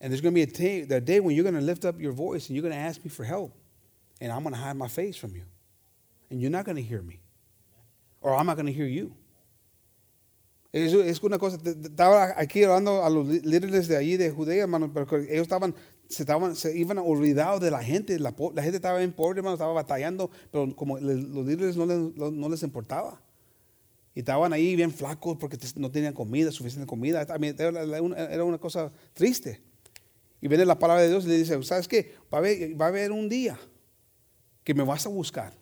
And 0.00 0.12
there's 0.12 0.20
going 0.20 0.34
to 0.34 0.46
be 0.46 0.94
a 0.94 1.00
day, 1.00 1.20
when 1.20 1.34
you're 1.34 1.42
going 1.42 1.56
to 1.56 1.60
lift 1.60 1.84
up 1.84 2.00
your 2.00 2.12
voice 2.12 2.48
and 2.48 2.56
you're 2.56 2.62
going 2.62 2.74
to 2.74 2.80
ask 2.80 3.04
me 3.04 3.10
for 3.10 3.24
help. 3.24 3.52
And 4.20 4.32
I'm 4.32 4.42
going 4.42 4.54
to 4.54 4.60
hide 4.60 4.76
my 4.76 4.88
face 4.88 5.16
from 5.16 5.34
you. 5.34 5.42
And 6.30 6.40
you're 6.40 6.50
not 6.50 6.64
going 6.64 6.76
to 6.76 6.82
hear 6.82 7.02
me. 7.02 7.20
Or 8.20 8.34
I'm 8.34 8.46
not 8.46 8.56
going 8.56 8.66
to 8.66 8.72
hear 8.72 8.86
you. 8.86 9.14
Es 10.70 11.22
una 11.22 11.38
cosa, 11.38 11.56
estaba 11.56 12.34
aquí 12.36 12.62
hablando 12.62 13.02
a 13.02 13.08
los 13.08 13.26
líderes 13.26 13.88
de 13.88 13.96
allí 13.96 14.18
de 14.18 14.30
Judea, 14.30 14.64
hermano, 14.64 14.92
pero 14.92 15.06
ellos 15.16 15.42
estaban 15.42 15.74
se, 16.08 16.22
estaban, 16.22 16.56
se 16.56 16.76
iban 16.76 16.98
olvidados 16.98 17.60
de 17.60 17.70
la 17.70 17.82
gente, 17.82 18.18
la, 18.18 18.34
la, 18.54 18.62
gente 18.62 18.76
estaba 18.76 18.98
bien 18.98 19.12
pobre, 19.12 19.40
hermano, 19.40 19.54
estaba 19.54 19.72
batallando, 19.72 20.30
pero 20.50 20.74
como 20.74 20.98
los 20.98 21.46
líderes 21.46 21.76
no 21.76 21.86
les, 21.86 21.98
no 22.32 22.48
les 22.48 22.62
importaba. 22.62 23.20
Y 24.14 24.20
estaban 24.20 24.52
ahí 24.52 24.74
bien 24.74 24.90
flacos 24.90 25.36
porque 25.36 25.56
no 25.76 25.92
tenían 25.92 26.12
comida, 26.12 26.50
suficiente 26.50 26.88
comida. 26.88 27.22
Era 27.22 28.42
una 28.42 28.58
cosa 28.58 28.90
triste. 29.12 29.62
Y 30.40 30.48
viene 30.48 30.64
la 30.64 30.76
palabra 30.76 31.02
de 31.02 31.08
Dios 31.08 31.24
y 31.24 31.28
le 31.28 31.38
dice, 31.38 31.62
¿sabes 31.62 31.86
qué? 31.86 32.16
Va 32.32 32.38
a, 32.38 32.40
haber, 32.40 32.80
va 32.80 32.86
a 32.86 32.88
haber 32.88 33.12
un 33.12 33.28
día 33.28 33.56
que 34.64 34.74
me 34.74 34.82
vas 34.82 35.06
a 35.06 35.08
buscar. 35.08 35.56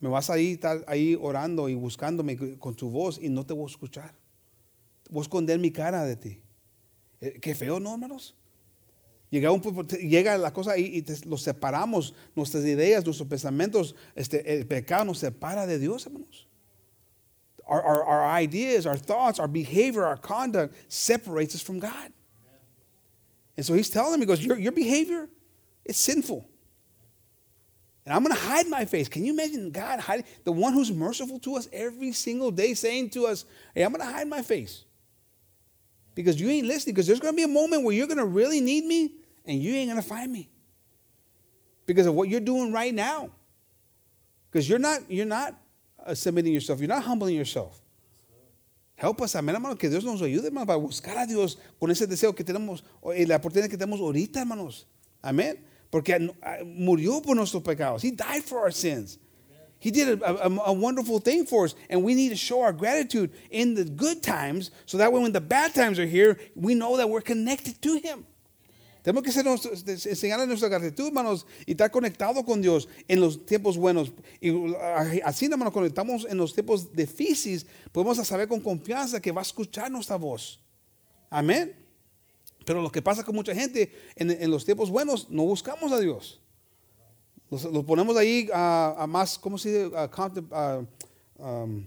Me 0.00 0.08
vas 0.08 0.30
a 0.30 0.38
ir 0.40 0.54
estar 0.54 0.84
ahí 0.88 1.16
orando 1.20 1.68
y 1.68 1.74
buscándome 1.74 2.58
con 2.58 2.74
tu 2.74 2.90
voz 2.90 3.20
y 3.22 3.28
no 3.28 3.46
te 3.46 3.52
voy 3.52 3.64
a 3.64 3.70
escuchar. 3.70 4.14
Voy 5.08 5.20
a 5.20 5.22
esconder 5.22 5.58
mi 5.58 5.70
cara 5.70 6.04
de 6.04 6.16
ti. 6.16 6.42
Eh, 7.20 7.38
qué 7.40 7.54
feo, 7.54 7.78
¿no, 7.78 7.92
hermanos? 7.92 8.34
Llega, 9.30 9.52
un, 9.52 9.60
llega 9.88 10.38
la 10.38 10.52
cosa 10.52 10.78
y, 10.78 10.98
y 10.98 11.28
los 11.28 11.42
separamos, 11.42 12.14
nuestras 12.34 12.64
ideas, 12.64 13.04
nuestros 13.04 13.28
pensamientos, 13.28 13.94
este, 14.14 14.58
el 14.58 14.66
pecado 14.66 15.04
nos 15.04 15.18
separa 15.18 15.66
de 15.66 15.78
Dios, 15.78 16.06
hermanos. 16.06 16.48
our, 17.68 17.82
our, 17.82 18.02
our 18.02 18.26
ideas, 18.26 18.86
our 18.86 18.96
thoughts, 18.96 19.38
our 19.38 19.46
behavior, 19.46 20.04
our 20.04 20.16
conduct 20.16 20.74
separates 20.88 21.54
us 21.54 21.62
from 21.62 21.78
God. 21.78 22.12
And 23.56 23.66
so 23.66 23.74
he's 23.74 23.90
telling 23.90 24.12
them, 24.12 24.20
he 24.20 24.26
goes, 24.26 24.44
Your, 24.44 24.58
your 24.58 24.72
behavior, 24.72 25.28
is 25.84 25.96
sinful. 25.96 26.48
And 28.06 28.14
I'm 28.14 28.22
going 28.22 28.34
to 28.34 28.40
hide 28.40 28.66
my 28.68 28.86
face. 28.86 29.08
Can 29.08 29.24
you 29.24 29.34
imagine 29.34 29.70
God 29.70 30.00
hiding, 30.00 30.24
the 30.44 30.52
one 30.52 30.72
who's 30.72 30.90
merciful 30.90 31.38
to 31.40 31.56
us 31.56 31.68
every 31.72 32.12
single 32.12 32.50
day, 32.50 32.72
saying 32.72 33.10
to 33.10 33.26
us, 33.26 33.44
Hey, 33.74 33.82
I'm 33.82 33.92
going 33.92 34.06
to 34.06 34.10
hide 34.10 34.28
my 34.28 34.40
face. 34.40 34.84
Because 36.14 36.40
you 36.40 36.48
ain't 36.48 36.66
listening. 36.66 36.94
Because 36.94 37.06
there's 37.06 37.20
going 37.20 37.34
to 37.34 37.36
be 37.36 37.42
a 37.42 37.48
moment 37.48 37.84
where 37.84 37.94
you're 37.94 38.06
going 38.06 38.18
to 38.18 38.24
really 38.24 38.60
need 38.60 38.84
me 38.84 39.12
and 39.48 39.60
you 39.60 39.74
ain't 39.74 39.90
going 39.90 40.00
to 40.00 40.06
find 40.06 40.30
me. 40.30 40.48
Because 41.86 42.06
of 42.06 42.14
what 42.14 42.28
you're 42.28 42.38
doing 42.38 42.70
right 42.70 42.94
now. 42.94 43.30
Because 44.50 44.68
you're 44.68 44.78
not, 44.78 45.10
you're 45.10 45.26
not 45.26 45.54
submitting 46.14 46.52
yourself, 46.52 46.78
you're 46.78 46.88
not 46.88 47.02
humbling 47.02 47.34
yourself. 47.34 47.80
Help 48.94 49.22
us, 49.22 49.34
amén, 49.34 49.54
hermanos, 49.54 49.78
que 49.78 49.88
Dios 49.88 50.04
nos 50.04 50.20
ayude, 50.20 50.46
hermanos, 50.46 50.66
para 50.66 50.78
buscar 50.78 51.16
a 51.18 51.26
Dios 51.26 51.56
con 51.78 51.90
ese 51.90 52.06
deseo 52.06 52.34
que 52.34 52.44
tenemos, 52.44 52.82
y 53.16 53.24
la 53.24 53.36
oportunidad 53.36 53.70
que 53.70 53.78
tenemos 53.78 54.00
ahorita, 54.00 54.40
hermanos. 54.40 54.86
Amén. 55.22 55.58
Porque 55.90 56.18
murió 56.64 57.22
por 57.22 57.36
nuestros 57.36 57.62
pecados. 57.62 58.02
He 58.02 58.10
died 58.10 58.42
for 58.42 58.58
our 58.58 58.72
sins. 58.72 59.18
He 59.80 59.92
did 59.92 60.20
a, 60.20 60.46
a, 60.46 60.50
a, 60.66 60.72
wonderful 60.72 61.20
thing 61.20 61.46
for 61.46 61.64
us, 61.64 61.76
and 61.88 62.02
we 62.02 62.14
need 62.14 62.30
to 62.30 62.36
show 62.36 62.62
our 62.62 62.72
gratitude 62.72 63.30
in 63.50 63.74
the 63.74 63.84
good 63.84 64.24
times 64.24 64.72
so 64.86 64.98
that 64.98 65.12
way 65.12 65.22
when 65.22 65.30
the 65.30 65.40
bad 65.40 65.72
times 65.72 66.00
are 66.00 66.06
here, 66.06 66.36
we 66.56 66.74
know 66.74 66.96
that 66.96 67.08
we're 67.08 67.20
connected 67.20 67.80
to 67.82 67.94
Him. 67.98 68.26
Tenemos 69.02 69.22
que 69.22 69.32
ser 69.32 69.46
enseñar 69.46 70.46
nuestra 70.46 70.68
gratitud, 70.68 71.06
hermanos, 71.06 71.46
y 71.66 71.72
estar 71.72 71.90
conectado 71.90 72.44
con 72.44 72.60
Dios 72.60 72.88
en 73.06 73.20
los 73.20 73.46
tiempos 73.46 73.76
buenos. 73.76 74.12
Y 74.40 74.50
así, 75.24 75.46
hermanos, 75.46 75.72
cuando 75.72 75.88
estamos 75.88 76.26
en 76.28 76.36
los 76.36 76.52
tiempos 76.52 76.92
difíciles, 76.92 77.66
podemos 77.92 78.18
saber 78.26 78.48
con 78.48 78.60
confianza 78.60 79.20
que 79.20 79.32
va 79.32 79.40
a 79.40 79.42
escuchar 79.42 79.90
nuestra 79.90 80.16
voz. 80.16 80.60
Amén. 81.30 81.74
Pero 82.64 82.82
lo 82.82 82.90
que 82.90 83.00
pasa 83.00 83.24
con 83.24 83.34
mucha 83.34 83.54
gente, 83.54 83.92
en, 84.16 84.50
los 84.50 84.64
tiempos 84.64 84.90
buenos, 84.90 85.30
no 85.30 85.44
buscamos 85.44 85.90
a 85.92 86.00
Dios. 86.00 86.40
Los, 87.50 87.84
ponemos 87.84 88.16
ahí 88.16 88.48
a, 88.52 88.94
a, 88.98 89.06
más, 89.06 89.38
¿cómo 89.38 89.56
se 89.56 89.84
dice? 89.84 89.96
A, 89.96 90.84
um, 91.38 91.86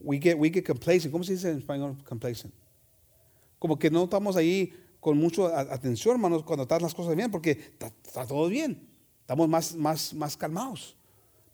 we, 0.00 0.18
get, 0.18 0.36
we 0.36 0.50
get 0.50 0.66
complacent. 0.66 1.12
¿Cómo 1.12 1.22
se 1.22 1.34
dice 1.34 1.50
en 1.50 1.58
español 1.58 1.96
complacent? 2.04 2.52
Como 3.58 3.78
que 3.78 3.90
no 3.90 4.04
estamos 4.04 4.36
ahí 4.36 4.72
con 5.00 5.18
mucha 5.18 5.60
atención, 5.60 6.14
hermanos, 6.14 6.42
cuando 6.42 6.62
están 6.62 6.82
las 6.82 6.94
cosas 6.94 7.14
bien, 7.16 7.30
porque 7.30 7.52
está, 7.52 7.86
está 8.04 8.26
todo 8.26 8.48
bien. 8.48 8.88
Estamos 9.20 9.48
más, 9.48 9.74
más, 9.74 10.14
más 10.14 10.36
calmados. 10.36 10.96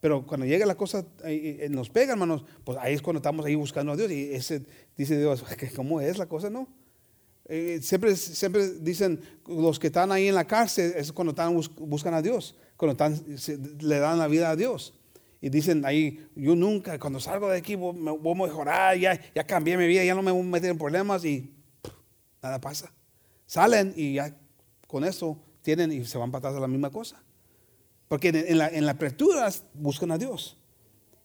Pero 0.04 0.26
cuando 0.26 0.44
llega 0.44 0.66
la 0.66 0.74
cosa, 0.74 1.02
eh, 1.24 1.66
nos 1.70 1.88
pega, 1.88 2.12
hermanos, 2.12 2.44
pues 2.62 2.76
ahí 2.78 2.92
es 2.92 3.00
cuando 3.00 3.20
estamos 3.20 3.46
ahí 3.46 3.54
buscando 3.54 3.92
a 3.92 3.96
Dios. 3.96 4.10
Y 4.10 4.34
ese, 4.34 4.62
dice 4.98 5.18
Dios, 5.18 5.42
¿cómo 5.74 5.98
es 5.98 6.18
la 6.18 6.26
cosa? 6.26 6.50
No. 6.50 6.68
Eh, 7.46 7.78
siempre, 7.82 8.14
siempre 8.14 8.68
dicen 8.80 9.20
los 9.46 9.78
que 9.78 9.86
están 9.86 10.12
ahí 10.12 10.28
en 10.28 10.34
la 10.34 10.46
cárcel 10.46 10.92
es 10.94 11.10
cuando 11.10 11.30
están, 11.30 11.58
buscan 11.78 12.12
a 12.12 12.20
Dios, 12.20 12.54
cuando 12.76 12.92
están, 12.92 13.24
le 13.80 13.98
dan 13.98 14.18
la 14.18 14.28
vida 14.28 14.50
a 14.50 14.56
Dios. 14.56 14.92
Y 15.40 15.48
dicen 15.48 15.86
ahí, 15.86 16.26
yo 16.34 16.54
nunca, 16.54 16.98
cuando 16.98 17.18
salgo 17.18 17.48
de 17.48 17.56
aquí 17.56 17.74
voy 17.74 17.94
a 17.94 18.34
mejorar, 18.34 18.98
ya, 18.98 19.18
ya 19.34 19.44
cambié 19.44 19.78
mi 19.78 19.86
vida, 19.86 20.04
ya 20.04 20.14
no 20.14 20.22
me 20.22 20.32
voy 20.32 20.42
a 20.42 20.44
meter 20.44 20.70
en 20.70 20.76
problemas 20.76 21.24
y 21.24 21.53
nada 22.44 22.60
pasa. 22.60 22.92
Salen 23.46 23.94
y 23.96 24.14
ya 24.14 24.36
con 24.86 25.04
eso 25.04 25.38
tienen 25.62 25.90
y 25.90 26.04
se 26.04 26.18
van 26.18 26.30
para 26.30 26.40
atrás 26.40 26.56
a 26.56 26.60
la 26.60 26.68
misma 26.68 26.90
cosa. 26.90 27.22
Porque 28.08 28.28
en, 28.28 28.58
la, 28.58 28.68
en 28.68 28.84
la 28.84 28.92
apertura 28.92 29.50
buscan 29.72 30.10
a 30.12 30.18
Dios. 30.18 30.56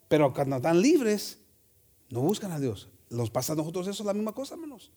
Pero 0.08 0.34
cuando 0.34 0.56
están 0.56 0.82
libres, 0.82 1.38
no 2.10 2.22
buscan 2.22 2.52
a 2.52 2.60
Dios. 2.60 2.90
Los 3.10 3.30
pasa 3.30 3.54
a 3.54 3.56
nosotros 3.56 3.88
eso 3.88 4.04
es 4.04 4.08
la 4.08 4.14
misma 4.14 4.34
cosa, 4.34 4.56
hermanos. 4.56 4.92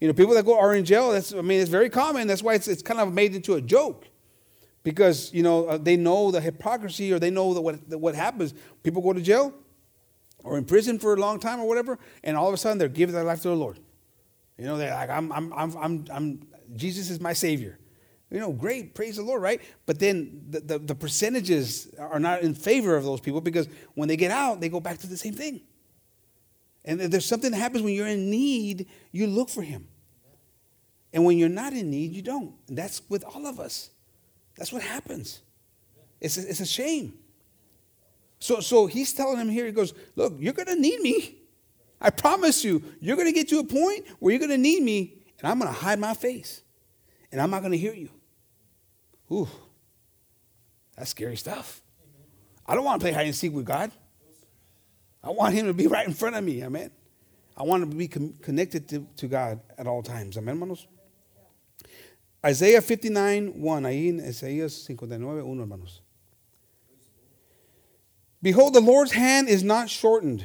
You 0.00 0.08
know, 0.08 0.14
people 0.14 0.34
that 0.34 0.44
go 0.44 0.58
are 0.58 0.74
in 0.74 0.84
jail, 0.84 1.12
that's, 1.12 1.32
I 1.32 1.40
mean, 1.40 1.60
it's 1.60 1.70
very 1.70 1.88
common. 1.88 2.26
That's 2.26 2.42
why 2.42 2.54
it's, 2.54 2.68
it's 2.68 2.82
kind 2.82 3.00
of 3.00 3.12
made 3.12 3.34
into 3.34 3.54
a 3.54 3.60
joke. 3.60 4.06
Because, 4.82 5.32
you 5.32 5.42
know, 5.42 5.66
uh, 5.66 5.78
they 5.78 5.96
know 5.96 6.30
the 6.30 6.40
hypocrisy 6.40 7.12
or 7.12 7.18
they 7.18 7.30
know 7.30 7.54
the, 7.54 7.60
what, 7.60 7.88
the, 7.88 7.96
what 7.96 8.14
happens. 8.14 8.54
People 8.82 9.00
go 9.00 9.14
to 9.14 9.22
jail 9.22 9.54
or 10.42 10.58
in 10.58 10.64
prison 10.64 10.98
for 10.98 11.14
a 11.14 11.16
long 11.16 11.40
time 11.40 11.58
or 11.58 11.66
whatever, 11.66 11.98
and 12.22 12.36
all 12.36 12.48
of 12.48 12.54
a 12.54 12.58
sudden 12.58 12.76
they're 12.76 12.88
giving 12.88 13.14
their 13.14 13.24
life 13.24 13.40
to 13.42 13.48
the 13.48 13.56
Lord. 13.56 13.78
You 14.58 14.66
know, 14.66 14.76
they're 14.76 14.94
like, 14.94 15.10
I'm, 15.10 15.32
I'm, 15.32 15.52
I'm, 15.52 15.76
I'm, 15.76 16.04
I'm 16.10 16.46
Jesus 16.76 17.10
is 17.10 17.20
my 17.20 17.32
Savior. 17.32 17.78
You 18.30 18.40
know, 18.40 18.52
great, 18.52 18.94
praise 18.94 19.16
the 19.16 19.22
Lord, 19.22 19.42
right? 19.42 19.60
But 19.86 19.98
then 19.98 20.42
the, 20.48 20.60
the, 20.60 20.78
the, 20.78 20.94
percentages 20.94 21.94
are 21.98 22.18
not 22.18 22.42
in 22.42 22.54
favor 22.54 22.96
of 22.96 23.04
those 23.04 23.20
people 23.20 23.40
because 23.40 23.68
when 23.94 24.08
they 24.08 24.16
get 24.16 24.30
out, 24.30 24.60
they 24.60 24.68
go 24.68 24.80
back 24.80 24.98
to 24.98 25.06
the 25.06 25.16
same 25.16 25.34
thing. 25.34 25.60
And 26.84 27.00
there's 27.00 27.26
something 27.26 27.52
that 27.52 27.58
happens 27.58 27.82
when 27.82 27.94
you're 27.94 28.08
in 28.08 28.30
need, 28.30 28.88
you 29.12 29.26
look 29.26 29.50
for 29.50 29.62
Him. 29.62 29.86
And 31.12 31.24
when 31.24 31.38
you're 31.38 31.48
not 31.48 31.72
in 31.72 31.90
need, 31.90 32.12
you 32.12 32.22
don't. 32.22 32.54
And 32.68 32.76
that's 32.76 33.02
with 33.08 33.24
all 33.24 33.46
of 33.46 33.60
us. 33.60 33.90
That's 34.56 34.72
what 34.72 34.82
happens. 34.82 35.40
It's 36.20 36.36
a, 36.36 36.48
it's 36.48 36.60
a 36.60 36.66
shame. 36.66 37.14
So, 38.40 38.60
so 38.60 38.86
he's 38.86 39.12
telling 39.12 39.38
him 39.38 39.48
here, 39.48 39.64
he 39.64 39.72
goes, 39.72 39.94
Look, 40.16 40.34
you're 40.38 40.52
going 40.52 40.68
to 40.68 40.78
need 40.78 41.00
me. 41.00 41.36
I 42.04 42.10
promise 42.10 42.62
you, 42.62 42.84
you're 43.00 43.16
going 43.16 43.28
to 43.28 43.32
get 43.32 43.48
to 43.48 43.60
a 43.60 43.64
point 43.64 44.06
where 44.18 44.30
you're 44.30 44.38
going 44.38 44.50
to 44.50 44.58
need 44.58 44.82
me, 44.82 45.14
and 45.38 45.50
I'm 45.50 45.58
going 45.58 45.72
to 45.72 45.80
hide 45.80 45.98
my 45.98 46.12
face, 46.12 46.60
and 47.32 47.40
I'm 47.40 47.50
not 47.50 47.60
going 47.60 47.72
to 47.72 47.78
hear 47.78 47.94
you. 47.94 48.10
Ooh, 49.32 49.48
that's 50.94 51.08
scary 51.08 51.36
stuff. 51.36 51.80
I 52.66 52.74
don't 52.74 52.84
want 52.84 53.00
to 53.00 53.04
play 53.04 53.12
hide 53.12 53.24
and 53.24 53.34
seek 53.34 53.54
with 53.54 53.64
God. 53.64 53.90
I 55.22 55.30
want 55.30 55.54
Him 55.54 55.66
to 55.66 55.72
be 55.72 55.86
right 55.86 56.06
in 56.06 56.12
front 56.12 56.36
of 56.36 56.44
me. 56.44 56.62
Amen. 56.62 56.90
I 57.56 57.62
want 57.62 57.90
to 57.90 57.96
be 57.96 58.06
connected 58.06 58.86
to, 58.90 59.06
to 59.16 59.26
God 59.26 59.60
at 59.78 59.86
all 59.86 60.02
times. 60.02 60.36
Amen, 60.36 60.56
hermanos. 60.56 60.86
Isaiah 62.44 62.82
59, 62.82 63.58
1. 63.58 63.82
Ahí 63.84 64.08
en 64.10 64.20
Isaías 64.20 64.86
59, 64.86 65.42
1, 65.42 65.58
hermanos. 65.58 66.02
Behold, 68.42 68.74
the 68.74 68.80
Lord's 68.80 69.12
hand 69.12 69.48
is 69.48 69.64
not 69.64 69.88
shortened, 69.88 70.44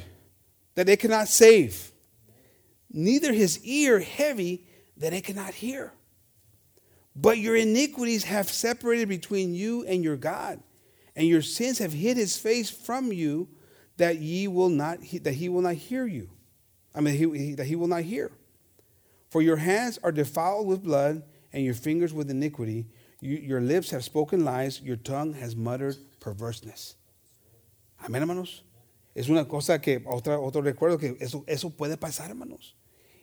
that 0.80 0.88
it 0.88 0.98
cannot 0.98 1.28
save, 1.28 1.92
neither 2.90 3.34
his 3.34 3.62
ear 3.66 4.00
heavy, 4.00 4.66
that 4.96 5.12
it 5.12 5.24
cannot 5.24 5.52
hear. 5.52 5.92
But 7.14 7.36
your 7.36 7.54
iniquities 7.54 8.24
have 8.24 8.48
separated 8.48 9.06
between 9.06 9.52
you 9.52 9.84
and 9.84 10.02
your 10.02 10.16
God, 10.16 10.58
and 11.14 11.28
your 11.28 11.42
sins 11.42 11.80
have 11.80 11.92
hid 11.92 12.16
his 12.16 12.38
face 12.38 12.70
from 12.70 13.12
you, 13.12 13.46
that 13.98 14.20
ye 14.20 14.48
will 14.48 14.70
not 14.70 15.00
that 15.22 15.34
he 15.34 15.50
will 15.50 15.60
not 15.60 15.74
hear 15.74 16.06
you. 16.06 16.30
I 16.94 17.02
mean, 17.02 17.14
he, 17.14 17.54
that 17.56 17.66
he 17.66 17.76
will 17.76 17.86
not 17.86 18.04
hear. 18.04 18.32
For 19.28 19.42
your 19.42 19.56
hands 19.56 19.98
are 20.02 20.10
defiled 20.10 20.66
with 20.66 20.82
blood, 20.82 21.22
and 21.52 21.62
your 21.62 21.74
fingers 21.74 22.14
with 22.14 22.30
iniquity. 22.30 22.86
You, 23.20 23.36
your 23.36 23.60
lips 23.60 23.90
have 23.90 24.02
spoken 24.02 24.46
lies, 24.46 24.80
your 24.80 24.96
tongue 24.96 25.34
has 25.34 25.54
muttered 25.54 25.96
perverseness. 26.20 26.94
Amén, 28.02 28.20
hermanos. 28.20 28.62
Es 29.14 29.28
una 29.28 29.46
cosa 29.48 29.80
que, 29.80 30.02
otra, 30.06 30.38
otro 30.38 30.62
recuerdo 30.62 30.98
que 30.98 31.16
eso, 31.20 31.44
eso 31.46 31.70
puede 31.70 31.96
pasar, 31.96 32.30
hermanos. 32.30 32.76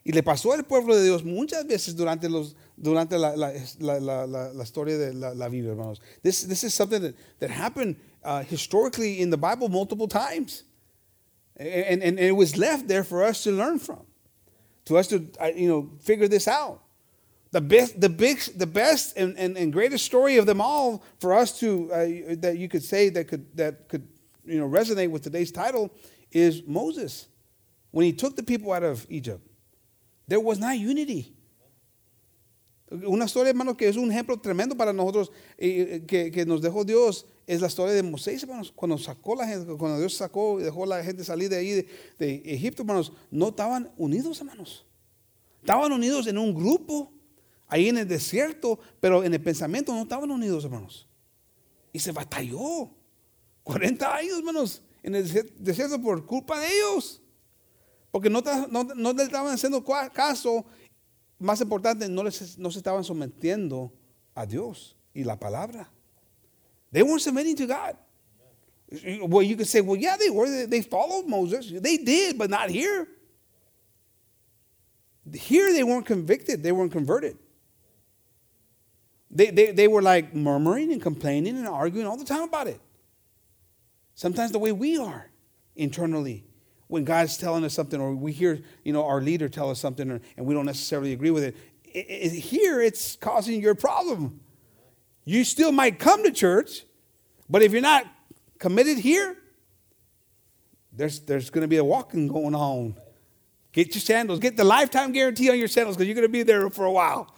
Y 0.03 0.13
le 0.13 0.23
pasó 0.23 0.53
al 0.53 0.63
pueblo 0.63 0.95
de 0.95 1.03
Dios 1.03 1.25
muchas 1.25 1.67
veces 1.67 1.95
durante, 1.95 2.29
los, 2.29 2.55
durante 2.77 3.17
la, 3.17 3.35
la, 3.35 3.51
la, 3.79 4.25
la 4.25 4.63
historia 4.63 4.97
de 4.97 5.13
la, 5.13 5.49
Biblia, 5.49 5.71
hermanos. 5.71 5.99
This, 6.23 6.47
this 6.47 6.63
is 6.63 6.73
something 6.73 7.01
that, 7.01 7.15
that 7.39 7.49
happened 7.49 7.97
uh, 8.23 8.41
historically 8.43 9.19
in 9.19 9.29
the 9.29 9.37
Bible 9.37 9.67
multiple 9.67 10.07
times. 10.07 10.63
And, 11.57 11.67
and, 11.67 12.03
and, 12.03 12.19
it 12.19 12.31
was 12.31 12.55
left 12.57 12.87
there 12.87 13.03
for 13.03 13.23
us 13.23 13.43
to 13.43 13.51
learn 13.51 13.79
from, 13.79 14.05
to 14.85 14.97
us 14.97 15.07
to 15.07 15.27
uh, 15.41 15.47
you 15.47 15.67
know 15.67 15.89
figure 15.99 16.27
this 16.27 16.47
out. 16.47 16.81
The 17.51 17.61
best, 17.61 17.99
the 17.99 18.09
big, 18.09 18.39
the 18.55 18.67
best 18.67 19.17
and, 19.17 19.37
and, 19.37 19.57
and 19.57 19.73
greatest 19.73 20.05
story 20.05 20.37
of 20.37 20.45
them 20.45 20.61
all 20.61 21.03
for 21.19 21.33
us 21.33 21.59
to 21.59 21.91
uh, 21.91 22.35
that 22.39 22.57
you 22.57 22.69
could 22.69 22.83
say 22.83 23.09
that 23.09 23.27
could 23.27 23.45
that 23.57 23.89
could 23.89 24.07
you 24.47 24.57
know 24.57 24.69
resonate 24.69 25.09
with 25.09 25.21
today's 25.21 25.51
title 25.51 25.91
is 26.31 26.63
Moses 26.65 27.27
when 27.91 28.05
he 28.05 28.13
took 28.13 28.35
the 28.35 28.43
people 28.43 28.71
out 28.71 28.83
of 28.83 29.05
Egypt. 29.09 29.41
There 30.27 30.39
was 30.39 30.59
not 30.59 30.77
unity. 30.77 31.33
Una 32.89 33.25
historia, 33.25 33.49
hermano, 33.49 33.75
que 33.75 33.87
es 33.87 33.97
un 33.97 34.09
ejemplo 34.09 34.37
tremendo 34.37 34.77
para 34.77 34.93
nosotros, 34.93 35.29
eh, 35.57 36.03
que, 36.07 36.31
que, 36.31 36.45
nos 36.45 36.61
dejó 36.61 36.85
Dios, 36.85 37.25
es 37.45 37.59
la 37.59 37.67
historia 37.67 37.93
de 37.93 38.01
Moisés, 38.01 38.43
hermanos. 38.43 38.71
Cuando 38.73 38.97
sacó 38.97 39.35
la 39.35 39.45
gente, 39.45 39.73
cuando 39.77 39.99
Dios 39.99 40.13
sacó 40.13 40.59
y 40.59 40.63
dejó 40.63 40.85
la 40.85 41.03
gente 41.03 41.23
salir 41.25 41.49
de 41.49 41.57
ahí, 41.57 41.71
de, 41.71 41.87
de 42.17 42.41
Egipto, 42.45 42.83
hermanos, 42.83 43.11
no 43.29 43.49
estaban 43.49 43.91
unidos, 43.97 44.39
hermanos. 44.39 44.85
Estaban 45.59 45.91
unidos 45.91 46.27
en 46.27 46.37
un 46.37 46.53
grupo, 46.53 47.11
ahí 47.67 47.89
en 47.89 47.97
el 47.97 48.07
desierto, 48.07 48.79
pero 49.01 49.21
en 49.23 49.33
el 49.33 49.41
pensamiento 49.41 49.93
no 49.93 50.03
estaban 50.03 50.31
unidos, 50.31 50.63
hermanos. 50.63 51.09
Y 51.91 51.99
se 51.99 52.13
batalló. 52.13 52.96
40 53.67 54.15
años, 54.15 54.37
hermanos, 54.37 54.81
en 55.03 55.15
el 55.15 55.53
desierto 55.59 56.01
por 56.01 56.25
culpa 56.25 56.57
de 56.59 56.67
ellos. 56.67 57.21
Porque 58.11 58.29
no, 58.29 58.41
no, 58.41 59.13
le 59.13 59.23
estaban 59.23 59.53
haciendo 59.53 59.83
caso. 60.13 60.65
Más 61.37 61.59
importante, 61.59 62.07
no, 62.07 62.23
les, 62.23 62.57
no 62.57 62.71
se 62.71 62.79
estaban 62.79 63.03
sometiendo 63.03 63.91
a 64.33 64.45
Dios 64.45 64.95
y 65.13 65.23
la 65.23 65.37
palabra. 65.37 65.89
They 66.91 67.03
weren't 67.03 67.21
submitting 67.21 67.57
to 67.57 67.67
God. 67.67 67.97
Well, 69.27 69.43
you 69.43 69.57
could 69.57 69.67
say, 69.67 69.81
well, 69.81 69.97
yeah, 69.97 70.15
they 70.15 70.29
were. 70.29 70.65
They 70.65 70.81
followed 70.81 71.27
Moses. 71.27 71.69
They 71.69 71.97
did, 71.97 72.37
but 72.37 72.49
not 72.49 72.69
here. 72.69 73.05
Here 75.33 75.73
they 75.73 75.83
weren't 75.83 76.05
convicted, 76.05 76.63
they 76.63 76.71
weren't 76.71 76.93
converted. 76.93 77.37
They, 79.29 79.49
they, 79.51 79.71
they 79.71 79.87
were 79.89 80.01
like 80.01 80.33
murmuring 80.33 80.93
and 80.93 81.01
complaining 81.01 81.57
and 81.57 81.67
arguing 81.67 82.07
all 82.07 82.15
the 82.15 82.23
time 82.23 82.43
about 82.43 82.67
it. 82.67 82.79
Sometimes 84.17 84.51
the 84.51 84.57
way 84.57 84.71
we 84.71 84.97
are 84.97 85.29
internally 85.75 86.43
when 86.87 87.03
God's 87.03 87.37
telling 87.37 87.63
us 87.63 87.75
something 87.75 88.01
or 88.01 88.15
we 88.15 88.31
hear, 88.31 88.59
you 88.83 88.91
know, 88.91 89.05
our 89.05 89.21
leader 89.21 89.47
tell 89.47 89.69
us 89.69 89.79
something 89.79 90.09
or, 90.09 90.19
and 90.35 90.45
we 90.47 90.55
don't 90.55 90.65
necessarily 90.65 91.13
agree 91.13 91.29
with 91.29 91.43
it. 91.43 91.55
It, 91.83 92.07
it. 92.09 92.31
Here 92.31 92.81
it's 92.81 93.15
causing 93.15 93.61
your 93.61 93.75
problem. 93.75 94.39
You 95.23 95.43
still 95.43 95.71
might 95.71 95.99
come 95.99 96.23
to 96.23 96.31
church, 96.31 96.83
but 97.47 97.61
if 97.61 97.71
you're 97.71 97.79
not 97.79 98.07
committed 98.57 98.97
here, 98.97 99.37
there's, 100.91 101.19
there's 101.19 101.51
going 101.51 101.61
to 101.61 101.67
be 101.67 101.77
a 101.77 101.83
walking 101.83 102.27
going 102.27 102.55
on. 102.55 102.95
Get 103.71 103.93
your 103.93 104.01
sandals. 104.01 104.39
Get 104.39 104.57
the 104.57 104.63
lifetime 104.63 105.11
guarantee 105.11 105.51
on 105.51 105.59
your 105.59 105.67
sandals 105.67 105.95
because 105.95 106.07
you're 106.07 106.15
going 106.15 106.25
to 106.25 106.33
be 106.33 106.41
there 106.41 106.67
for 106.71 106.85
a 106.85 106.91
while. 106.91 107.31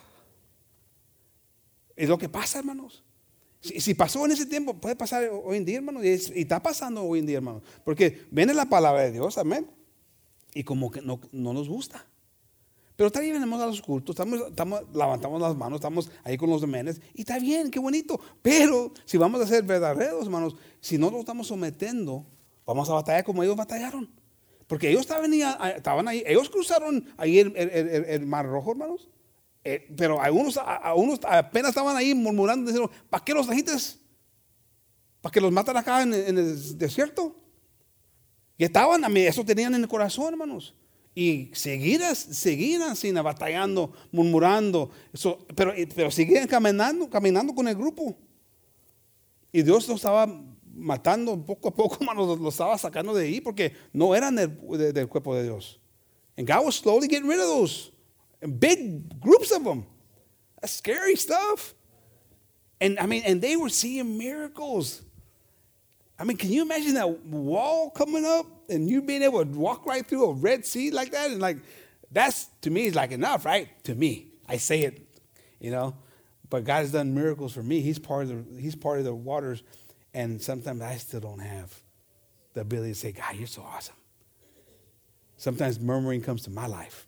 Es 1.97 2.07
lo 2.07 2.15
que 2.15 2.29
pasa, 2.29 2.59
hermanos. 2.59 3.01
Si, 3.61 3.93
pasó 3.93 4.23
en 4.25 4.31
ese 4.31 4.45
tiempo, 4.45 4.73
puede 4.75 4.95
pasar 4.95 5.29
hoy 5.43 5.57
en 5.57 5.65
día, 5.65 5.77
hermanos. 5.77 6.03
Y, 6.05 6.07
y, 6.07 6.41
está 6.41 6.63
pasando 6.63 7.03
hoy 7.03 7.19
en 7.19 7.25
día, 7.25 7.37
hermanos. 7.37 7.61
Porque 7.83 8.25
viene 8.31 8.53
la 8.53 8.65
palabra 8.65 9.01
de 9.01 9.11
Dios, 9.11 9.37
amén. 9.37 9.69
Y 10.53 10.63
como 10.63 10.89
que 10.89 11.01
no, 11.01 11.19
no 11.33 11.53
nos 11.53 11.67
gusta. 11.67 12.05
Pero 12.95 13.11
también 13.11 13.33
venimos 13.33 13.61
a 13.61 13.65
los 13.65 13.81
cultos, 13.81 14.13
estamos, 14.13 14.49
estamos, 14.49 14.81
levantamos 14.93 15.41
las 15.41 15.55
manos, 15.55 15.77
estamos 15.77 16.11
ahí 16.23 16.37
con 16.37 16.49
los 16.49 16.61
demenes. 16.61 17.01
Y 17.13 17.21
está 17.21 17.39
bien, 17.39 17.71
qué 17.71 17.79
bonito. 17.79 18.19
Pero 18.41 18.93
si 19.05 19.17
vamos 19.17 19.41
a 19.41 19.47
ser 19.47 19.63
verdaderos, 19.63 20.25
hermanos, 20.25 20.55
si 20.81 20.97
no 20.97 21.11
nos 21.11 21.21
estamos 21.21 21.47
sometiendo, 21.47 22.25
vamos 22.65 22.89
a 22.89 22.93
batallar 22.93 23.23
como 23.23 23.43
ellos 23.43 23.55
batallaron. 23.55 24.09
Porque 24.67 24.89
ellos 24.89 25.01
estaban 25.01 25.31
ahí, 25.31 25.41
estaban 25.75 26.07
ahí 26.07 26.23
ellos 26.25 26.49
cruzaron 26.49 27.05
ahí 27.17 27.39
el, 27.39 27.55
el, 27.55 28.05
el 28.05 28.25
Mar 28.25 28.45
Rojo, 28.45 28.71
hermanos. 28.71 29.09
Eh, 29.63 29.87
pero 29.95 30.21
algunos, 30.21 30.57
algunos 30.57 31.19
apenas 31.23 31.69
estaban 31.69 31.95
ahí 31.95 32.13
murmurando, 32.13 32.71
diciendo, 32.71 32.91
¿para 33.09 33.23
qué 33.23 33.33
los 33.33 33.45
trajiste? 33.45 33.73
¿Para 35.21 35.31
que 35.31 35.41
los 35.41 35.51
matan 35.51 35.75
acá 35.75 36.01
en, 36.01 36.13
el 36.13 36.77
desierto? 36.77 37.35
Y 38.57 38.63
estaban, 38.63 39.03
a 39.03 39.09
mí, 39.09 39.21
eso 39.21 39.43
tenían 39.43 39.75
en 39.75 39.81
el 39.81 39.87
corazón, 39.87 40.33
hermanos. 40.33 40.75
Y 41.13 41.49
seguían, 41.53 42.15
seguían 42.15 42.83
así, 42.83 43.11
batallando, 43.11 43.91
murmurando. 44.11 44.91
Eso, 45.11 45.45
pero, 45.55 45.73
pero 45.93 46.09
seguían 46.11 46.47
caminando, 46.47 47.09
caminando 47.09 47.53
con 47.53 47.67
el 47.67 47.75
grupo. 47.75 48.17
Y 49.51 49.61
Dios 49.61 49.87
los 49.87 49.97
estaba 49.97 50.27
matando 50.73 51.45
poco 51.45 51.69
a 51.69 51.73
poco, 51.73 51.97
hermanos, 52.01 52.39
los 52.39 52.53
estaba 52.53 52.77
sacando 52.77 53.13
de 53.13 53.25
ahí 53.25 53.41
porque 53.41 53.73
no 53.91 54.15
eran 54.15 54.35
del, 54.35 54.57
de, 54.77 54.93
del 54.93 55.07
cuerpo 55.09 55.35
de 55.35 55.43
Dios. 55.43 55.79
And 56.37 56.47
God 56.47 56.65
was 56.65 56.75
slowly 56.75 57.09
getting 57.09 57.29
rid 57.29 57.39
of 57.39 57.47
those 57.47 57.91
big 58.47 59.19
groups 59.19 59.51
of 59.51 59.63
them. 59.63 59.85
That's 60.61 60.73
scary 60.73 61.15
stuff. 61.15 61.73
And 62.81 62.99
I 62.99 63.05
mean, 63.05 63.23
and 63.25 63.41
they 63.41 63.55
were 63.55 63.69
seeing 63.69 64.17
miracles. 64.17 65.01
I 66.17 66.23
mean, 66.23 66.37
can 66.37 66.51
you 66.51 66.61
imagine 66.61 66.93
that 66.95 67.09
wall 67.25 67.89
coming 67.89 68.25
up 68.25 68.45
and 68.69 68.89
you 68.89 69.01
being 69.01 69.21
able 69.23 69.45
to 69.45 69.51
walk 69.51 69.85
right 69.85 70.05
through 70.05 70.25
a 70.25 70.33
Red 70.33 70.65
Sea 70.65 70.91
like 70.91 71.11
that? 71.11 71.31
And 71.31 71.41
like, 71.41 71.57
that's 72.11 72.45
to 72.61 72.69
me 72.69 72.85
is 72.85 72.95
like 72.95 73.11
enough, 73.11 73.45
right? 73.45 73.67
To 73.85 73.95
me, 73.95 74.27
I 74.47 74.57
say 74.57 74.81
it, 74.81 75.01
you 75.59 75.71
know. 75.71 75.95
But 76.49 76.63
God 76.63 76.79
has 76.79 76.91
done 76.91 77.13
miracles 77.13 77.53
for 77.53 77.63
me. 77.63 77.81
He's 77.81 77.99
part 77.99 78.23
of 78.23 78.55
the 78.55 78.61
He's 78.61 78.75
part 78.75 78.99
of 78.99 79.05
the 79.05 79.13
waters 79.13 79.63
and 80.13 80.41
sometimes 80.41 80.81
I 80.81 80.95
still 80.95 81.19
don't 81.19 81.39
have 81.39 81.81
the 82.53 82.61
ability 82.61 82.93
to 82.93 82.99
say, 82.99 83.11
God, 83.11 83.35
you're 83.35 83.47
so 83.47 83.61
awesome. 83.61 83.95
Sometimes 85.37 85.79
murmuring 85.79 86.21
comes 86.21 86.43
to 86.43 86.49
my 86.49 86.67
life. 86.67 87.07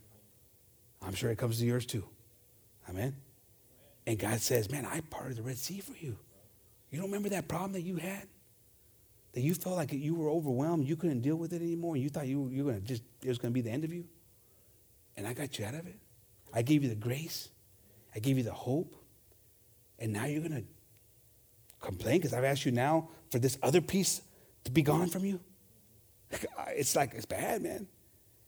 I'm 1.01 1.13
sure 1.13 1.31
it 1.31 1.37
comes 1.37 1.59
to 1.59 1.65
yours 1.65 1.85
too. 1.85 2.03
Amen. 2.89 3.15
And 4.05 4.17
God 4.17 4.39
says, 4.39 4.69
Man, 4.69 4.85
I 4.85 5.01
parted 5.01 5.37
the 5.37 5.43
Red 5.43 5.57
Sea 5.57 5.79
for 5.79 5.93
you. 5.93 6.17
You 6.89 6.99
don't 6.99 7.07
remember 7.07 7.29
that 7.29 7.47
problem 7.47 7.73
that 7.73 7.81
you 7.81 7.95
had? 7.95 8.27
That 9.33 9.41
you 9.41 9.53
felt 9.53 9.77
like 9.77 9.93
you 9.93 10.13
were 10.13 10.29
overwhelmed, 10.29 10.87
you 10.87 10.95
couldn't 10.95 11.21
deal 11.21 11.37
with 11.37 11.53
it 11.53 11.61
anymore, 11.61 11.95
and 11.95 12.03
you 12.03 12.09
thought 12.09 12.27
you, 12.27 12.49
you 12.49 12.65
were 12.65 12.71
gonna 12.71 12.83
just 12.83 13.03
it 13.23 13.29
was 13.29 13.37
gonna 13.37 13.53
be 13.53 13.61
the 13.61 13.71
end 13.71 13.83
of 13.83 13.93
you? 13.93 14.05
And 15.15 15.27
I 15.27 15.33
got 15.33 15.57
you 15.57 15.65
out 15.65 15.73
of 15.73 15.87
it. 15.87 15.97
I 16.53 16.61
gave 16.61 16.83
you 16.83 16.89
the 16.89 16.95
grace. 16.95 17.49
I 18.13 18.19
gave 18.19 18.37
you 18.37 18.43
the 18.43 18.53
hope. 18.53 18.95
And 19.99 20.11
now 20.11 20.25
you're 20.25 20.41
gonna 20.41 20.63
complain 21.79 22.17
because 22.17 22.33
I've 22.33 22.43
asked 22.43 22.65
you 22.65 22.71
now 22.71 23.09
for 23.29 23.39
this 23.39 23.57
other 23.61 23.81
piece 23.81 24.21
to 24.63 24.71
be 24.71 24.81
gone 24.81 25.07
from 25.07 25.25
you? 25.25 25.39
It's 26.69 26.95
like, 26.95 27.13
it's 27.13 27.25
bad, 27.25 27.61
man. 27.61 27.87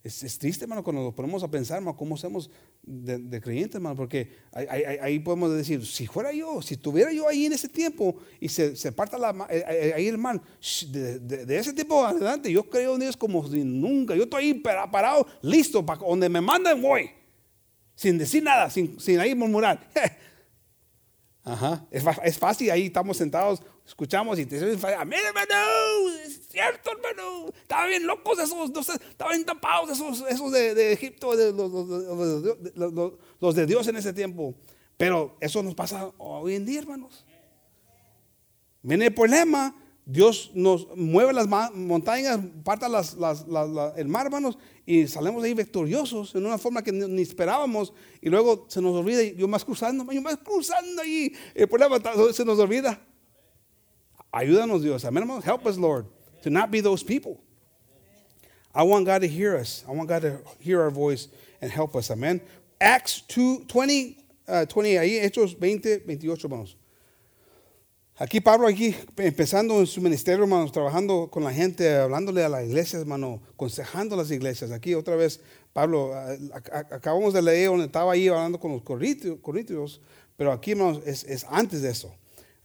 Es, 0.04 0.22
es, 0.22 0.38
triste, 0.38 0.66
hermano, 0.66 0.84
cuando 0.84 1.01
nos 1.01 1.14
ponemos 1.14 1.41
a 1.43 1.47
pensar, 1.49 1.78
hermano, 1.78 1.95
cómo 1.95 2.18
somos 2.18 2.49
de, 2.82 3.39
creyentes, 3.39 3.76
hermano, 3.76 3.95
porque 3.95 4.34
ahí, 4.51 5.18
podemos 5.20 5.56
decir, 5.56 5.86
si 5.86 6.08
fuera 6.08 6.34
yo, 6.34 6.62
si 6.62 6.74
estuviera 6.74 7.10
yo 7.14 7.26
ahí 7.26 7.45
en 7.45 7.54
ese 7.54 7.70
tiempo 7.70 8.18
y 8.41 8.49
se, 8.49 8.76
se 8.76 8.91
parta 8.91 9.18
la, 9.18 9.47
eh, 9.49 9.64
eh, 9.66 9.93
ahí 9.95 10.08
el 10.10 10.18
man, 10.18 10.41
de, 10.89 11.58
ese 11.58 11.72
tiempo 11.72 12.06
adelante, 12.06 12.51
yo 12.51 12.70
creo 12.70 12.95
en 12.95 12.99
Dios 12.99 13.16
como 13.16 13.47
si 13.47 13.64
nunca, 13.64 14.14
yo 14.14 14.24
estoy 14.24 14.43
ahí 14.43 14.54
parado, 14.56 15.26
listo, 15.41 15.86
para 15.86 16.01
donde 16.01 16.28
me 16.28 16.41
mandan 16.41 16.82
voy, 16.82 17.10
sin 17.95 18.18
decir 18.18 18.43
nada, 18.43 18.70
sin, 18.70 18.99
sin 18.99 19.22
ahí 19.22 19.34
murmurar. 19.34 19.89
Ajá. 21.45 21.86
Es, 21.89 22.04
es, 22.26 22.38
fácil, 22.38 22.72
ahí 22.72 22.88
estamos 22.88 23.16
sentados, 23.16 23.62
escuchamos 23.86 24.39
y 24.39 24.45
te 24.45 24.59
dicen, 24.59 24.93
amén, 24.97 25.19
hermano, 25.25 26.09
es 26.25 26.47
cierto, 26.49 26.91
hermano. 26.91 27.47
Estaban 27.61 27.89
bien 27.89 28.07
locos 28.07 28.39
esos, 28.39 28.69
no 28.69 28.79
estaban 28.79 29.34
bien 29.34 29.45
tapados 29.45 29.89
esos, 29.91 30.23
esos 30.29 30.51
de, 30.51 30.93
Egipto, 30.93 31.36
de, 31.36 31.51
los, 31.51 33.15
los, 33.39 33.55
de 33.55 33.65
Dios 33.65 33.88
en 33.88 33.97
ese 33.97 34.13
tiempo. 34.13 34.55
Pero 34.97 35.38
eso 35.39 35.61
nos 35.63 35.75
pasa 35.75 36.11
hoy 36.17 36.55
en 36.55 36.65
día, 36.65 36.79
hermanos. 36.79 37.25
Viene 38.81 39.05
el 39.05 39.13
problema 39.13 39.75
Dios 40.05 40.51
nos 40.53 40.88
mueve 40.97 41.31
las 41.31 41.47
montañas, 41.73 42.39
parta 42.63 42.89
las, 42.89 43.13
las, 43.15 43.47
las, 43.47 43.97
el 43.97 44.07
mar, 44.07 44.25
hermanos, 44.25 44.57
y 44.86 45.07
salimos 45.07 45.41
ahí 45.43 45.53
victoriosos 45.53 46.36
en 46.36 46.45
una 46.45 46.57
forma 46.57 46.84
que 46.84 46.91
ni 46.91 47.21
esperábamos. 47.21 47.93
Y 48.21 48.29
luego 48.29 48.65
se 48.67 48.81
nos 48.81 48.93
olvida, 48.95 49.23
yo 49.23 49.47
más 49.47 49.63
cruzando, 49.63 50.11
yo 50.11 50.21
más 50.21 50.38
cruzando 50.38 51.01
ahí. 51.01 51.34
El 51.55 51.69
problema 51.69 52.01
se 52.34 52.43
nos 52.43 52.59
olvida. 52.59 53.01
Ayúdanos, 54.34 54.81
Dios. 54.81 55.05
Amén, 55.05 55.23
hermanos. 55.23 55.43
Help 55.43 55.65
us, 55.67 55.77
Lord, 55.77 56.07
to 56.41 56.49
not 56.49 56.71
be 56.71 56.81
those 56.81 57.03
people. 57.03 57.39
I 58.73 58.84
want 58.84 59.05
God 59.05 59.21
to 59.21 59.27
hear 59.27 59.55
us. 59.55 59.84
I 59.88 59.91
want 59.91 60.09
God 60.09 60.23
to 60.23 60.39
hear 60.59 60.81
our 60.81 60.89
voice 60.89 61.27
and 61.61 61.71
help 61.71 61.95
us. 61.95 62.09
Amén. 62.09 62.41
Acts 62.81 63.21
2, 63.27 63.65
20, 63.67 64.17
uh, 64.47 64.65
20, 64.65 64.97
ahí, 64.97 65.19
Hechos 65.23 65.57
20, 65.57 65.99
28, 65.99 66.47
hermanos. 66.47 66.75
Aquí 68.19 68.41
Pablo, 68.41 68.67
aquí 68.67 68.95
empezando 69.17 69.79
en 69.79 69.88
su 69.88 69.99
ministerio, 69.99 70.43
hermanos, 70.43 70.71
trabajando 70.71 71.29
con 71.31 71.43
la 71.43 71.51
gente, 71.51 71.95
hablándole 71.95 72.43
a 72.43 72.49
las 72.49 72.63
iglesias, 72.63 73.01
hermano, 73.01 73.41
aconsejando 73.53 74.15
a 74.15 74.19
las 74.19 74.31
iglesias. 74.31 74.71
Aquí 74.71 74.93
otra 74.93 75.15
vez, 75.15 75.39
Pablo, 75.73 76.13
acabamos 76.91 77.34
de 77.34 77.41
leer 77.41 77.69
donde 77.69 77.86
estaba 77.86 78.13
ahí 78.13 78.27
hablando 78.27 78.59
con 78.59 78.71
los 78.71 78.84
corintios, 78.84 79.99
pero 80.38 80.51
aquí, 80.51 80.71
hermanos, 80.71 81.01
es, 81.05 81.23
es 81.23 81.45
antes 81.49 81.81
de 81.81 81.89
eso. 81.89 82.13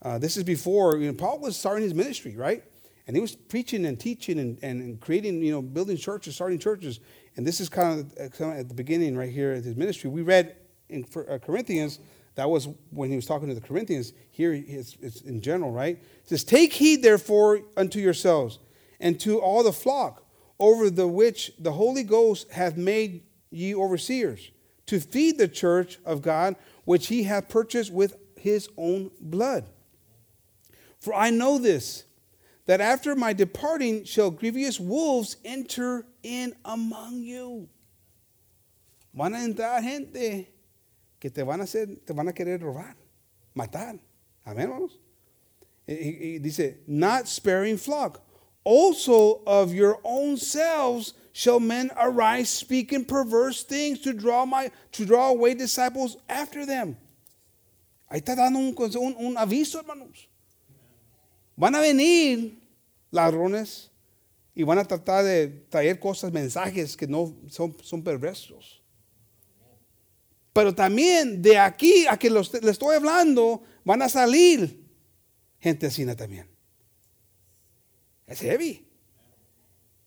Uh, 0.00 0.18
this 0.18 0.36
is 0.36 0.44
before, 0.44 0.96
you 0.98 1.08
know, 1.08 1.14
Paul 1.14 1.40
was 1.40 1.56
starting 1.56 1.82
his 1.82 1.94
ministry, 1.94 2.36
right? 2.36 2.62
And 3.06 3.16
he 3.16 3.20
was 3.20 3.34
preaching 3.34 3.86
and 3.86 3.98
teaching 3.98 4.38
and, 4.38 4.58
and 4.62 5.00
creating, 5.00 5.42
you 5.42 5.50
know, 5.50 5.62
building 5.62 5.96
churches, 5.96 6.34
starting 6.34 6.58
churches. 6.58 7.00
And 7.36 7.46
this 7.46 7.60
is 7.60 7.68
kind 7.68 8.00
of, 8.00 8.32
kind 8.32 8.52
of 8.52 8.58
at 8.58 8.68
the 8.68 8.74
beginning 8.74 9.16
right 9.16 9.30
here 9.30 9.54
of 9.54 9.64
his 9.64 9.76
ministry. 9.76 10.10
We 10.10 10.22
read 10.22 10.56
in 10.88 11.04
uh, 11.16 11.38
Corinthians 11.38 12.00
that 12.34 12.48
was 12.48 12.68
when 12.90 13.10
he 13.10 13.16
was 13.16 13.26
talking 13.26 13.48
to 13.48 13.54
the 13.54 13.60
Corinthians. 13.60 14.12
Here 14.30 14.52
it's, 14.52 14.96
it's 15.00 15.22
in 15.22 15.40
general, 15.40 15.72
right? 15.72 15.96
It 15.96 16.28
says, 16.28 16.44
Take 16.44 16.72
heed, 16.72 17.02
therefore, 17.02 17.62
unto 17.76 17.98
yourselves 17.98 18.60
and 19.00 19.18
to 19.20 19.40
all 19.40 19.64
the 19.64 19.72
flock 19.72 20.24
over 20.60 20.90
the 20.90 21.08
which 21.08 21.52
the 21.58 21.72
Holy 21.72 22.02
Ghost 22.02 22.50
hath 22.52 22.76
made 22.76 23.22
ye 23.50 23.74
overseers, 23.74 24.50
to 24.86 25.00
feed 25.00 25.38
the 25.38 25.48
church 25.48 25.98
of 26.04 26.22
God, 26.22 26.56
which 26.84 27.08
he 27.08 27.24
hath 27.24 27.48
purchased 27.48 27.92
with 27.92 28.16
his 28.36 28.68
own 28.76 29.10
blood. 29.20 29.68
For 31.08 31.14
I 31.14 31.30
know 31.30 31.56
this, 31.56 32.04
that 32.66 32.82
after 32.82 33.16
my 33.16 33.32
departing 33.32 34.04
shall 34.04 34.30
grievous 34.30 34.78
wolves 34.78 35.38
enter 35.42 36.04
in 36.22 36.54
among 36.66 37.22
you. 37.22 37.66
Van 39.14 39.32
a 39.32 39.38
entrar 39.38 39.80
gente 39.80 40.48
que 41.18 41.30
te 41.30 41.42
van 41.44 41.60
a 41.60 41.64
hacer, 41.64 41.86
te 42.04 42.12
van 42.12 42.28
a 42.28 42.32
querer 42.34 42.58
robar, 42.58 42.94
matar. 43.56 43.98
Amén, 44.46 44.68
hermanos. 44.68 44.98
Y, 45.88 45.94
y 46.34 46.38
dice, 46.42 46.74
not 46.86 47.26
sparing 47.26 47.78
flock. 47.78 48.22
Also 48.62 49.40
of 49.46 49.72
your 49.72 50.00
own 50.04 50.36
selves 50.36 51.14
shall 51.32 51.58
men 51.58 51.90
arise 51.96 52.50
speaking 52.50 53.06
perverse 53.06 53.62
things 53.62 54.00
to 54.00 54.12
draw 54.12 54.44
my 54.44 54.70
to 54.92 55.06
draw 55.06 55.30
away 55.30 55.54
disciples 55.54 56.18
after 56.28 56.66
them. 56.66 56.98
Ahí 58.12 58.20
está 58.20 58.36
dando 58.36 58.58
un, 58.58 58.74
un, 58.76 59.26
un 59.26 59.36
aviso, 59.36 59.78
hermanos. 59.78 60.28
Van 61.58 61.74
a 61.74 61.80
venir 61.80 62.56
ladrones 63.10 63.90
y 64.54 64.62
van 64.62 64.78
a 64.78 64.84
tratar 64.84 65.24
de 65.24 65.48
traer 65.68 65.98
cosas, 65.98 66.32
mensajes 66.32 66.96
que 66.96 67.08
no 67.08 67.34
son, 67.48 67.76
son 67.82 68.02
perversos. 68.02 68.80
Pero 70.52 70.72
también 70.72 71.42
de 71.42 71.58
aquí 71.58 72.06
a 72.06 72.16
que 72.16 72.30
los, 72.30 72.52
les 72.54 72.78
estoy 72.78 72.94
hablando, 72.94 73.62
van 73.84 74.02
a 74.02 74.08
salir 74.08 74.84
gente 75.58 75.86
así 75.88 76.06
también. 76.16 76.46
It's 78.28 78.40
heavy. 78.40 78.86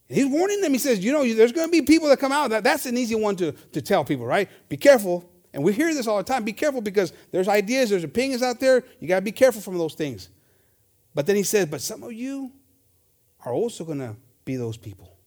And 0.08 0.18
he's 0.18 0.28
warning 0.28 0.62
them. 0.62 0.72
He 0.72 0.80
says, 0.80 1.00
you 1.00 1.12
know, 1.12 1.24
there's 1.24 1.52
going 1.52 1.68
to 1.68 1.72
be 1.72 1.82
people 1.82 2.08
that 2.10 2.20
come 2.20 2.32
out. 2.32 2.50
That, 2.52 2.64
that's 2.64 2.86
an 2.86 2.98
easy 2.98 3.16
one 3.16 3.36
to, 3.38 3.52
to 3.52 3.82
tell 3.82 4.06
people, 4.06 4.26
right? 4.26 4.48
Be 4.70 4.78
careful. 4.78 5.30
And 5.54 5.64
we 5.64 5.74
hear 5.74 5.94
this 5.94 6.08
all 6.08 6.18
the 6.18 6.24
time. 6.24 6.46
Be 6.46 6.54
careful 6.54 6.82
because 6.82 7.12
there's 7.32 7.50
ideas, 7.50 7.90
there's 7.90 8.06
opinions 8.06 8.42
out 8.42 8.60
there. 8.60 8.86
You 9.02 9.08
got 9.10 9.16
to 9.16 9.22
be 9.22 9.34
careful 9.34 9.62
from 9.62 9.78
those 9.78 9.96
things. 9.96 10.30
But 11.14 11.26
then 11.26 11.36
he 11.36 11.44
says, 11.44 11.66
but 11.66 11.82
some 11.82 12.04
of 12.04 12.14
you 12.14 12.52
are 13.46 13.54
also 13.54 13.84
going 13.84 14.00
to 14.00 14.16
be 14.46 14.56
those 14.56 14.78
people 14.78 15.18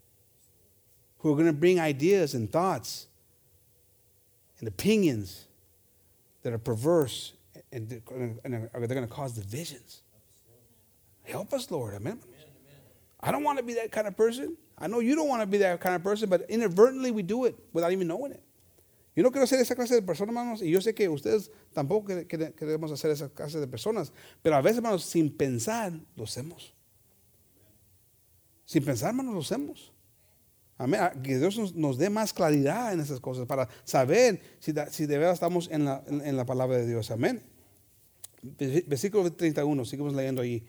who 1.18 1.32
are 1.32 1.34
going 1.34 1.46
to 1.46 1.52
bring 1.52 1.80
ideas 1.80 2.34
and 2.34 2.50
thoughts 2.50 3.06
and 4.58 4.68
opinions 4.68 5.46
that 6.42 6.52
are 6.52 6.58
perverse 6.58 7.32
and 7.72 7.88
they're 7.88 8.00
going 8.00 8.68
to 9.02 9.06
cause 9.06 9.32
divisions. 9.32 10.02
Help 11.24 11.52
us, 11.52 11.70
Lord. 11.70 11.94
Amen. 11.94 12.20
I 13.20 13.32
don't 13.32 13.42
want 13.42 13.58
to 13.58 13.64
be 13.64 13.74
that 13.74 13.90
kind 13.90 14.06
of 14.06 14.16
person. 14.16 14.56
I 14.76 14.86
know 14.86 15.00
you 15.00 15.16
don't 15.16 15.28
want 15.28 15.40
to 15.40 15.46
be 15.46 15.58
that 15.58 15.80
kind 15.80 15.94
of 15.94 16.02
person, 16.02 16.28
but 16.28 16.42
inadvertently 16.50 17.10
we 17.10 17.22
do 17.22 17.46
it 17.46 17.56
without 17.72 17.90
even 17.90 18.06
knowing 18.06 18.32
it. 18.32 18.43
Yo 19.16 19.22
no 19.22 19.30
quiero 19.30 19.46
ser 19.46 19.60
esa 19.60 19.76
clase 19.76 19.94
de 19.94 20.02
persona, 20.02 20.30
hermanos, 20.30 20.60
y 20.60 20.70
yo 20.70 20.80
sé 20.80 20.94
que 20.94 21.08
ustedes 21.08 21.50
tampoco 21.72 22.12
queremos 22.26 22.90
hacer 22.90 23.12
esa 23.12 23.28
clase 23.28 23.60
de 23.60 23.68
personas, 23.68 24.12
pero 24.42 24.56
a 24.56 24.60
veces, 24.60 24.78
hermanos, 24.78 25.04
sin 25.04 25.30
pensar, 25.30 25.92
lo 26.16 26.24
hacemos. 26.24 26.74
Sin 28.64 28.84
pensar, 28.84 29.10
hermanos, 29.10 29.34
lo 29.34 29.40
hacemos. 29.40 29.92
Amén. 30.76 31.00
Que 31.22 31.38
Dios 31.38 31.74
nos, 31.76 31.98
dé 31.98 32.10
más 32.10 32.32
claridad 32.32 32.92
en 32.92 33.00
esas 33.00 33.20
cosas 33.20 33.46
para 33.46 33.68
saber 33.84 34.40
si, 34.58 34.72
si 34.90 35.06
de 35.06 35.18
verdad 35.18 35.34
estamos 35.34 35.70
en 35.70 35.84
la, 35.84 36.02
en 36.08 36.36
la 36.36 36.44
palabra 36.44 36.78
de 36.78 36.86
Dios. 36.86 37.12
Amén. 37.12 37.40
Versículo 38.42 39.32
31, 39.32 39.84
seguimos 39.84 40.12
leyendo 40.12 40.42
ahí. 40.42 40.66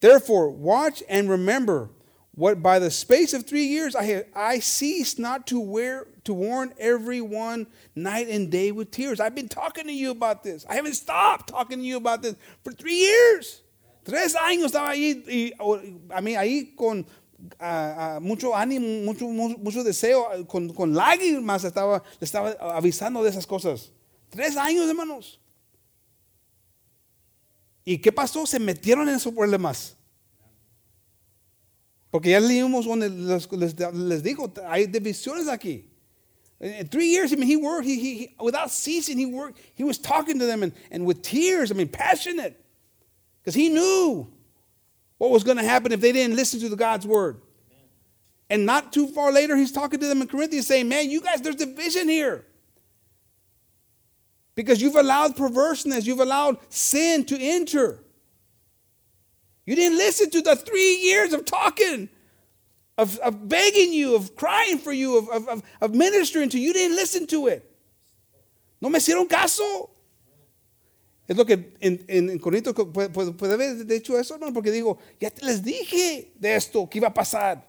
Therefore, 0.00 0.50
watch 0.50 1.02
and 1.08 1.30
remember 1.30 1.88
what 2.36 2.62
by 2.62 2.78
the 2.78 2.90
space 2.90 3.32
of 3.32 3.44
three 3.44 3.64
years 3.64 3.96
I 3.96 4.04
have 4.04 4.26
I 4.34 4.60
cease 4.60 5.18
not 5.18 5.46
to 5.48 5.58
wear 5.58 6.06
to 6.24 6.34
warn 6.34 6.72
everyone 6.78 7.66
night 7.94 8.28
and 8.28 8.50
day 8.50 8.72
with 8.72 8.90
tears. 8.90 9.20
I've 9.20 9.34
been 9.34 9.48
talking 9.48 9.86
to 9.86 9.92
you 9.92 10.10
about 10.10 10.44
this. 10.44 10.64
I 10.68 10.74
haven't 10.74 10.94
stopped 10.94 11.48
talking 11.48 11.78
to 11.78 11.84
you 11.84 11.96
about 11.96 12.22
this 12.22 12.36
for 12.62 12.72
three 12.72 12.96
years. 12.96 13.62
Tres 14.04 14.36
años 14.36 14.70
estaba 14.70 14.90
ahí, 14.90 15.24
y, 15.26 15.52
a 16.10 16.20
mí 16.20 16.36
ahí 16.36 16.76
con 16.76 17.04
uh, 17.60 17.64
uh, 17.64 18.20
mucho 18.20 18.54
ánimo, 18.54 19.04
mucho, 19.04 19.26
mucho 19.26 19.82
deseo, 19.82 20.46
con, 20.46 20.68
con 20.72 20.94
lágrimas 20.94 21.64
estaba, 21.64 22.04
estaba 22.20 22.50
avisando 22.76 23.24
de 23.24 23.30
esas 23.30 23.46
cosas. 23.46 23.90
Tres 24.30 24.56
años, 24.56 24.88
hermanos. 24.88 25.40
¿Y 27.84 27.98
qué 27.98 28.12
pasó? 28.12 28.46
Se 28.46 28.60
metieron 28.60 29.08
en 29.08 29.16
esos 29.16 29.32
problemas. 29.32 29.95
Porque 32.16 32.30
ya 32.30 32.40
leímos 32.40 32.86
donde 32.86 33.10
les, 33.10 33.46
les, 33.52 34.22
digo, 34.22 34.50
hay 34.66 34.86
divisiones 34.86 35.48
aquí. 35.48 35.84
In 36.58 36.88
three 36.88 37.08
years, 37.08 37.30
I 37.30 37.36
mean, 37.36 37.46
he 37.46 37.56
worked, 37.56 37.84
he, 37.84 37.98
he, 37.98 38.34
without 38.40 38.70
ceasing, 38.70 39.18
he 39.18 39.26
worked, 39.26 39.60
he 39.74 39.84
was 39.84 39.98
talking 39.98 40.38
to 40.38 40.46
them 40.46 40.62
and, 40.62 40.72
and 40.90 41.04
with 41.04 41.20
tears, 41.20 41.70
I 41.70 41.74
mean, 41.74 41.88
passionate. 41.88 42.58
Because 43.42 43.54
he 43.54 43.68
knew 43.68 44.26
what 45.18 45.30
was 45.30 45.44
going 45.44 45.58
to 45.58 45.62
happen 45.62 45.92
if 45.92 46.00
they 46.00 46.10
didn't 46.10 46.36
listen 46.36 46.58
to 46.60 46.70
the 46.70 46.76
God's 46.76 47.06
word. 47.06 47.42
And 48.48 48.64
not 48.64 48.94
too 48.94 49.08
far 49.08 49.30
later, 49.30 49.54
he's 49.54 49.70
talking 49.70 50.00
to 50.00 50.06
them 50.06 50.22
in 50.22 50.26
Corinthians 50.26 50.66
saying, 50.66 50.88
Man, 50.88 51.10
you 51.10 51.20
guys, 51.20 51.42
there's 51.42 51.56
division 51.56 52.08
here. 52.08 52.46
Because 54.54 54.80
you've 54.80 54.96
allowed 54.96 55.36
perverseness, 55.36 56.06
you've 56.06 56.20
allowed 56.20 56.56
sin 56.70 57.26
to 57.26 57.38
enter. 57.38 58.05
You 59.66 59.74
didn't 59.74 59.98
listen 59.98 60.30
to 60.30 60.42
the 60.42 60.54
three 60.56 60.96
years 61.02 61.32
of 61.32 61.44
talking, 61.44 62.08
of, 62.96 63.18
of 63.18 63.48
begging 63.48 63.92
you, 63.92 64.14
of 64.14 64.36
crying 64.36 64.78
for 64.78 64.92
you, 64.92 65.18
of, 65.18 65.48
of, 65.48 65.62
of 65.80 65.94
ministering 65.94 66.48
to 66.50 66.58
you. 66.58 66.68
You 66.68 66.72
didn't 66.72 66.96
listen 66.96 67.26
to 67.26 67.48
it. 67.48 67.68
No 68.80 68.88
me 68.88 68.98
hicieron 68.98 69.28
caso. 69.28 69.90
Es 71.28 71.36
lo 71.36 71.44
que 71.44 71.72
en, 71.80 72.04
en, 72.06 72.30
en 72.30 72.38
Corinto 72.38 72.72
puede, 72.72 73.08
puede, 73.10 73.52
haber 73.52 73.84
de 73.84 73.96
hecho 73.96 74.16
eso, 74.16 74.34
hermano, 74.34 74.52
porque 74.52 74.70
digo, 74.70 74.98
ya 75.20 75.28
te 75.28 75.44
les 75.44 75.64
dije 75.64 76.32
de 76.36 76.54
esto 76.54 76.88
que 76.88 76.98
iba 76.98 77.08
a 77.08 77.14
pasar. 77.14 77.68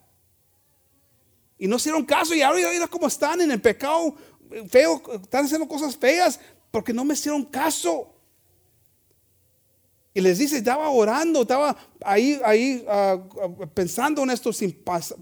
Y 1.57 1.67
no 1.67 1.77
hicieron 1.77 2.05
caso 2.05 2.35
y 2.35 2.41
ahora 2.43 2.69
mira 2.71 2.87
cómo 2.87 3.07
están 3.07 3.41
en 3.41 3.49
el 3.49 3.59
pecado 3.59 4.15
eh, 4.51 4.67
feo, 4.69 5.01
están 5.23 5.45
haciendo 5.45 5.67
cosas 5.67 5.97
feas 5.97 6.39
porque 6.69 6.93
no 6.93 7.03
me 7.03 7.15
hicieron 7.15 7.43
caso. 7.45 8.13
Y 10.17 10.21
les 10.21 10.39
dice, 10.39 10.57
estaba 10.57 10.89
orando, 10.89 11.43
estaba 11.43 11.77
ahí, 12.03 12.41
ahí 12.43 12.83
uh, 12.87 13.67
pensando 13.67 14.23
en 14.23 14.31
esto 14.31 14.51
sin 14.51 14.71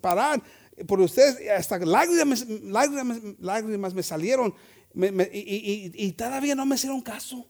parar. 0.02 0.42
Por 0.88 1.02
ustedes, 1.02 1.38
hasta 1.50 1.80
lágrimas, 1.80 2.46
lágrimas, 2.48 3.20
lágrimas 3.40 3.94
me 3.94 4.02
salieron 4.02 4.54
me, 4.94 5.12
me, 5.12 5.26
y, 5.26 5.92
y, 5.98 6.06
y, 6.06 6.12
todavía 6.14 6.56
no 6.56 6.66
me 6.66 6.76
hicieron 6.76 7.04
caso. 7.04 7.46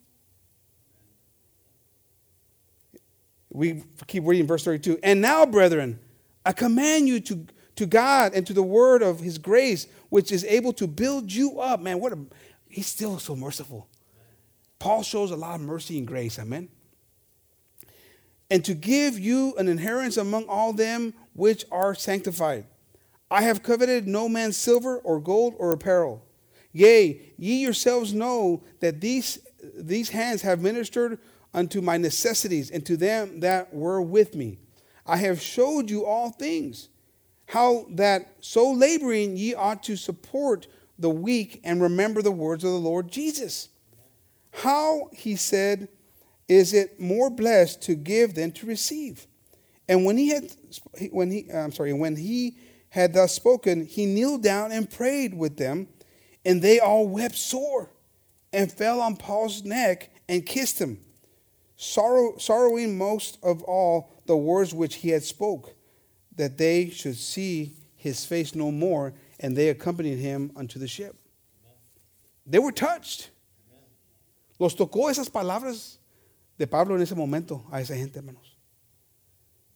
We 3.52 3.84
keep 4.08 4.26
reading 4.26 4.48
verse 4.48 4.64
32. 4.64 4.98
And 5.04 5.22
now, 5.22 5.46
brethren, 5.46 6.00
I 6.43 6.52
command 6.52 7.08
you 7.08 7.20
to, 7.20 7.46
to 7.76 7.86
God 7.86 8.34
and 8.34 8.48
to 8.48 8.54
the 8.54 8.64
word 8.64 9.04
of 9.04 9.20
his 9.20 9.38
grace, 9.38 9.86
which 10.10 10.32
is 10.32 10.43
able 10.46 10.74
to 10.74 10.88
build 10.88 11.32
you 11.32 11.60
up. 11.60 11.80
Man, 11.80 12.00
what 12.00 12.12
a, 12.12 12.18
he's 12.68 12.88
still 12.88 13.20
so 13.20 13.36
merciful. 13.36 13.88
Paul 14.80 15.04
shows 15.04 15.30
a 15.30 15.36
lot 15.36 15.54
of 15.54 15.62
mercy 15.62 16.00
and 16.00 16.08
grace. 16.08 16.39
Amen. 16.39 16.70
And 18.50 18.64
to 18.66 18.74
give 18.74 19.20
you 19.20 19.56
an 19.58 19.68
inheritance 19.68 20.18
among 20.18 20.46
all 20.46 20.74
them 20.74 21.14
which 21.34 21.66
are 21.72 21.96
sanctified. 21.96 22.66
I 23.32 23.41
have 23.41 23.64
coveted 23.64 24.08
no 24.08 24.30
man's 24.30 24.56
silver 24.56 25.00
or 25.00 25.20
gold 25.20 25.56
or 25.58 25.74
apparel. 25.74 26.24
Yea, 26.72 27.34
ye 27.38 27.56
yourselves 27.62 28.14
know 28.14 28.64
that 28.80 29.02
these, 29.02 29.39
these 29.76 30.10
hands 30.10 30.41
have 30.43 30.62
ministered 30.62 31.18
unto 31.54 31.82
my 31.82 31.98
necessities 31.98 32.70
and 32.70 32.86
to 32.86 32.98
them 32.98 33.39
that 33.39 33.74
were 33.74 34.02
with 34.02 34.36
me. 34.36 34.60
I 35.06 35.18
have 35.18 35.41
showed 35.41 35.89
you 35.89 36.06
all 36.06 36.30
things, 36.30 36.89
how 37.48 37.86
that 37.91 38.36
so 38.41 38.72
laboring 38.72 39.38
ye 39.38 39.56
ought 39.56 39.84
to 39.84 39.96
support 39.96 40.68
the 41.00 41.10
weak 41.10 41.62
and 41.64 41.82
remember 41.82 42.22
the 42.22 42.32
words 42.32 42.64
of 42.64 42.72
the 42.72 42.78
Lord 42.78 43.10
Jesus 43.12 43.70
how, 44.56 45.10
he 45.12 45.36
said, 45.36 45.89
is 46.48 46.74
it 46.74 47.00
more 47.00 47.30
blessed 47.30 47.82
to 47.84 47.96
give 47.96 48.36
than 48.36 48.52
to 48.54 48.66
receive? 48.66 49.28
And 49.88 50.06
when 50.06 50.18
he 50.18 50.30
had, 50.30 50.52
when 51.12 51.32
he, 51.32 51.50
I'm 51.52 51.72
sorry, 51.72 51.93
when 51.93 52.16
he 52.16 52.58
had 52.89 53.14
thus 53.14 53.34
spoken, 53.34 53.86
he 53.86 54.06
kneeled 54.06 54.43
down 54.43 54.72
and 54.72 54.89
prayed 54.89 55.34
with 55.34 55.58
them, 55.58 55.88
and 56.43 56.62
they 56.62 56.80
all 56.80 57.08
wept 57.08 57.36
sore, 57.36 57.89
and 58.54 58.72
fell 58.72 59.02
on 59.02 59.18
Paul's 59.18 59.64
neck 59.64 60.12
and 60.30 60.46
kissed 60.46 60.80
him, 60.80 61.00
sorrow, 61.76 62.38
sorrowing 62.38 62.98
most 62.98 63.38
of 63.43 63.62
all 63.64 64.12
the 64.26 64.38
words 64.38 64.74
which 64.74 64.96
he 64.96 65.10
had 65.10 65.24
spoke, 65.24 65.76
that 66.36 66.58
they 66.58 66.89
should 66.89 67.18
see 67.18 67.76
his 67.96 68.26
face 68.26 68.56
no 68.56 68.72
more, 68.72 69.14
and 69.39 69.56
they 69.56 69.70
accompanied 69.70 70.18
him 70.18 70.52
unto 70.56 70.80
the 70.80 70.88
ship. 70.88 71.16
They 72.46 72.60
were 72.60 72.72
touched. 72.72 73.30
Los 74.58 74.76
tocó 74.76 75.10
esas 75.10 75.30
palabras 75.30 75.98
de 76.58 76.68
Pablo 76.68 76.95
en 76.95 77.01
ese 77.01 77.16
momento 77.16 77.66
a 77.72 77.82
esa 77.82 77.95
gente, 77.95 78.20
hermanos. 78.20 78.58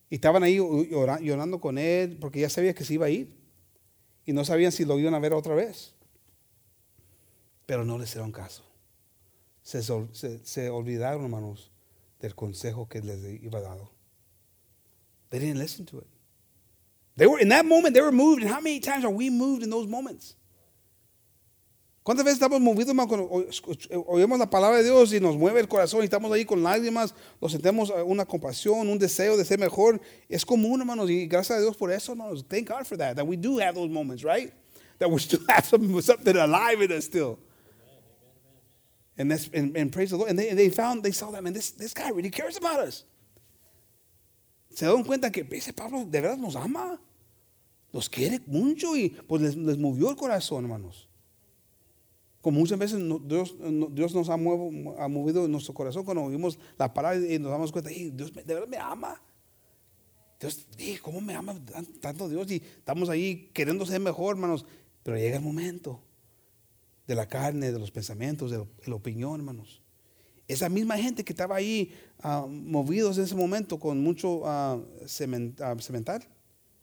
Y 0.09 0.15
estaban 0.15 0.43
ahí 0.43 0.57
llorando 0.57 1.59
con 1.59 1.77
él 1.77 2.17
porque 2.19 2.39
ya 2.39 2.49
sabía 2.49 2.73
que 2.73 2.83
se 2.83 2.95
iba 2.95 3.05
a 3.05 3.09
ir. 3.09 3.37
Y 4.25 4.33
no 4.33 4.43
sabían 4.45 4.71
si 4.71 4.85
lo 4.85 4.97
iban 4.99 5.13
a 5.13 5.19
ver 5.19 5.33
otra 5.33 5.55
vez. 5.55 5.93
Pero 7.65 7.85
no 7.85 7.97
les 7.97 8.09
hicieron 8.09 8.31
caso. 8.31 8.63
Se, 9.61 9.83
se, 9.83 10.45
se 10.45 10.69
olvidaron, 10.69 11.23
hermanos, 11.23 11.71
del 12.19 12.33
consejo 12.33 12.87
que 12.87 13.01
les 13.01 13.43
iba 13.43 13.61
dado. 13.61 13.91
They 15.29 15.39
didn't 15.39 15.59
listen 15.59 15.85
to 15.87 15.99
it. 15.99 16.07
They 17.15 17.27
were 17.27 17.39
in 17.39 17.49
that 17.49 17.65
moment, 17.65 17.93
they 17.93 18.01
were 18.01 18.11
moved. 18.11 18.41
And 18.41 18.51
how 18.51 18.61
many 18.61 18.79
times 18.79 19.03
are 19.05 19.11
we 19.11 19.29
moved 19.29 19.61
in 19.61 19.69
those 19.69 19.87
moments? 19.87 20.35
¿Cuántas 22.09 22.25
veces 22.25 22.37
estamos 22.37 22.59
movidos 22.59 22.95
cuando 23.07 23.29
oímos 24.07 24.39
la 24.39 24.49
palabra 24.49 24.77
de 24.77 24.83
Dios 24.83 25.13
y 25.13 25.19
nos 25.19 25.37
mueve 25.37 25.59
el 25.59 25.67
corazón 25.67 26.01
y 26.01 26.05
estamos 26.05 26.31
ahí 26.31 26.43
con 26.43 26.63
lágrimas, 26.63 27.13
nos 27.39 27.51
sentimos 27.51 27.91
eh, 27.91 28.01
una 28.01 28.25
compasión, 28.25 28.89
un 28.89 28.97
deseo 28.97 29.37
de 29.37 29.45
ser 29.45 29.59
mejor? 29.59 30.01
Es 30.27 30.43
común, 30.43 30.79
hermanos, 30.79 31.07
y 31.11 31.27
gracias 31.27 31.59
a 31.59 31.61
Dios 31.61 31.77
por 31.77 31.91
eso, 31.91 32.13
hermanos. 32.13 32.43
Thank 32.49 32.67
God 32.69 32.87
for 32.87 32.97
that, 32.97 33.15
that 33.15 33.27
we 33.27 33.37
do 33.37 33.59
have 33.59 33.75
those 33.75 33.91
moments, 33.91 34.23
right? 34.23 34.51
That 34.97 35.07
we 35.07 35.19
still 35.19 35.41
have 35.49 35.67
something, 35.67 36.01
something 36.01 36.35
alive 36.35 36.81
in 36.81 36.91
us 36.91 37.05
still. 37.05 37.37
And, 39.15 39.29
that's, 39.29 39.47
and, 39.53 39.77
and 39.77 39.91
praise 39.91 40.09
the 40.09 40.17
Lord. 40.17 40.31
And 40.31 40.39
they, 40.39 40.55
they 40.55 40.69
found, 40.69 41.03
they 41.03 41.11
saw 41.11 41.29
that, 41.29 41.43
man, 41.43 41.53
this, 41.53 41.69
this 41.69 41.93
guy 41.93 42.09
really 42.09 42.31
cares 42.31 42.57
about 42.57 42.79
us. 42.79 43.03
se 44.73 44.87
dan 44.87 45.03
cuenta 45.03 45.29
que 45.31 45.45
ese 45.51 45.73
Pablo 45.73 46.05
de 46.05 46.21
verdad 46.21 46.39
nos 46.39 46.55
ama. 46.55 46.99
Los 47.93 48.09
quiere 48.09 48.39
mucho 48.47 48.97
y 48.97 49.09
pues 49.27 49.43
les, 49.43 49.55
les 49.55 49.77
movió 49.77 50.09
el 50.09 50.15
corazón, 50.15 50.63
hermanos. 50.63 51.08
Como 52.41 52.59
muchas 52.59 52.79
veces 52.79 52.99
Dios, 53.25 53.55
Dios 53.91 54.15
nos 54.15 54.29
ha, 54.29 54.37
movido 54.37 55.45
en 55.45 55.51
nuestro 55.51 55.73
corazón 55.73 56.05
cuando 56.05 56.23
oímos 56.23 56.57
la 56.77 56.93
palabra 56.93 57.19
y 57.19 57.37
nos 57.37 57.51
damos 57.51 57.71
cuenta, 57.71 57.89
"Ey, 57.91 58.11
Dios 58.11 58.33
de 58.33 58.43
verdad 58.43 58.67
me 58.67 58.77
ama. 58.77 59.21
Dios, 60.39 60.65
¿cómo 61.01 61.19
me 61.19 61.35
ama 61.35 61.53
tan- 61.65 61.85
tanto 61.99 62.29
Dios? 62.29 62.49
Y 62.49 62.55
estamos 62.77 63.09
ahí 63.09 63.49
queriendo 63.53 63.85
ser 63.85 63.99
mejor, 63.99 64.35
hermanos. 64.35 64.65
Pero 65.03 65.17
llega 65.17 65.37
el 65.37 65.43
momento 65.43 66.01
de 67.07 67.15
la 67.15 67.27
carne, 67.27 67.71
de 67.73 67.79
los 67.79 67.91
pensamientos, 67.91 68.51
de 68.51 68.65
la, 68.85 68.95
opinión, 68.95 69.35
hermanos. 69.35 69.81
Esa 70.47 70.69
misma 70.69 70.97
gente 70.97 71.23
que 71.25 71.33
estaba 71.33 71.55
ahí 71.57 71.91
ah, 72.21 72.45
movidos 72.49 73.17
en 73.17 73.25
ese 73.25 73.35
momento 73.35 73.79
con 73.79 74.01
mucho 74.01 74.43
ah, 74.45 74.79
semen- 75.05 75.55
ah, 75.61 75.75
cemental 75.79 76.23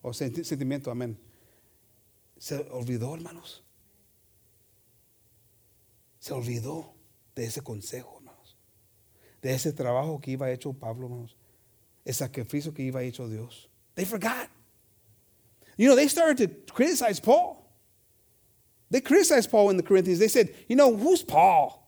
o 0.02 0.12
senti- 0.12 0.44
sentimiento, 0.44 0.90
amén. 0.90 1.18
Se 2.38 2.57
olvidó, 2.70 3.14
hermanos. 3.14 3.64
Se 6.26 6.32
olvidó 6.34 6.92
de 7.36 7.44
ese 7.44 7.60
consejo, 7.62 8.16
hermanos. 8.18 8.56
De 9.40 9.54
ese 9.54 9.72
trabajo 9.72 10.20
que 10.20 10.32
iba 10.32 10.50
hecho 10.50 10.72
Pablo, 10.72 11.06
hermanos. 11.06 11.36
El 12.04 12.14
sacrificio 12.14 12.74
que 12.74 12.82
iba 12.82 13.00
hecho 13.04 13.28
Dios. 13.28 13.68
They 13.94 14.04
forgot. 14.04 14.48
You 15.76 15.88
know, 15.88 15.94
they 15.94 16.08
started 16.08 16.38
to 16.66 16.72
criticize 16.72 17.20
Paul. 17.20 17.64
They 18.90 19.00
criticized 19.00 19.52
Paul 19.52 19.70
in 19.70 19.76
the 19.76 19.84
Corinthians. 19.84 20.18
They 20.18 20.26
said, 20.26 20.52
you 20.68 20.74
know, 20.74 20.96
who's 20.96 21.22
Paul? 21.22 21.86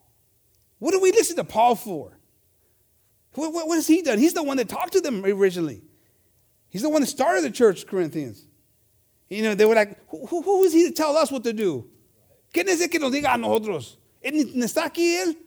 What 0.78 0.92
do 0.92 1.00
we 1.00 1.10
listen 1.10 1.34
to 1.34 1.42
Paul 1.44 1.74
for? 1.74 2.16
What, 3.34 3.52
what, 3.52 3.66
what 3.66 3.74
has 3.74 3.88
he 3.88 4.02
done? 4.02 4.18
He's 4.20 4.34
the 4.34 4.42
one 4.44 4.56
that 4.58 4.68
talked 4.68 4.92
to 4.92 5.00
them 5.00 5.24
originally. 5.24 5.82
He's 6.68 6.82
the 6.82 6.88
one 6.90 7.00
that 7.00 7.08
started 7.08 7.42
the 7.42 7.50
church, 7.50 7.88
Corinthians. 7.88 8.46
You 9.28 9.42
know, 9.42 9.54
they 9.56 9.64
were 9.64 9.74
like, 9.74 9.98
who, 10.10 10.26
who- 10.26 10.42
who 10.42 10.62
is 10.62 10.72
he 10.72 10.84
to 10.84 10.92
tell 10.92 11.16
us 11.16 11.32
what 11.32 11.42
to 11.42 11.52
do? 11.52 11.88
¿Quién 12.54 12.68
es 12.68 12.80
el 12.80 12.86
que 12.88 13.00
nos 13.00 13.10
diga 13.12 13.34
a 13.34 13.36
nosotros? 13.36 13.96
¿Él 14.20 14.34
ni- 14.36 14.44
ni 14.44 14.64
está 14.64 14.84
aquí 14.86 15.14
él? 15.14 15.44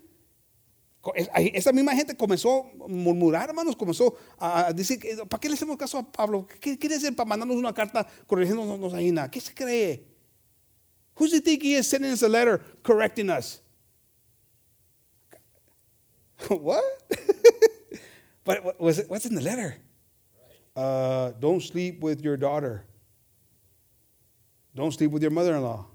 Ahí- 1.34 1.52
Esa 1.56 1.72
misma 1.72 1.96
gente 1.96 2.16
comenzó 2.16 2.72
a 2.84 2.88
murmurar, 2.88 3.50
hermanos, 3.50 3.76
comenzó 3.76 4.16
a 4.38 4.72
decir, 4.72 5.00
¿para 5.28 5.40
qué 5.42 5.48
le 5.50 5.56
hacemos 5.56 5.76
caso 5.78 5.98
a 5.98 6.12
Pablo? 6.12 6.46
¿Qué 6.60 6.78
quiere 6.78 6.96
decir 6.96 7.16
para 7.16 7.28
mandarnos 7.28 7.58
una 7.58 7.74
carta 7.74 8.08
corrigiéndonos 8.28 8.94
ahí? 8.94 9.12
¿Qué 9.32 9.42
se 9.42 9.54
cree? 9.54 10.06
Who 11.16 11.26
does 11.26 11.34
he 11.34 11.42
think 11.42 11.64
he 11.64 11.76
is 11.76 11.88
sending 11.88 12.12
us 12.12 12.24
a 12.24 12.30
letter 12.30 12.60
correcting 12.84 13.30
us? 13.30 13.62
what? 16.50 16.84
but 18.46 18.80
what's 18.80 19.26
in 19.26 19.36
the 19.36 19.42
letter? 19.42 19.76
Uh, 20.76 21.32
don't 21.40 21.62
sleep 21.62 22.02
with 22.02 22.22
your 22.22 22.38
daughter. 22.38 22.86
Don't 24.74 24.94
sleep 24.94 25.12
with 25.12 25.22
your 25.22 25.32
mother 25.32 25.56
in 25.56 25.62
law. 25.64 25.86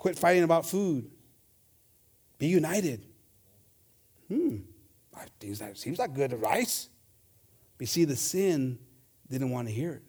Quit 0.00 0.18
fighting 0.18 0.44
about 0.44 0.64
food. 0.64 1.10
Be 2.38 2.46
united. 2.46 3.00
Hmm. 4.28 4.58
I- 5.14 5.74
Seems 5.74 5.98
like, 5.98 6.14
good 6.14 6.32
advice. 6.32 6.88
But 7.76 7.82
you 7.82 7.86
see, 7.86 8.04
the 8.06 8.16
sin 8.16 8.78
didn't 9.28 9.50
want 9.50 9.68
to 9.68 9.74
hear 9.74 9.94
it. 9.96 10.02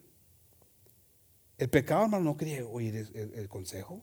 El 1.60 1.68
pecado, 1.68 2.04
hermano, 2.06 2.24
no 2.24 2.36
quería 2.38 2.66
oír 2.66 2.96
el, 2.96 3.08
el- 3.16 3.34
el 3.34 3.48
consejo. 3.50 4.02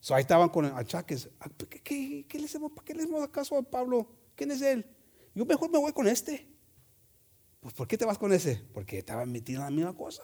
So 0.00 0.14
ahí 0.14 0.20
estaban 0.22 0.48
con 0.50 0.66
achaques. 0.66 1.28
Ah, 1.40 1.48
¿Qué, 1.68 1.80
qué, 1.80 2.26
qué 2.28 2.38
le 2.38 2.44
hacemos, 2.44 2.72
¿Para 2.72 2.84
qué 2.84 2.94
le 2.94 3.02
hacemos 3.02 3.26
caso 3.28 3.56
a 3.56 3.62
Pablo? 3.62 4.06
¿Quién 4.36 4.50
es 4.50 4.60
él? 4.62 4.84
Yo 5.34 5.44
mejor 5.46 5.70
me 5.70 5.78
voy 5.78 5.92
con 5.92 6.06
este. 6.06 6.46
Pues 7.60 7.72
¿por 7.74 7.86
qué 7.88 7.96
te 7.96 8.04
vas 8.04 8.18
con 8.18 8.32
ese? 8.32 8.56
Porque 8.74 8.98
estaba 8.98 9.24
metido 9.24 9.60
en 9.60 9.64
la 9.64 9.70
misma 9.70 9.96
cosa. 9.96 10.22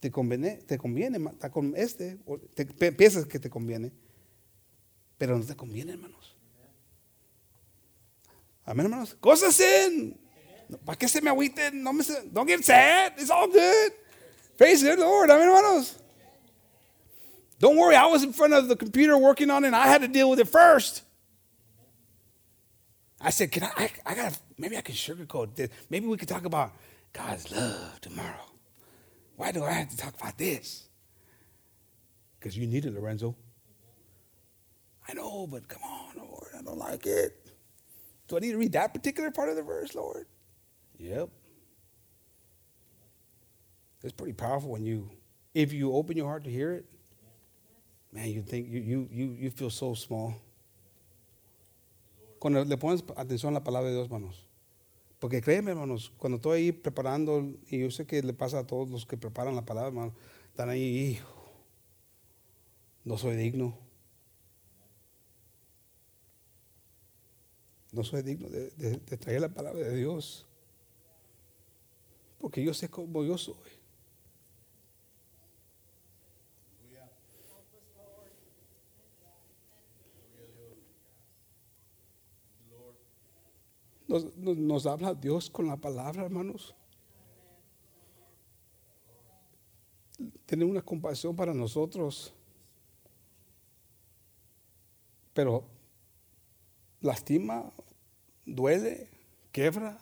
Te 0.00 0.10
conviene, 0.10 0.58
te 0.58 0.78
conviene 0.78 1.18
estar 1.30 1.50
con 1.50 1.74
este, 1.76 2.18
te, 2.54 2.92
piensas 2.92 3.26
que 3.26 3.40
te 3.40 3.50
conviene, 3.50 3.90
pero 5.16 5.36
no 5.36 5.44
te 5.44 5.56
conviene, 5.56 5.92
hermanos. 5.92 6.36
Amén, 8.64 8.86
hermanos. 8.86 9.16
Cosas 9.18 9.58
en. 9.58 10.20
¿Para 10.84 10.98
qué 10.98 11.08
se 11.08 11.20
me 11.22 11.30
agüiten? 11.30 11.82
No 11.82 11.92
me 11.92 12.04
don't 12.30 12.46
get 12.46 12.62
sad. 12.62 13.14
It's 13.18 13.30
all 13.30 13.48
good. 13.48 13.92
Praise 14.56 14.82
the 14.82 14.94
Lord. 14.96 15.30
Amén, 15.30 15.48
hermanos. 15.48 15.96
Don't 17.58 17.76
worry, 17.76 17.96
I 17.96 18.06
was 18.06 18.22
in 18.22 18.32
front 18.32 18.52
of 18.52 18.68
the 18.68 18.76
computer 18.76 19.18
working 19.18 19.50
on 19.50 19.64
it 19.64 19.68
and 19.68 19.76
I 19.76 19.88
had 19.88 20.02
to 20.02 20.08
deal 20.08 20.30
with 20.30 20.38
it 20.38 20.48
first. 20.48 21.02
I 23.20 23.30
said, 23.30 23.50
Can 23.50 23.64
I? 23.64 23.72
I, 23.76 23.90
I 24.06 24.14
got 24.14 24.38
maybe 24.58 24.76
I 24.76 24.80
can 24.80 24.94
sugarcoat 24.94 25.56
this. 25.56 25.70
Maybe 25.90 26.06
we 26.06 26.16
could 26.16 26.28
talk 26.28 26.44
about 26.44 26.72
God's 27.12 27.50
love 27.50 28.00
tomorrow. 28.00 28.44
Why 29.38 29.52
do 29.52 29.62
I 29.62 29.70
have 29.70 29.88
to 29.90 29.96
talk 29.96 30.20
about 30.20 30.36
this? 30.36 30.88
Because 32.38 32.58
you 32.58 32.66
need 32.66 32.84
it, 32.84 32.92
Lorenzo. 32.92 33.36
I 35.08 35.14
know, 35.14 35.46
but 35.46 35.68
come 35.68 35.80
on, 35.84 36.16
Lord, 36.16 36.48
I 36.58 36.62
don't 36.62 36.76
like 36.76 37.06
it. 37.06 37.52
Do 38.26 38.36
I 38.36 38.40
need 38.40 38.50
to 38.50 38.58
read 38.58 38.72
that 38.72 38.92
particular 38.92 39.30
part 39.30 39.48
of 39.48 39.54
the 39.54 39.62
verse, 39.62 39.94
Lord? 39.94 40.26
Yep. 40.98 41.28
It's 44.02 44.12
pretty 44.12 44.32
powerful 44.32 44.70
when 44.70 44.84
you, 44.84 45.08
if 45.54 45.72
you 45.72 45.92
open 45.92 46.16
your 46.16 46.26
heart 46.26 46.42
to 46.42 46.50
hear 46.50 46.72
it, 46.72 46.86
man, 48.12 48.30
you 48.30 48.42
think 48.42 48.68
you 48.68 48.80
you 48.80 49.08
you, 49.08 49.36
you 49.38 49.50
feel 49.50 49.70
so 49.70 49.94
small. 49.94 50.34
Cuando 52.40 52.64
le 52.64 52.76
pones 52.76 53.02
atención 53.02 53.50
a 53.50 53.52
la 53.52 53.60
palabra 53.60 53.88
de 53.88 53.94
Dios, 53.94 54.08
hermanos. 54.08 54.47
Porque 55.18 55.42
créeme, 55.42 55.72
hermanos, 55.72 56.12
cuando 56.18 56.36
estoy 56.36 56.58
ahí 56.60 56.72
preparando, 56.72 57.44
y 57.68 57.80
yo 57.80 57.90
sé 57.90 58.06
que 58.06 58.22
le 58.22 58.34
pasa 58.34 58.60
a 58.60 58.66
todos 58.66 58.88
los 58.90 59.04
que 59.06 59.16
preparan 59.16 59.56
la 59.56 59.64
palabra, 59.64 59.88
hermanos, 59.88 60.14
están 60.50 60.68
ahí, 60.70 60.82
hijo, 60.82 61.28
no 63.04 63.18
soy 63.18 63.36
digno. 63.36 63.76
No 67.92 68.02
soy 68.04 68.22
digno 68.22 68.48
de- 68.48 68.70
de 68.70 69.16
traer 69.18 69.40
la 69.42 69.48
palabra 69.52 69.80
de 69.86 69.94
Dios. 69.96 70.46
Porque 72.38 72.62
yo 72.64 72.74
sé 72.74 72.88
cómo 72.88 73.24
yo 73.24 73.36
soy. 73.38 73.77
Nos, 84.08 84.36
nos- 84.36 84.56
nos 84.56 84.86
habla 84.86 85.14
Dios 85.14 85.50
con 85.50 85.66
la 85.66 85.76
palabra, 85.76 86.24
hermanos. 86.24 86.74
Tiene 90.46 90.64
una 90.64 90.82
compasión 90.82 91.36
para 91.36 91.52
nosotros. 91.54 92.32
Pero 95.34 95.64
lastima, 97.00 97.70
duele, 98.44 99.08
quebra. 99.52 99.98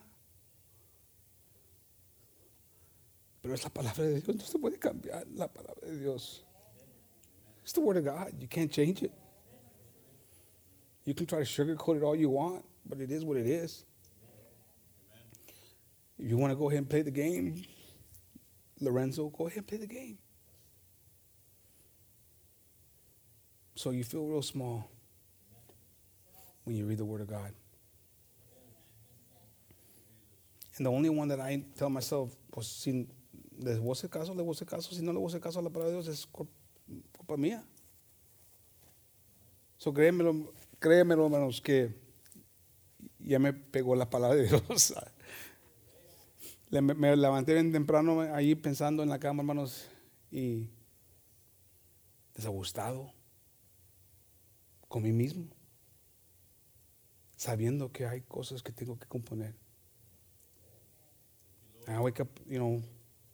Pero 3.43 3.55
es 3.55 3.63
la 3.65 3.71
palabra 3.71 4.05
de 4.05 4.21
Dios, 4.21 4.37
no 4.37 4.43
se 4.45 4.59
puede 4.59 4.79
cambiar 4.79 5.27
la 5.35 5.49
palabra 5.53 5.87
de 5.89 5.99
Dios. 5.99 6.45
It's 7.63 7.73
the 7.73 7.81
word 7.81 7.99
of 7.99 8.05
God. 8.05 8.33
You 8.41 8.49
can't 8.49 8.71
change 8.71 9.03
it. 9.03 9.13
You 11.05 11.15
can 11.15 11.27
try 11.27 11.41
to 11.41 11.45
sugarcoat 11.45 11.97
it 11.99 12.03
all 12.03 12.17
you 12.17 12.31
want, 12.31 12.65
but 12.85 13.01
it 13.01 13.11
is 13.11 13.25
what 13.25 13.37
it 13.37 13.47
is. 13.47 13.85
If 16.19 16.31
you 16.31 16.37
want 16.39 16.51
to 16.51 16.57
go 16.57 16.69
ahead 16.69 16.79
and 16.79 16.89
play 16.89 17.03
the 17.03 17.11
game, 17.11 17.63
Lorenzo, 18.81 19.29
go 19.29 19.47
ahead 19.47 19.59
and 19.59 19.67
play 19.67 19.79
the 19.79 19.87
game. 19.87 20.19
So 23.75 23.91
you 23.91 24.05
feel 24.05 24.25
real 24.27 24.43
small 24.43 24.91
when 26.65 26.77
you 26.77 26.87
read 26.87 26.99
the 26.99 27.05
Word 27.05 27.21
of 27.21 27.29
God. 27.29 27.53
And 30.79 30.87
the 30.87 30.91
only 30.91 31.11
one 31.11 31.29
that 31.29 31.41
I 31.41 31.63
tell 31.77 31.91
myself, 31.91 32.35
pues 32.51 32.67
si 32.67 33.07
les 33.59 33.79
voy 33.79 33.95
a 34.03 34.09
caso, 34.09 34.35
le 34.35 34.43
voy 34.43 34.55
a 34.61 34.65
caso. 34.65 34.95
Si 34.95 35.03
no 35.03 35.13
le 35.13 35.19
voy 35.19 35.35
a 35.35 35.41
caso 35.41 35.59
a 35.59 35.63
la 35.63 35.71
palabra 35.71 35.91
de 35.91 36.03
Dios, 36.03 36.09
es 36.09 36.27
cul- 36.31 36.49
culpa 37.17 37.37
mía. 37.37 37.63
So 39.79 39.93
créemelo, 39.93 40.53
créemelo, 40.79 41.27
hermanos, 41.27 41.61
que 41.61 41.95
ya 43.19 43.39
me 43.39 43.53
pegó 43.53 43.95
la 43.95 44.09
palabra 44.09 44.37
de 44.37 44.49
Dios. 44.49 44.95
Me 46.71 47.17
levanté 47.17 47.55
bien 47.55 47.73
temprano 47.73 48.21
ahí 48.35 48.55
pensando 48.57 49.03
en 49.03 49.09
la 49.09 49.19
cama, 49.21 49.43
hermanos, 49.43 49.89
y 50.31 50.69
desagustado 52.35 53.13
con 54.89 55.03
mí 55.03 55.13
mismo, 55.13 55.47
sabiendo 57.37 57.93
que 57.93 58.07
hay 58.07 58.23
cosas 58.23 58.63
que 58.63 58.73
tengo 58.73 58.99
que 58.99 59.07
componer. 59.07 59.55
And 61.87 61.97
I 61.97 62.01
wake 62.01 62.21
up, 62.21 62.29
you 62.47 62.59
know, 62.59 62.83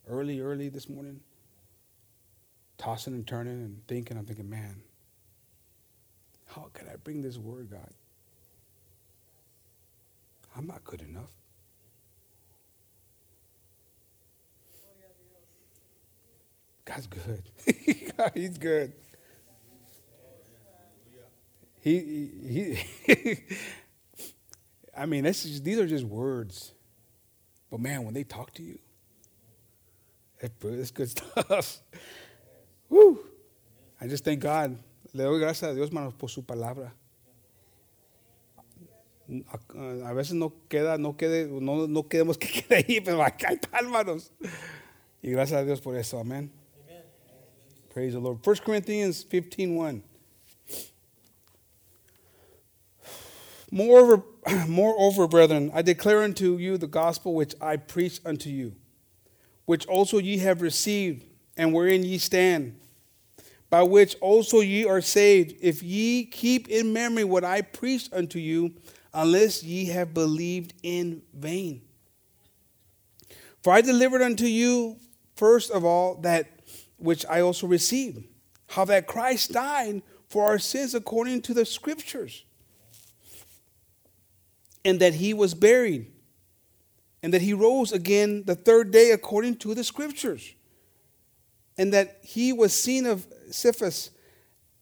early, 0.06 0.40
early 0.40 0.68
this 0.68 0.88
morning, 0.88 1.20
tossing 2.76 3.14
and 3.14 3.26
turning 3.26 3.62
and 3.62 3.86
thinking. 3.86 4.18
I'm 4.18 4.26
thinking, 4.26 4.48
man, 4.48 4.82
how 6.46 6.68
can 6.74 6.86
I 6.86 6.96
bring 6.96 7.22
this 7.22 7.38
word, 7.38 7.70
God? 7.70 7.94
I'm 10.54 10.66
not 10.66 10.84
good 10.84 11.00
enough. 11.00 11.30
God's 16.84 17.06
good. 17.06 17.42
He's 18.34 18.58
good. 18.58 18.92
He, 21.80 21.98
he, 22.46 22.78
he 23.06 23.36
I 24.96 25.06
mean, 25.06 25.24
this 25.24 25.44
is, 25.44 25.62
these 25.62 25.78
are 25.78 25.86
just 25.86 26.04
words. 26.04 26.74
But 27.70 27.80
man, 27.80 28.04
when 28.04 28.14
they 28.14 28.24
talk 28.24 28.52
to 28.54 28.62
you, 28.62 28.78
it's 30.40 30.90
good 30.90 31.08
stuff. 31.10 31.80
Woo. 32.88 33.18
I 34.00 34.06
just 34.06 34.24
thank 34.24 34.40
God. 34.40 34.78
Le 35.14 35.24
doy 35.24 35.38
gracias 35.38 35.70
a 35.70 35.74
Dios, 35.74 35.88
hermanos, 35.88 36.14
por 36.18 36.28
su 36.28 36.42
palabra. 36.42 36.92
A 39.54 40.12
veces 40.12 40.34
no 40.34 40.52
queda, 40.68 40.98
no 40.98 41.16
quede, 41.16 41.48
no, 41.48 41.86
no 41.86 42.02
quedemos 42.02 42.38
que 42.38 42.48
quede 42.48 42.84
ahí, 42.86 43.00
pero 43.00 43.22
acá 43.22 43.52
está, 43.52 43.78
hermanos. 43.78 44.32
Y 45.22 45.30
gracias 45.30 45.60
a 45.60 45.64
Dios 45.64 45.80
por 45.80 45.96
eso, 45.96 46.18
amén. 46.18 46.50
Praise 47.92 48.14
the 48.14 48.20
Lord. 48.20 48.38
1 48.42 48.56
Corinthians 48.64 49.22
15 49.22 49.74
1. 49.74 50.02
Moreover, 53.70 54.22
moreover, 54.66 55.28
brethren, 55.28 55.70
I 55.74 55.82
declare 55.82 56.22
unto 56.22 56.56
you 56.56 56.78
the 56.78 56.86
gospel 56.86 57.34
which 57.34 57.54
I 57.60 57.76
preached 57.76 58.24
unto 58.24 58.48
you, 58.48 58.74
which 59.66 59.84
also 59.84 60.16
ye 60.16 60.38
have 60.38 60.62
received, 60.62 61.26
and 61.58 61.74
wherein 61.74 62.02
ye 62.02 62.16
stand, 62.16 62.80
by 63.68 63.82
which 63.82 64.16
also 64.22 64.60
ye 64.60 64.86
are 64.86 65.02
saved, 65.02 65.54
if 65.60 65.82
ye 65.82 66.24
keep 66.24 66.68
in 66.68 66.94
memory 66.94 67.24
what 67.24 67.44
I 67.44 67.60
preached 67.60 68.14
unto 68.14 68.38
you, 68.38 68.72
unless 69.12 69.62
ye 69.62 69.84
have 69.86 70.14
believed 70.14 70.72
in 70.82 71.20
vain. 71.34 71.82
For 73.62 73.74
I 73.74 73.82
delivered 73.82 74.22
unto 74.22 74.46
you 74.46 74.96
first 75.36 75.70
of 75.70 75.84
all 75.84 76.14
that 76.22 76.51
which 77.02 77.26
I 77.26 77.40
also 77.40 77.66
received, 77.66 78.24
how 78.68 78.84
that 78.86 79.06
Christ 79.06 79.52
died 79.52 80.02
for 80.28 80.46
our 80.46 80.58
sins 80.58 80.94
according 80.94 81.42
to 81.42 81.54
the 81.54 81.64
scriptures 81.64 82.44
and 84.84 85.00
that 85.00 85.14
he 85.14 85.34
was 85.34 85.54
buried, 85.54 86.10
and 87.22 87.32
that 87.32 87.42
he 87.42 87.52
rose 87.52 87.92
again 87.92 88.42
the 88.46 88.54
third 88.54 88.90
day 88.90 89.10
according 89.12 89.56
to 89.56 89.74
the 89.74 89.84
scriptures, 89.84 90.54
and 91.78 91.92
that 91.92 92.18
he 92.22 92.52
was 92.52 92.72
seen 92.74 93.06
of 93.06 93.26
Cephas, 93.50 94.10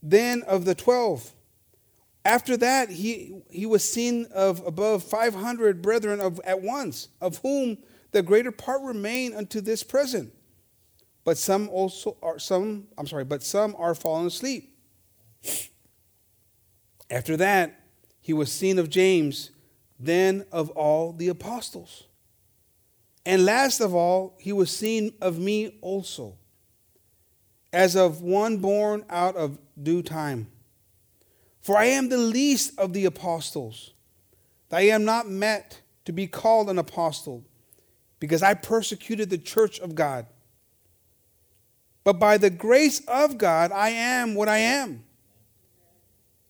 then 0.02 0.42
of 0.42 0.64
the 0.64 0.74
twelve. 0.74 1.32
After 2.24 2.56
that, 2.58 2.90
he, 2.90 3.40
he 3.50 3.64
was 3.64 3.82
seen 3.82 4.26
of 4.34 4.64
above 4.66 5.02
500 5.02 5.80
brethren 5.80 6.20
of, 6.20 6.38
at 6.44 6.60
once, 6.60 7.08
of 7.20 7.38
whom 7.38 7.78
the 8.12 8.22
greater 8.22 8.52
part 8.52 8.82
remain 8.82 9.34
unto 9.34 9.62
this 9.62 9.82
present. 9.82 10.32
But 11.30 11.38
some 11.38 11.68
also 11.68 12.16
are 12.24 12.40
some, 12.40 12.88
I'm 12.98 13.06
sorry, 13.06 13.22
but 13.22 13.44
some 13.44 13.76
are 13.78 13.94
fallen 13.94 14.26
asleep. 14.26 14.76
After 17.08 17.36
that, 17.36 17.84
he 18.20 18.32
was 18.32 18.50
seen 18.50 18.80
of 18.80 18.90
James 18.90 19.52
then 19.96 20.44
of 20.50 20.70
all 20.70 21.12
the 21.12 21.28
apostles. 21.28 22.08
And 23.24 23.44
last 23.44 23.78
of 23.78 23.94
all, 23.94 24.34
he 24.40 24.52
was 24.52 24.76
seen 24.76 25.12
of 25.20 25.38
me 25.38 25.78
also, 25.82 26.36
as 27.72 27.94
of 27.94 28.22
one 28.22 28.56
born 28.56 29.04
out 29.08 29.36
of 29.36 29.56
due 29.80 30.02
time. 30.02 30.50
For 31.60 31.78
I 31.78 31.84
am 31.84 32.08
the 32.08 32.18
least 32.18 32.76
of 32.76 32.92
the 32.92 33.04
apostles. 33.04 33.92
I 34.72 34.88
am 34.88 35.04
not 35.04 35.30
met 35.30 35.80
to 36.06 36.12
be 36.12 36.26
called 36.26 36.68
an 36.68 36.80
apostle, 36.80 37.44
because 38.18 38.42
I 38.42 38.54
persecuted 38.54 39.30
the 39.30 39.38
church 39.38 39.78
of 39.78 39.94
God. 39.94 40.26
But 42.04 42.18
by 42.18 42.38
the 42.38 42.50
grace 42.50 43.00
of 43.06 43.38
God, 43.38 43.72
I 43.72 43.90
am 43.90 44.34
what 44.34 44.48
I 44.48 44.58
am. 44.58 45.04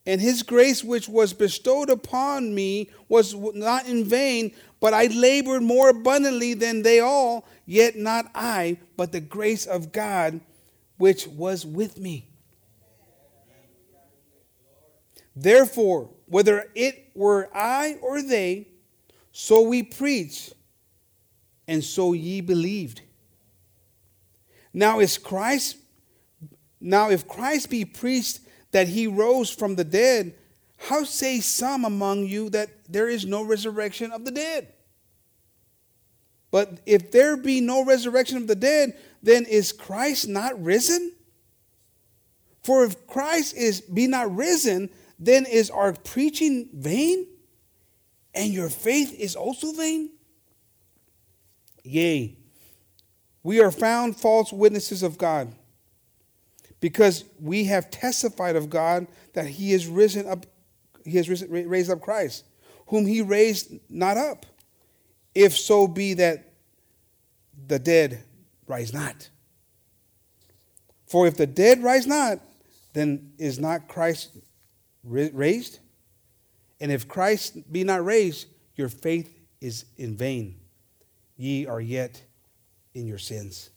And 0.07 0.21
his 0.21 0.43
grace, 0.43 0.83
which 0.83 1.09
was 1.09 1.33
bestowed 1.33 1.91
upon 1.91 2.55
me, 2.55 2.91
was 3.09 3.35
not 3.35 3.87
in 3.87 4.05
vain, 4.05 4.53
but 4.81 4.95
I 4.95 5.07
labored 5.07 5.63
more 5.63 5.91
abundantly 5.91 6.55
than 6.55 6.83
they 6.83 7.01
all, 7.01 7.47
yet 7.67 7.97
not 7.97 8.31
I, 8.35 8.79
but 8.97 9.13
the 9.13 9.21
grace 9.21 9.67
of 9.67 9.93
God 9.93 10.41
which 10.97 11.27
was 11.27 11.65
with 11.67 11.99
me. 11.99 12.29
Therefore, 15.35 16.11
whether 16.27 16.71
it 16.75 17.11
were 17.15 17.49
I 17.55 17.97
or 18.03 18.23
they, 18.23 18.69
so 19.33 19.63
we 19.63 19.83
preach, 19.83 20.51
and 21.67 21.83
so 21.83 22.13
ye 22.13 22.41
believed. 22.41 23.03
Now 24.73 25.01
is 25.01 25.19
Christ 25.19 25.77
now 26.81 27.11
if 27.11 27.29
Christ 27.29 27.69
be 27.69 27.85
preached 27.85 28.41
that 28.73 28.89
he 28.89 29.07
rose 29.07 29.51
from 29.51 29.77
the 29.77 29.85
dead, 29.85 30.35
how 30.79 31.05
say 31.05 31.41
some 31.41 31.85
among 31.85 32.25
you 32.25 32.49
that 32.51 32.71
there 32.89 33.09
is 33.09 33.27
no 33.27 33.43
resurrection 33.43 34.13
of 34.13 34.25
the 34.25 34.31
dead? 34.31 34.73
But 36.51 36.81
if 36.87 37.13
there 37.13 37.37
be 37.37 37.61
no 37.61 37.85
resurrection 37.85 38.39
of 38.39 38.47
the 38.47 38.55
dead, 38.55 38.97
then 39.23 39.45
is 39.45 39.73
Christ 39.73 40.27
not 40.27 40.61
risen? 40.63 41.13
For 42.63 42.85
if 42.85 43.07
Christ 43.07 43.57
is 43.57 43.83
be 43.83 44.07
not 44.07 44.35
risen, 44.35 44.91
then 45.19 45.45
is 45.47 45.71
our 45.71 45.93
preaching 45.93 46.71
vain, 46.73 47.27
and 48.35 48.53
your 48.53 48.71
faith 48.71 49.13
is 49.13 49.37
also 49.37 49.73
vain? 49.73 50.11
Yea, 51.85 52.37
we 53.43 53.61
are 53.61 53.71
found 53.71 54.17
false 54.17 54.53
witnesses 54.53 55.03
of 55.03 55.19
God 55.19 55.53
because 56.81 57.25
we 57.41 57.65
have 57.65 57.91
testified 57.91 58.57
of 58.57 58.71
God 58.71 59.07
that 59.35 59.47
he 59.47 59.73
has 59.73 59.87
risen 59.87 60.27
up 60.27 60.47
he 61.05 61.17
has 61.17 61.29
risen, 61.29 61.51
raised 61.51 61.91
up 61.91 62.01
Christ 62.01 62.45
whom 62.87 63.07
he 63.07 63.23
raised 63.23 63.73
not 63.89 64.17
up 64.17 64.47
if 65.35 65.57
so 65.57 65.87
be 65.87 66.15
that 66.15 66.53
the 67.67 67.79
dead 67.79 68.25
rise 68.67 68.93
not. 68.93 69.31
For 71.07 71.27
if 71.27 71.37
the 71.37 71.47
dead 71.47 71.83
rise 71.83 72.07
not 72.07 72.41
then 72.93 73.33
is 73.39 73.59
not 73.59 73.89
Christ 73.89 74.31
raised? 75.05 75.79
And 76.81 76.91
if 76.91 77.07
Christ 77.07 77.73
be 77.73 77.85
not 77.85 78.05
raised 78.05 78.47
your 78.75 78.89
faith 78.89 79.39
is 79.61 79.85
in 79.97 80.17
vain. 80.17 80.57
Ye 81.37 81.67
are 81.67 81.81
yet 81.81 82.23
in 82.95 83.07
your 83.07 83.21
sins 83.21 83.73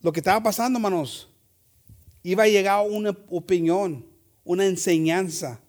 Lo 0.00 0.12
que 0.12 0.20
estaba 0.20 0.42
pasando, 0.42 0.78
hermanos, 0.78 1.28
iba 2.22 2.44
a 2.44 2.48
llegar 2.48 2.86
una 2.88 3.10
opinión, 3.28 4.06
una 4.44 4.64
enseñanza, 4.64 5.60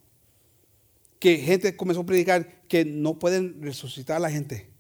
que 1.20 1.38
gente 1.38 1.76
comenzó 1.76 2.02
a 2.02 2.06
predicar 2.06 2.66
que 2.68 2.86
no 2.86 3.20
pueden 3.20 3.62
resucitar 3.62 4.18
a 4.18 4.20
la 4.20 4.32
gente. 4.32 4.72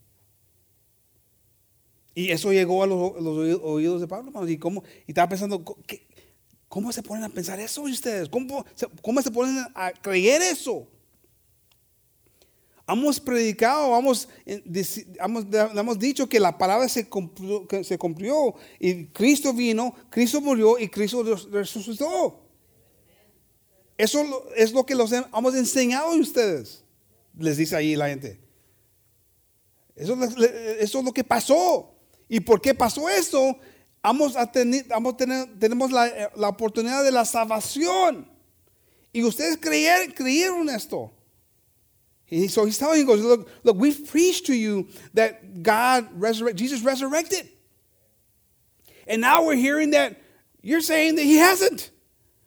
Y 2.15 2.31
eso 2.31 2.51
llegó 2.51 2.83
a 2.83 2.87
los, 2.87 3.13
oídos 3.61 4.01
de 4.01 4.07
Pablo, 4.07 4.29
hermanos. 4.29 4.49
Y, 4.49 4.57
cómo, 4.57 4.83
y 5.05 5.11
estaba 5.11 5.29
pensando, 5.29 5.63
¿cómo 6.67 6.91
se 6.91 7.03
ponen 7.03 7.23
a 7.23 7.29
pensar 7.29 7.59
eso 7.59 7.83
ustedes? 7.83 8.27
¿Cómo, 8.29 8.65
¿Cómo 9.01 9.21
se 9.21 9.31
ponen 9.31 9.65
a 9.75 9.91
creer 9.91 10.41
eso? 10.41 10.87
Hemos 12.91 13.21
predicado, 13.21 13.97
hemos, 13.97 14.27
eh, 14.45 14.61
hemos, 15.19 15.97
dicho 15.97 16.27
que 16.27 16.41
la 16.41 16.57
palabra 16.57 16.89
se 16.89 17.07
cumplió, 17.07 17.65
se 17.83 17.97
cumplió 17.97 18.53
y 18.79 19.05
Cristo 19.05 19.53
vino, 19.53 19.95
Cristo 20.09 20.41
murió 20.41 20.77
y 20.77 20.89
Cristo 20.89 21.23
resucitó. 21.51 22.41
Eso 23.97 24.45
es 24.57 24.73
lo 24.73 24.85
que 24.85 24.95
los 24.95 25.11
hemos 25.13 25.55
enseñado 25.55 26.07
a 26.07 26.15
ustedes, 26.15 26.83
les 27.37 27.55
dice 27.55 27.77
ahí 27.77 27.95
la 27.95 28.09
gente. 28.09 28.41
Eso, 29.95 30.17
es 30.21 30.93
lo 30.93 31.13
que 31.13 31.23
pasó. 31.23 31.95
¿Y 32.27 32.41
por 32.41 32.59
qué 32.59 32.73
pasó 32.73 33.07
tener, 34.51 34.85
vamos 34.87 35.13
a 35.13 35.17
tener, 35.17 35.47
tenemos 35.59 35.91
la, 35.91 36.31
la, 36.35 36.49
oportunidad 36.49 37.05
de 37.05 37.11
la 37.11 37.23
salvación. 37.23 38.29
Y 39.13 39.23
ustedes 39.23 39.57
creyeron, 39.57 40.11
creyeron 40.11 40.69
esto. 40.69 41.11
He, 42.32 42.47
so 42.47 42.63
he's 42.63 42.77
telling, 42.77 42.97
he 42.97 43.03
goes, 43.03 43.21
look, 43.21 43.49
look, 43.63 43.77
we've 43.77 44.07
preached 44.07 44.45
to 44.45 44.55
you 44.55 44.88
that 45.13 45.61
God 45.61 46.07
resurrected, 46.13 46.57
Jesus 46.57 46.82
resurrected. 46.82 47.47
And 49.05 49.19
now 49.21 49.45
we're 49.45 49.57
hearing 49.57 49.91
that 49.91 50.19
you're 50.61 50.82
saying 50.82 51.15
that 51.15 51.23
he 51.23 51.36
hasn't. 51.36 51.91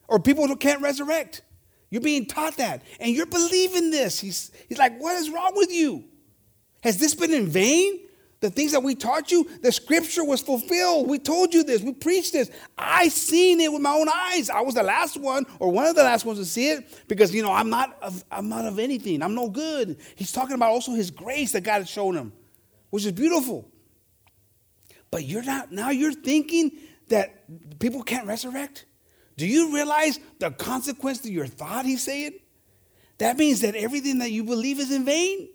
Or 0.09 0.19
people 0.19 0.47
who 0.49 0.57
can't 0.57 0.81
resurrect. 0.81 1.43
You're 1.91 2.01
being 2.01 2.25
taught 2.25 2.57
that. 2.57 2.83
And 2.99 3.15
you're 3.15 3.27
believing 3.27 3.91
this. 3.91 4.19
He's, 4.19 4.51
he's 4.69 4.79
like, 4.79 4.99
what 4.99 5.17
is 5.17 5.29
wrong 5.29 5.53
with 5.55 5.71
you? 5.71 6.05
Has 6.83 6.99
this 6.99 7.15
been 7.15 7.33
in 7.33 7.47
vain? 7.47 8.01
The 8.45 8.51
things 8.51 8.73
that 8.73 8.83
we 8.83 8.95
taught 8.95 9.31
you, 9.31 9.49
the 9.63 9.73
scripture 9.73 10.23
was 10.23 10.43
fulfilled. 10.43 11.09
We 11.09 11.19
told 11.19 11.55
you 11.55 11.65
this. 11.65 11.81
We 11.81 11.95
preached 11.95 12.35
this. 12.35 12.51
I 12.77 13.09
seen 13.09 13.59
it 13.59 13.73
with 13.73 13.81
my 13.81 13.93
own 13.95 14.07
eyes. 14.15 14.51
I 14.51 14.61
was 14.61 14.75
the 14.75 14.83
last 14.83 15.17
one 15.17 15.47
or 15.61 15.71
one 15.71 15.87
of 15.87 15.97
the 15.97 16.03
last 16.03 16.27
ones 16.27 16.39
to 16.39 16.45
see 16.45 16.69
it 16.69 17.05
because 17.09 17.35
you 17.35 17.43
know 17.43 17.51
I'm 17.51 17.71
not 17.71 17.97
of, 18.03 18.23
I'm 18.31 18.51
not 18.51 18.67
of 18.67 18.79
anything. 18.79 19.23
I'm 19.23 19.35
no 19.35 19.49
good. 19.49 19.97
He's 20.15 20.31
talking 20.31 20.55
about 20.57 20.73
also 20.73 20.93
his 20.93 21.11
grace 21.11 21.53
that 21.53 21.63
God 21.63 21.79
has 21.79 21.89
shown 21.89 22.15
him, 22.15 22.35
which 22.91 23.07
is 23.07 23.13
beautiful. 23.13 23.67
But 25.11 25.25
you're 25.25 25.43
not 25.43 25.73
now 25.73 25.89
you're 25.89 26.13
thinking 26.13 26.73
that 27.09 27.79
people 27.79 28.03
can't 28.03 28.27
resurrect? 28.27 28.85
Do 29.39 29.47
you 29.47 29.75
realize 29.75 30.21
the 30.39 30.51
consequence 30.51 31.21
to 31.21 31.33
your 31.33 31.47
thought, 31.47 31.87
he's 31.87 32.03
saying? 32.03 32.35
That 33.17 33.39
means 33.39 33.63
that 33.63 33.75
everything 33.75 34.19
that 34.19 34.33
you 34.33 34.45
believe 34.45 34.81
is 34.81 34.93
in 34.93 35.07
vain. 35.07 35.49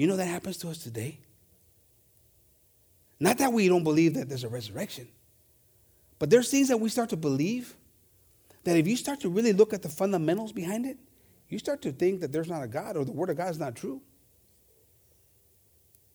You 0.00 0.06
know 0.06 0.16
that 0.16 0.28
happens 0.28 0.56
to 0.56 0.70
us 0.70 0.78
today. 0.78 1.18
Not 3.20 3.36
that 3.36 3.52
we 3.52 3.68
don't 3.68 3.84
believe 3.84 4.14
that 4.14 4.30
there's 4.30 4.44
a 4.44 4.48
resurrection, 4.48 5.06
but 6.18 6.30
there's 6.30 6.50
things 6.50 6.68
that 6.68 6.78
we 6.78 6.88
start 6.88 7.10
to 7.10 7.18
believe 7.18 7.76
that 8.64 8.78
if 8.78 8.88
you 8.88 8.96
start 8.96 9.20
to 9.20 9.28
really 9.28 9.52
look 9.52 9.74
at 9.74 9.82
the 9.82 9.90
fundamentals 9.90 10.52
behind 10.52 10.86
it, 10.86 10.96
you 11.50 11.58
start 11.58 11.82
to 11.82 11.92
think 11.92 12.22
that 12.22 12.32
there's 12.32 12.48
not 12.48 12.62
a 12.62 12.66
God 12.66 12.96
or 12.96 13.04
the 13.04 13.12
Word 13.12 13.28
of 13.28 13.36
God 13.36 13.50
is 13.50 13.58
not 13.58 13.76
true. 13.76 14.00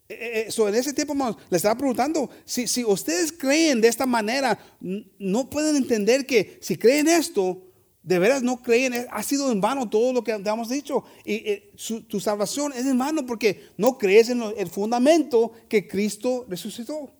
Eh, 0.09 0.15
eh, 0.19 0.49
so 0.49 0.65
en 0.65 0.73
ese 0.73 0.91
tiempo, 0.91 1.13
hermanos, 1.13 1.35
le 1.51 1.59
estaba 1.59 1.77
preguntando, 1.77 2.31
si, 2.43 2.65
si 2.65 2.83
ustedes 2.83 3.31
creen 3.31 3.81
de 3.81 3.87
esta 3.87 4.07
manera, 4.07 4.57
no 4.81 5.47
pueden 5.47 5.75
entender 5.75 6.25
que 6.25 6.57
si 6.59 6.75
creen 6.75 7.07
esto, 7.07 7.61
de 8.05 8.19
veras 8.19 8.43
no 8.43 8.61
creen, 8.61 8.93
eh, 8.93 9.07
ha 9.09 9.23
sido 9.23 9.51
en 9.51 9.59
vano 9.59 9.89
todo 9.89 10.13
lo 10.13 10.23
que 10.23 10.31
hemos 10.31 10.69
dicho. 10.69 11.03
Y, 11.25 11.71
tu 12.07 12.19
salvación 12.19 12.71
es 12.73 12.85
en 12.85 12.97
vano 12.97 13.25
porque 13.25 13.69
no 13.77 13.97
crees 13.97 14.29
en 14.29 14.43
el 14.55 14.69
fundamento 14.69 15.51
que 15.67 15.87
Cristo 15.87 16.45
resucitó. 16.47 17.11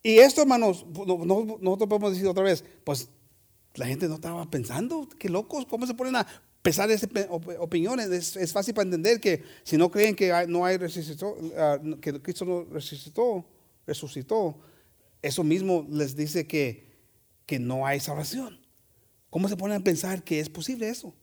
Y 0.00 0.18
esto, 0.18 0.42
hermanos, 0.42 0.86
nosotros 0.86 1.88
podemos 1.88 2.12
decir 2.12 2.28
otra 2.28 2.44
vez, 2.44 2.64
pues 2.84 3.08
la 3.74 3.86
gente 3.86 4.06
no 4.06 4.14
estaba 4.14 4.48
pensando, 4.48 5.08
qué 5.18 5.28
locos, 5.28 5.66
¿cómo 5.66 5.84
se 5.84 5.94
ponen 5.94 6.14
a 6.14 6.26
pesar 6.62 6.88
de 6.88 7.26
opiniones? 7.58 8.36
Es, 8.36 8.52
fácil 8.52 8.74
para 8.74 8.84
entender 8.84 9.20
que 9.20 9.42
si 9.64 9.76
no 9.76 9.90
creen 9.90 10.14
que 10.14 10.32
no 10.46 10.64
hay 10.64 10.76
resucitó, 10.76 11.36
ah, 11.58 11.80
que 12.00 12.22
Cristo 12.22 12.44
no 12.44 12.64
resucitó, 12.70 13.44
resucitó, 13.84 14.56
eso 15.20 15.42
mismo 15.42 15.84
les 15.90 16.14
dice 16.14 16.46
que 16.46 16.85
que 17.46 17.58
no 17.58 17.86
hay 17.86 18.00
salvación. 18.00 18.60
¿Cómo 19.30 19.48
se 19.48 19.56
ponen 19.56 19.80
a 19.80 19.84
pensar 19.84 20.22
que 20.22 20.40
es 20.40 20.48
posible 20.48 20.88
eso? 20.88 21.14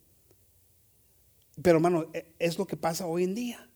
Pero 1.61 1.78
hermano, 1.78 2.07
e, 2.13 2.34
es 2.39 2.57
lo 2.57 2.65
que 2.65 2.78
pasa 2.78 3.05
hoy 3.05 3.24
en 3.24 3.36
día. 3.36 3.69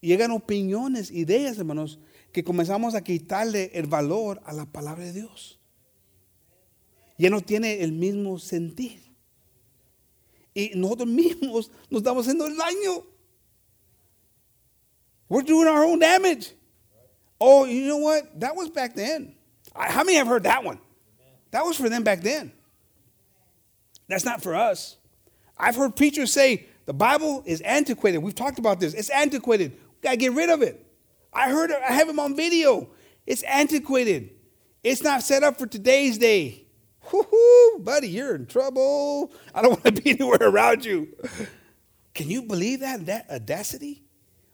Llegan 0.00 0.30
opiniones, 0.30 1.10
ideas, 1.10 1.58
hermanos, 1.58 1.98
que 2.30 2.44
comenzamos 2.44 2.94
a 2.94 3.02
quitarle 3.02 3.70
el 3.74 3.86
valor 3.86 4.40
a 4.44 4.52
la 4.52 4.66
palabra 4.66 5.04
de 5.04 5.12
Dios. 5.12 5.58
Ya 7.16 7.30
no 7.30 7.40
tiene 7.40 7.82
el 7.82 7.92
mismo 7.92 8.38
sentir. 8.38 9.02
Y 10.52 10.72
nosotros 10.74 11.08
mismos 11.08 11.70
nos 11.90 12.00
estamos 12.00 12.26
haciendo 12.26 12.46
el 12.46 12.56
daño. 12.56 13.06
We're 15.28 15.44
doing 15.44 15.68
our 15.68 15.84
own 15.84 15.98
damage. 15.98 16.54
Oh, 17.40 17.66
you 17.66 17.86
know 17.86 17.96
what? 17.96 18.38
That 18.38 18.54
was 18.54 18.70
back 18.70 18.94
then. 18.94 19.34
How 19.74 20.04
many 20.04 20.18
have 20.18 20.28
heard 20.28 20.44
that 20.44 20.62
one? 20.62 20.78
That 21.54 21.64
was 21.64 21.76
for 21.76 21.88
them 21.88 22.02
back 22.02 22.20
then. 22.20 22.50
That's 24.08 24.24
not 24.24 24.42
for 24.42 24.56
us. 24.56 24.96
I've 25.56 25.76
heard 25.76 25.94
preachers 25.94 26.32
say 26.32 26.66
the 26.84 26.92
Bible 26.92 27.44
is 27.46 27.60
antiquated. 27.60 28.18
We've 28.18 28.34
talked 28.34 28.58
about 28.58 28.80
this. 28.80 28.92
It's 28.92 29.08
antiquated. 29.08 29.70
We 29.70 29.78
gotta 30.02 30.16
get 30.16 30.32
rid 30.32 30.50
of 30.50 30.62
it. 30.62 30.84
I 31.32 31.50
heard 31.50 31.70
I 31.70 31.92
have 31.92 32.08
him 32.08 32.18
on 32.18 32.34
video. 32.34 32.88
It's 33.24 33.44
antiquated. 33.44 34.30
It's 34.82 35.00
not 35.04 35.22
set 35.22 35.44
up 35.44 35.56
for 35.56 35.68
today's 35.68 36.18
day. 36.18 36.64
Whoo, 37.12 37.78
buddy, 37.78 38.08
you're 38.08 38.34
in 38.34 38.46
trouble. 38.46 39.32
I 39.54 39.62
don't 39.62 39.70
want 39.84 39.94
to 39.94 40.02
be 40.02 40.10
anywhere 40.10 40.38
around 40.40 40.84
you. 40.84 41.14
Can 42.14 42.30
you 42.30 42.42
believe 42.42 42.80
that? 42.80 43.06
That 43.06 43.30
audacity? 43.30 44.02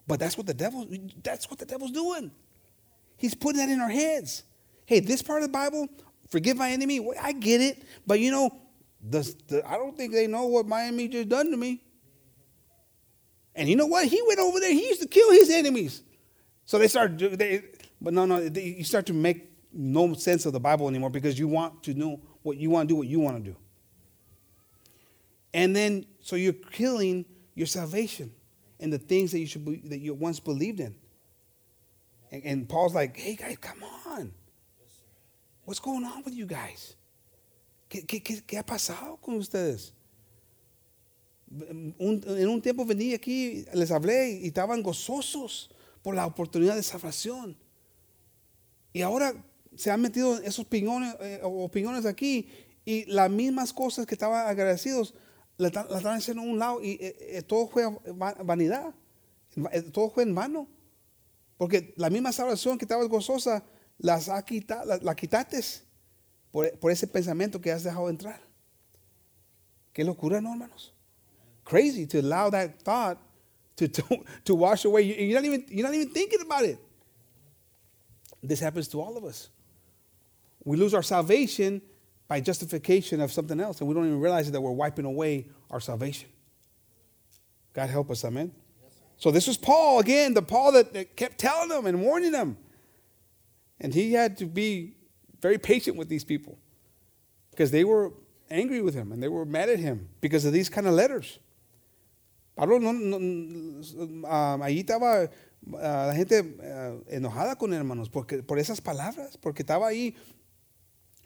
But 0.06 0.20
that's 0.20 0.36
what 0.36 0.46
the 0.46 0.52
devil 0.52 0.86
that's 1.22 1.48
what 1.48 1.60
the 1.60 1.64
devil's 1.64 1.92
doing. 1.92 2.30
He's 3.16 3.34
putting 3.34 3.56
that 3.56 3.70
in 3.70 3.80
our 3.80 3.88
heads. 3.88 4.42
Hey, 4.84 5.00
this 5.00 5.22
part 5.22 5.40
of 5.40 5.48
the 5.48 5.52
Bible, 5.52 5.88
forgive 6.30 6.56
my 6.56 6.70
enemy. 6.70 7.06
I 7.20 7.32
get 7.32 7.60
it, 7.60 7.82
but 8.06 8.20
you 8.20 8.30
know, 8.30 8.50
the, 9.08 9.34
the, 9.48 9.68
I 9.68 9.76
don't 9.76 9.96
think 9.96 10.12
they 10.12 10.26
know 10.26 10.46
what 10.46 10.66
Miami 10.66 11.08
just 11.08 11.28
done 11.28 11.50
to 11.50 11.56
me. 11.56 11.82
And 13.54 13.68
you 13.68 13.76
know 13.76 13.86
what? 13.86 14.06
He 14.06 14.22
went 14.26 14.38
over 14.38 14.60
there. 14.60 14.72
He 14.72 14.86
used 14.86 15.02
to 15.02 15.08
kill 15.08 15.30
his 15.32 15.50
enemies. 15.50 16.02
So 16.66 16.78
they 16.78 16.88
start. 16.88 17.18
They, 17.18 17.62
but 18.00 18.14
no, 18.14 18.24
no. 18.24 18.48
They, 18.48 18.64
you 18.64 18.84
start 18.84 19.06
to 19.06 19.12
make 19.12 19.50
no 19.72 20.14
sense 20.14 20.46
of 20.46 20.52
the 20.52 20.60
Bible 20.60 20.88
anymore 20.88 21.10
because 21.10 21.38
you 21.38 21.48
want 21.48 21.82
to 21.84 21.94
know 21.94 22.20
what 22.42 22.56
you 22.56 22.70
want 22.70 22.88
to 22.88 22.94
do, 22.94 22.96
what 22.96 23.08
you 23.08 23.20
want 23.20 23.36
to 23.44 23.50
do. 23.50 23.56
And 25.52 25.74
then, 25.74 26.06
so 26.20 26.36
you're 26.36 26.52
killing 26.52 27.24
your 27.54 27.66
salvation 27.66 28.32
and 28.78 28.92
the 28.92 28.98
things 28.98 29.32
that 29.32 29.40
you 29.40 29.46
should 29.46 29.64
be, 29.64 29.76
that 29.88 29.98
you 29.98 30.14
once 30.14 30.38
believed 30.38 30.80
in. 30.80 30.94
And, 32.30 32.44
and 32.44 32.68
Paul's 32.68 32.94
like, 32.94 33.16
"Hey 33.16 33.34
guys, 33.34 33.56
come 33.60 33.82
on." 34.06 34.32
What's 35.64 35.80
going 35.80 36.04
on 36.04 36.22
with 36.24 36.34
you 36.34 36.46
guys? 36.46 36.96
¿Qué, 37.88 38.06
qué, 38.06 38.22
qué, 38.22 38.42
qué 38.42 38.58
ha 38.58 38.64
pasado 38.64 39.16
con 39.20 39.36
ustedes? 39.36 39.92
Un, 41.98 42.22
en 42.26 42.48
un 42.48 42.62
tiempo 42.62 42.84
vení 42.84 43.12
aquí, 43.14 43.64
les 43.74 43.90
hablé 43.90 44.40
y 44.42 44.46
estaban 44.46 44.82
gozosos 44.82 45.70
por 46.02 46.14
la 46.14 46.26
oportunidad 46.26 46.76
de 46.76 46.82
salvación. 46.82 47.56
Y 48.92 49.02
ahora 49.02 49.34
se 49.76 49.90
han 49.90 50.00
metido 50.00 50.38
esos 50.38 50.66
opiniones, 50.66 51.14
eh, 51.20 51.40
opiniones 51.42 52.06
aquí 52.06 52.48
y 52.84 53.04
las 53.06 53.30
mismas 53.30 53.72
cosas 53.72 54.06
que 54.06 54.14
estaban 54.14 54.46
agradecidos 54.46 55.14
las 55.56 55.74
la 55.74 55.98
están 55.98 56.16
haciendo 56.16 56.42
a 56.42 56.46
un 56.46 56.58
lado 56.58 56.82
y 56.82 56.92
eh, 56.92 57.16
eh, 57.20 57.42
todo 57.42 57.68
fue 57.68 57.84
vanidad, 58.44 58.94
todo 59.92 60.10
fue 60.10 60.22
en 60.22 60.34
vano. 60.34 60.68
Porque 61.58 61.92
la 61.96 62.08
misma 62.08 62.32
salvación 62.32 62.78
que 62.78 62.86
estaba 62.86 63.04
gozosa 63.04 63.62
las 64.00 64.28
ha 64.28 64.42
quitado, 64.42 64.86
la, 64.86 64.98
la 65.02 65.14
quitaste 65.14 65.60
por, 66.50 66.70
por, 66.78 66.90
ese 66.90 67.06
pensamiento 67.06 67.60
que 67.60 67.70
has 67.70 67.84
dejado 67.84 68.08
entrar. 68.08 68.40
Qué 69.92 70.04
locura, 70.04 70.40
no, 70.40 70.52
hermanos. 70.52 70.92
Crazy 71.64 72.06
to 72.06 72.20
allow 72.20 72.50
that 72.50 72.80
thought 72.82 73.18
to, 73.76 73.88
to, 73.88 74.02
to 74.44 74.54
wash 74.54 74.84
away. 74.84 75.02
You're 75.02 75.40
not, 75.40 75.44
even, 75.44 75.64
you're 75.68 75.86
not 75.86 75.94
even 75.94 76.10
thinking 76.10 76.40
about 76.40 76.64
it. 76.64 76.78
This 78.42 78.60
happens 78.60 78.88
to 78.88 79.00
all 79.00 79.16
of 79.16 79.24
us. 79.24 79.50
We 80.64 80.76
lose 80.76 80.94
our 80.94 81.02
salvation 81.02 81.82
by 82.28 82.40
justification 82.40 83.20
of 83.20 83.32
something 83.32 83.60
else, 83.60 83.80
and 83.80 83.88
we 83.88 83.94
don't 83.94 84.06
even 84.06 84.20
realize 84.20 84.50
that 84.50 84.60
we're 84.60 84.70
wiping 84.70 85.04
away 85.04 85.48
our 85.70 85.80
salvation. 85.80 86.28
God 87.72 87.90
help 87.90 88.10
us, 88.10 88.24
amen. 88.24 88.52
So 89.16 89.30
this 89.30 89.46
was 89.46 89.58
Paul 89.58 90.00
again, 90.00 90.32
the 90.32 90.42
Paul 90.42 90.72
that, 90.72 90.92
that 90.94 91.16
kept 91.16 91.38
telling 91.38 91.68
them 91.68 91.86
and 91.86 92.00
warning 92.00 92.32
them. 92.32 92.56
And 93.80 93.94
he 93.94 94.12
had 94.12 94.36
to 94.38 94.46
be 94.46 94.96
very 95.40 95.58
patient 95.58 95.96
with 95.96 96.08
these 96.08 96.24
people 96.24 96.58
because 97.50 97.70
they 97.70 97.84
were 97.84 98.12
angry 98.50 98.82
with 98.82 98.94
him 98.94 99.12
and 99.12 99.22
they 99.22 99.28
were 99.28 99.44
mad 99.44 99.68
at 99.68 99.78
him 99.78 100.08
because 100.20 100.44
of 100.44 100.52
these 100.52 100.68
kind 100.68 100.86
of 100.86 100.94
letters. 100.94 101.38
Pablo, 102.56 102.78
no, 102.78 102.92
no, 102.92 103.16
um, 103.16 104.62
ahí 104.62 104.80
estaba 104.80 105.24
uh, 105.24 106.06
la 106.08 106.14
gente 106.14 106.40
uh, 106.40 107.02
enojada 107.08 107.56
con 107.56 107.72
hermanos 107.72 108.10
porque, 108.10 108.42
por 108.42 108.58
esas 108.58 108.80
palabras, 108.82 109.38
porque 109.38 109.62
estaba 109.62 109.86
ahí 109.86 110.14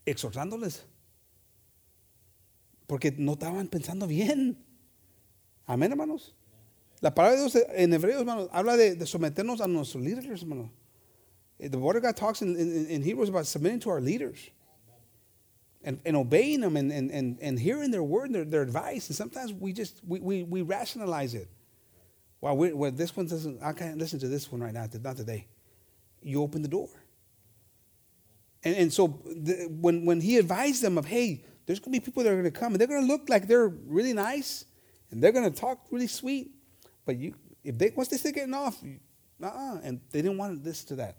exhortándoles. 0.06 0.84
Porque 2.86 3.12
no 3.16 3.32
estaban 3.32 3.66
pensando 3.66 4.06
bien. 4.06 4.58
Amén, 5.66 5.90
hermanos. 5.90 6.36
La 7.00 7.14
palabra 7.14 7.36
de 7.36 7.48
Dios 7.48 7.66
en 7.74 7.92
Hebreos, 7.92 8.20
hermanos, 8.20 8.48
habla 8.52 8.76
de, 8.76 8.94
de 8.94 9.06
someternos 9.06 9.60
a 9.60 9.66
nuestros 9.66 10.04
líderes, 10.04 10.42
hermanos. 10.42 10.70
The 11.60 11.78
Word 11.78 11.96
of 11.96 12.02
God 12.02 12.16
talks 12.16 12.42
in, 12.42 12.56
in, 12.56 12.86
in 12.86 13.02
Hebrews 13.02 13.28
about 13.28 13.46
submitting 13.46 13.80
to 13.80 13.90
our 13.90 14.00
leaders 14.00 14.50
and, 15.84 16.00
and 16.04 16.16
obeying 16.16 16.60
them 16.60 16.76
and, 16.76 16.90
and, 16.90 17.10
and, 17.10 17.38
and 17.40 17.58
hearing 17.58 17.90
their 17.90 18.02
word 18.02 18.26
and 18.26 18.34
their, 18.34 18.44
their 18.44 18.62
advice. 18.62 19.06
And 19.08 19.16
sometimes 19.16 19.52
we 19.52 19.72
just, 19.72 20.00
we, 20.06 20.18
we, 20.18 20.42
we 20.42 20.62
rationalize 20.62 21.34
it. 21.34 21.48
Well, 22.40 22.56
we, 22.56 22.72
well, 22.72 22.90
this 22.90 23.14
one 23.16 23.26
doesn't, 23.26 23.62
I 23.62 23.72
can't 23.72 23.98
listen 23.98 24.18
to 24.20 24.28
this 24.28 24.50
one 24.50 24.60
right 24.60 24.72
now, 24.72 24.86
not 25.02 25.16
today. 25.16 25.46
You 26.22 26.42
open 26.42 26.62
the 26.62 26.68
door. 26.68 26.88
And, 28.64 28.74
and 28.76 28.92
so 28.92 29.20
the, 29.26 29.68
when, 29.70 30.06
when 30.06 30.20
he 30.20 30.38
advised 30.38 30.82
them 30.82 30.96
of, 30.96 31.04
hey, 31.04 31.44
there's 31.66 31.78
going 31.78 31.92
to 31.92 32.00
be 32.00 32.04
people 32.04 32.22
that 32.22 32.30
are 32.30 32.40
going 32.40 32.44
to 32.44 32.50
come 32.50 32.72
and 32.72 32.80
they're 32.80 32.88
going 32.88 33.06
to 33.06 33.06
look 33.06 33.28
like 33.28 33.46
they're 33.46 33.68
really 33.68 34.12
nice 34.12 34.64
and 35.10 35.22
they're 35.22 35.32
going 35.32 35.50
to 35.50 35.58
talk 35.58 35.86
really 35.90 36.06
sweet. 36.06 36.50
But 37.04 37.16
you, 37.16 37.34
if 37.62 37.78
they, 37.78 37.92
once 37.94 38.08
they 38.08 38.16
start 38.16 38.34
getting 38.34 38.54
off, 38.54 38.82
uh-uh, 39.42 39.80
and 39.82 40.00
they 40.10 40.22
didn't 40.22 40.38
want 40.38 40.62
to 40.62 40.68
listen 40.68 40.88
to 40.88 40.96
that. 40.96 41.16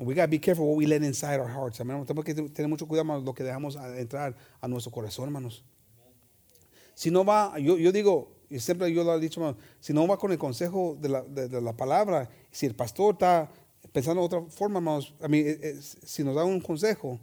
And 0.00 0.08
we 0.08 0.14
got 0.14 0.22
to 0.22 0.28
be 0.28 0.38
careful 0.38 0.66
what 0.66 0.78
we 0.78 0.86
let 0.86 1.02
inside 1.02 1.38
our 1.40 1.46
hearts. 1.46 1.76
Tenemos 1.76 2.24
que 2.24 2.32
tener 2.32 2.68
mucho 2.68 2.88
cuidado 2.88 3.06
con 3.06 3.22
lo 3.22 3.34
que 3.34 3.44
dejamos 3.44 3.76
entrar 3.98 4.34
a 4.58 4.66
nuestro 4.66 4.90
corazón, 4.90 5.26
hermanos. 5.26 5.62
Si 6.94 7.10
no 7.10 7.22
va, 7.22 7.58
yo, 7.58 7.76
yo 7.76 7.92
digo, 7.92 8.32
y 8.48 8.60
siempre 8.60 8.90
yo 8.94 9.04
lo 9.04 9.14
he 9.14 9.20
dicho, 9.20 9.40
hermanos, 9.40 9.62
si 9.78 9.92
no 9.92 10.08
va 10.08 10.16
con 10.16 10.32
el 10.32 10.38
consejo 10.38 10.96
de 10.98 11.10
la, 11.10 11.20
de, 11.20 11.48
de 11.48 11.60
la 11.60 11.76
palabra, 11.76 12.30
si 12.50 12.64
el 12.64 12.74
pastor 12.74 13.12
está 13.12 13.52
pensando 13.92 14.22
de 14.22 14.26
otra 14.26 14.40
forma, 14.50 14.78
hermanos, 14.78 15.12
a 15.20 15.28
mí, 15.28 15.40
eh, 15.40 15.60
eh, 15.62 15.80
si 15.82 16.24
nos 16.24 16.34
da 16.34 16.44
un 16.44 16.62
consejo 16.62 17.20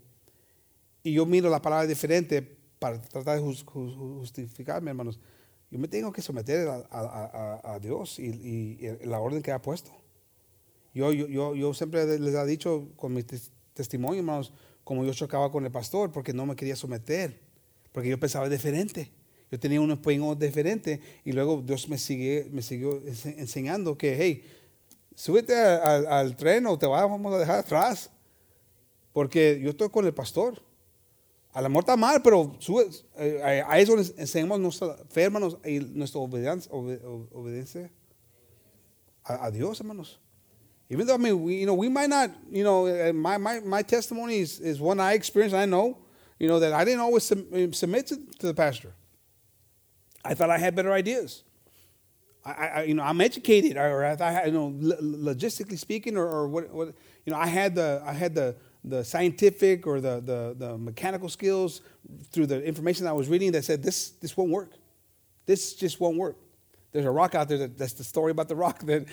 y 1.02 1.14
yo 1.14 1.26
miro 1.26 1.50
la 1.50 1.64
palabra 1.64 1.88
diferente 1.88 2.44
para 2.78 3.02
tratar 3.02 3.40
de 3.40 3.42
justificarme, 3.42 4.92
hermanos, 4.92 5.20
yo 5.72 5.80
me 5.80 5.88
tengo 5.88 6.12
que 6.12 6.22
someter 6.22 6.68
a, 6.68 6.86
a, 6.92 7.62
a, 7.64 7.74
a 7.74 7.80
Dios 7.80 8.20
y, 8.20 8.78
y 8.80 9.06
la 9.08 9.20
orden 9.20 9.42
que 9.42 9.52
ha 9.52 9.60
puesto. 9.60 9.90
Yo, 10.98 11.12
yo, 11.12 11.28
yo, 11.28 11.56
yo 11.56 11.74
siempre 11.76 12.18
les 12.20 12.34
he 12.34 12.46
dicho 12.48 12.90
con 12.96 13.14
mi 13.14 13.22
tes- 13.24 13.52
testimonio, 13.74 14.20
hermanos, 14.20 14.52
como 14.84 15.06
yo 15.06 15.14
chocaba 15.14 15.52
con 15.52 15.64
el 15.64 15.72
pastor 15.72 16.12
porque 16.12 16.34
no 16.34 16.46
me 16.48 16.56
quería 16.56 16.76
someter, 16.76 17.40
porque 17.92 18.10
yo 18.10 18.20
pensaba 18.20 18.50
diferente. 18.50 19.12
Yo 19.52 19.60
tenía 19.60 19.80
un 19.80 19.92
empeño 19.92 20.34
diferente 20.36 21.00
y 21.24 21.32
luego 21.34 21.62
Dios 21.62 21.88
me, 21.88 21.98
sigue, 21.98 22.50
me 22.52 22.62
siguió 22.62 23.02
ense- 23.04 23.36
enseñando 23.38 23.98
que, 23.98 24.18
hey, 24.18 24.44
súbete 25.16 25.56
al- 25.56 26.08
al 26.08 26.36
tren 26.36 26.66
o 26.66 26.78
te 26.80 26.88
vamos 26.88 27.34
a 27.34 27.38
dejar 27.38 27.60
atrás. 27.60 28.10
Porque 29.14 29.60
yo 29.62 29.70
estoy 29.70 29.90
con 29.90 30.06
el 30.06 30.14
pastor. 30.14 30.62
A 31.54 31.62
la 31.62 31.70
muerte 31.70 31.92
está 31.92 31.98
mal, 31.98 32.22
pero 32.24 32.56
sube, 32.60 32.88
eh, 33.18 33.64
a, 33.68 33.72
a 33.74 33.80
eso 33.80 33.96
les 33.96 34.14
enseñamos 34.18 34.60
nuestra 34.60 34.96
fe, 35.10 35.24
hermanos, 35.24 35.58
y 35.66 35.80
nuestra 35.80 36.20
obediencia, 36.22 36.72
obe- 36.72 37.02
ob- 37.04 37.28
obediencia 37.34 37.90
a, 39.24 39.46
a 39.46 39.52
Dios, 39.52 39.80
hermanos. 39.80 40.20
Even 40.90 41.06
though, 41.06 41.16
I 41.16 41.18
mean, 41.18 41.44
we, 41.44 41.56
you 41.56 41.66
know, 41.66 41.74
we 41.74 41.90
might 41.90 42.10
not, 42.10 42.32
you 42.50 42.64
know, 42.64 42.88
uh, 42.88 43.12
my, 43.12 43.38
my, 43.38 43.60
my 43.60 43.82
testimony 43.82 44.40
is, 44.40 44.60
is 44.60 44.80
one 44.80 45.00
I 45.00 45.14
experienced. 45.14 45.56
I 45.56 45.66
know, 45.66 45.98
you 46.40 46.48
know, 46.48 46.60
that 46.60 46.72
I 46.72 46.86
didn't 46.86 47.02
always 47.02 47.24
sub, 47.24 47.40
uh, 47.54 47.72
submit 47.72 48.08
to, 48.08 48.16
to 48.40 48.48
the 48.48 48.54
pastor. 48.54 48.94
I 50.24 50.34
thought 50.34 50.50
I 50.50 50.58
had 50.58 50.76
better 50.76 50.94
ideas. 50.94 51.44
I, 52.46 52.52
I 52.52 52.84
you 52.84 52.94
know, 52.94 53.04
I'm 53.04 53.20
educated, 53.20 53.76
or 53.76 54.06
I 54.06 54.16
thought, 54.16 54.46
you 54.46 54.54
know, 54.54 54.74
lo- 54.80 55.34
logistically 55.34 55.78
speaking, 55.78 56.16
or, 56.16 56.26
or 56.26 56.48
what, 56.48 56.70
what, 56.74 56.88
you 57.26 57.34
know, 57.34 57.38
I 57.38 57.48
had 57.48 57.76
the, 57.76 58.02
I 58.06 58.14
had 58.14 58.34
the, 58.34 58.56
the 58.86 59.04
scientific 59.04 59.86
or 59.86 60.00
the, 60.00 60.22
the, 60.22 60.56
the 60.58 60.78
mechanical 60.78 61.28
skills 61.28 61.82
through 62.32 62.46
the 62.46 62.64
information 62.64 63.08
I 63.08 63.12
was 63.12 63.28
reading 63.28 63.52
that 63.52 63.66
said 63.66 63.84
this, 63.84 64.12
this 64.12 64.38
won't 64.38 64.52
work. 64.52 64.72
This 65.46 65.74
just 65.74 66.00
won't 66.00 66.18
work. 66.18 66.38
There's 66.92 67.06
a 67.06 67.12
rock 67.12 67.36
out 67.36 67.50
there 67.50 67.58
that, 67.60 67.78
that's 67.78 67.94
the 67.94 68.04
story 68.04 68.32
about 68.32 68.48
the 68.48 68.56
rock 68.56 68.80
that 68.86 69.06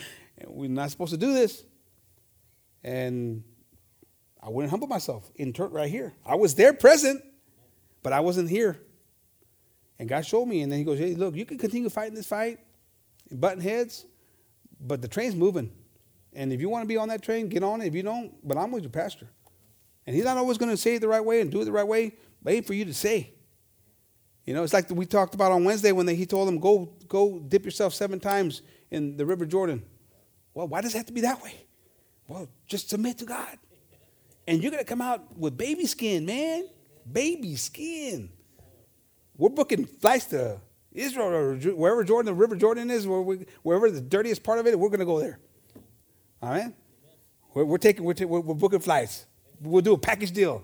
we're 0.46 0.68
not 0.68 0.90
supposed 0.90 1.12
to 1.12 1.18
do 1.18 1.32
this. 1.32 1.64
And 2.82 3.44
I 4.42 4.50
wouldn't 4.50 4.70
humble 4.70 4.88
myself 4.88 5.30
in 5.36 5.52
turn 5.52 5.70
right 5.70 5.90
here. 5.90 6.12
I 6.24 6.34
was 6.34 6.54
there 6.54 6.72
present, 6.72 7.22
but 8.02 8.12
I 8.12 8.20
wasn't 8.20 8.50
here. 8.50 8.78
And 9.98 10.08
God 10.08 10.26
showed 10.26 10.46
me, 10.46 10.60
and 10.62 10.70
then 10.70 10.78
He 10.78 10.84
goes, 10.84 10.98
"Hey, 10.98 11.14
look, 11.14 11.34
you 11.34 11.46
can 11.46 11.56
continue 11.56 11.88
fighting 11.88 12.14
this 12.14 12.26
fight, 12.26 12.58
button 13.30 13.62
heads, 13.62 14.04
but 14.80 15.00
the 15.00 15.08
train's 15.08 15.34
moving. 15.34 15.72
And 16.34 16.52
if 16.52 16.60
you 16.60 16.68
want 16.68 16.82
to 16.82 16.88
be 16.88 16.96
on 16.96 17.08
that 17.08 17.22
train, 17.22 17.48
get 17.48 17.62
on 17.62 17.80
it. 17.80 17.86
If 17.86 17.94
you 17.94 18.02
don't, 18.02 18.34
but 18.46 18.58
I'm 18.58 18.72
with 18.72 18.82
your 18.82 18.90
pastor. 18.90 19.28
And 20.06 20.14
He's 20.14 20.24
not 20.24 20.36
always 20.36 20.58
going 20.58 20.70
to 20.70 20.76
say 20.76 20.96
it 20.96 21.00
the 21.00 21.08
right 21.08 21.24
way 21.24 21.40
and 21.40 21.50
do 21.50 21.62
it 21.62 21.64
the 21.64 21.72
right 21.72 21.86
way, 21.86 22.16
but 22.42 22.52
ain't 22.52 22.66
for 22.66 22.74
you 22.74 22.84
to 22.84 22.94
say. 22.94 23.32
You 24.44 24.52
know, 24.52 24.62
it's 24.62 24.74
like 24.74 24.90
we 24.90 25.06
talked 25.06 25.34
about 25.34 25.52
on 25.52 25.64
Wednesday 25.64 25.92
when 25.92 26.04
they, 26.04 26.16
He 26.16 26.26
told 26.26 26.48
them, 26.48 26.58
"Go, 26.58 26.92
go, 27.08 27.38
dip 27.38 27.64
yourself 27.64 27.94
seven 27.94 28.20
times 28.20 28.62
in 28.90 29.16
the 29.16 29.24
River 29.24 29.46
Jordan." 29.46 29.82
Well, 30.54 30.68
why 30.68 30.80
does 30.80 30.94
it 30.94 30.98
have 30.98 31.06
to 31.06 31.12
be 31.12 31.22
that 31.22 31.42
way? 31.42 31.66
Well, 32.28 32.48
just 32.66 32.88
submit 32.88 33.18
to 33.18 33.24
God. 33.24 33.58
And 34.46 34.62
you're 34.62 34.70
going 34.70 34.82
to 34.82 34.88
come 34.88 35.02
out 35.02 35.36
with 35.36 35.56
baby 35.56 35.86
skin, 35.86 36.24
man. 36.24 36.68
Baby 37.10 37.56
skin. 37.56 38.30
We're 39.36 39.50
booking 39.50 39.84
flights 39.84 40.26
to 40.26 40.60
Israel 40.92 41.28
or 41.28 41.56
wherever 41.56 42.04
Jordan, 42.04 42.26
the 42.26 42.34
River 42.34 42.56
Jordan 42.56 42.90
is, 42.90 43.06
where 43.06 43.20
we, 43.20 43.46
wherever 43.62 43.90
the 43.90 44.00
dirtiest 44.00 44.42
part 44.42 44.58
of 44.58 44.66
it, 44.66 44.78
we're 44.78 44.88
going 44.88 45.00
to 45.00 45.06
go 45.06 45.18
there. 45.18 45.38
All 46.40 46.50
right? 46.50 46.72
We're, 47.52 47.64
we're 47.64 47.78
taking, 47.78 48.04
we're, 48.04 48.14
ta- 48.14 48.26
we're, 48.26 48.40
booking 48.54 48.80
flights. 48.80 49.26
We'll 49.60 49.82
do 49.82 49.94
a 49.94 49.98
package 49.98 50.30
deal. 50.30 50.62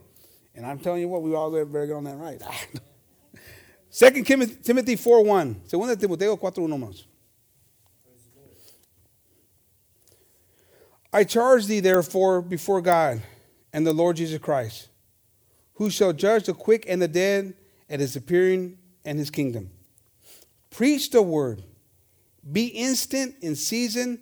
And 0.54 0.64
I'm 0.64 0.78
telling 0.78 1.00
you 1.00 1.08
what, 1.08 1.22
we 1.22 1.34
all 1.34 1.50
better 1.50 1.86
get 1.86 1.94
on 1.94 2.04
that 2.04 2.16
right. 2.16 2.40
Second 3.90 4.24
Timothy, 4.24 4.56
Timothy 4.62 4.96
4 4.96 5.24
1. 5.24 5.62
Segunda 5.66 5.96
Timoteo 5.96 6.36
4 6.36 6.50
1 6.50 6.94
I 11.12 11.24
charge 11.24 11.66
thee 11.66 11.80
therefore 11.80 12.40
before 12.40 12.80
God 12.80 13.20
and 13.72 13.86
the 13.86 13.92
Lord 13.92 14.16
Jesus 14.16 14.38
Christ, 14.38 14.88
who 15.74 15.90
shall 15.90 16.12
judge 16.12 16.44
the 16.44 16.54
quick 16.54 16.84
and 16.88 17.02
the 17.02 17.08
dead 17.08 17.54
at 17.88 18.00
his 18.00 18.14
appearing 18.14 18.78
and 19.04 19.18
his 19.18 19.30
kingdom. 19.30 19.70
Preach 20.70 21.10
the 21.10 21.22
word. 21.22 21.64
Be 22.50 22.66
instant 22.66 23.34
in 23.40 23.56
season, 23.56 24.20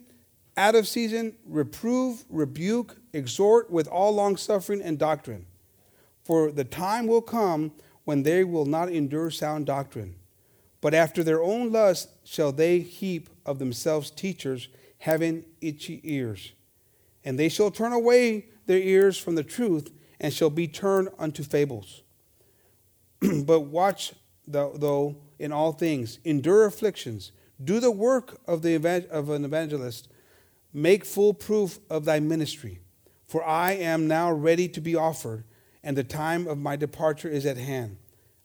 out 0.57 0.75
of 0.75 0.89
season, 0.89 1.35
reprove, 1.47 2.25
rebuke, 2.31 2.97
exhort 3.13 3.71
with 3.71 3.87
all 3.87 4.15
longsuffering 4.15 4.83
and 4.83 4.99
doctrine. 4.99 5.47
For 6.25 6.51
the 6.51 6.65
time 6.65 7.07
will 7.07 7.23
come 7.23 7.73
when 8.05 8.23
they 8.23 8.45
will 8.45 8.67
not 8.67 8.91
endure 8.91 9.31
sound 9.31 9.67
doctrine, 9.67 10.15
but 10.81 10.95
after 10.95 11.23
their 11.23 11.43
own 11.43 11.71
lust 11.71 12.09
shall 12.25 12.51
they 12.51 12.81
heap 12.81 13.29
of 13.45 13.59
themselves 13.59 14.11
teachers 14.11 14.69
having 14.99 15.45
itchy 15.61 16.01
ears. 16.03 16.53
And 17.29 17.39
they 17.39 17.51
shall 17.51 17.71
turn 17.71 17.93
away 17.93 18.47
their 18.65 18.79
ears 18.79 19.19
from 19.19 19.35
the 19.35 19.43
truth 19.43 19.91
and 20.19 20.33
shall 20.33 20.49
be 20.49 20.67
turned 20.67 21.11
unto 21.19 21.43
fables. 21.43 22.01
but 23.45 23.61
watch 23.61 24.15
thou, 24.47 24.73
though 24.75 25.17
in 25.39 25.53
all 25.53 25.73
things, 25.73 26.21
endure 26.25 26.65
afflictions, 26.65 27.33
do 27.63 27.81
the 27.81 27.91
work 27.91 28.41
of, 28.47 28.63
the 28.63 28.75
of 29.11 29.29
an 29.29 29.45
evangelist, 29.45 30.09
make 30.73 31.05
full 31.05 31.35
proof 31.35 31.81
of 31.91 32.07
thy 32.07 32.19
ministry. 32.19 32.81
For 33.27 33.45
I 33.45 33.73
am 33.73 34.09
now 34.09 34.33
ready 34.33 34.67
to 34.67 34.81
be 34.81 34.97
offered, 34.97 35.45
and 35.83 35.99
the 35.99 36.05
time 36.05 36.47
of 36.47 36.57
my 36.57 36.77
departure 36.77 37.29
is 37.29 37.45
at 37.45 37.59
hand. 37.59 37.99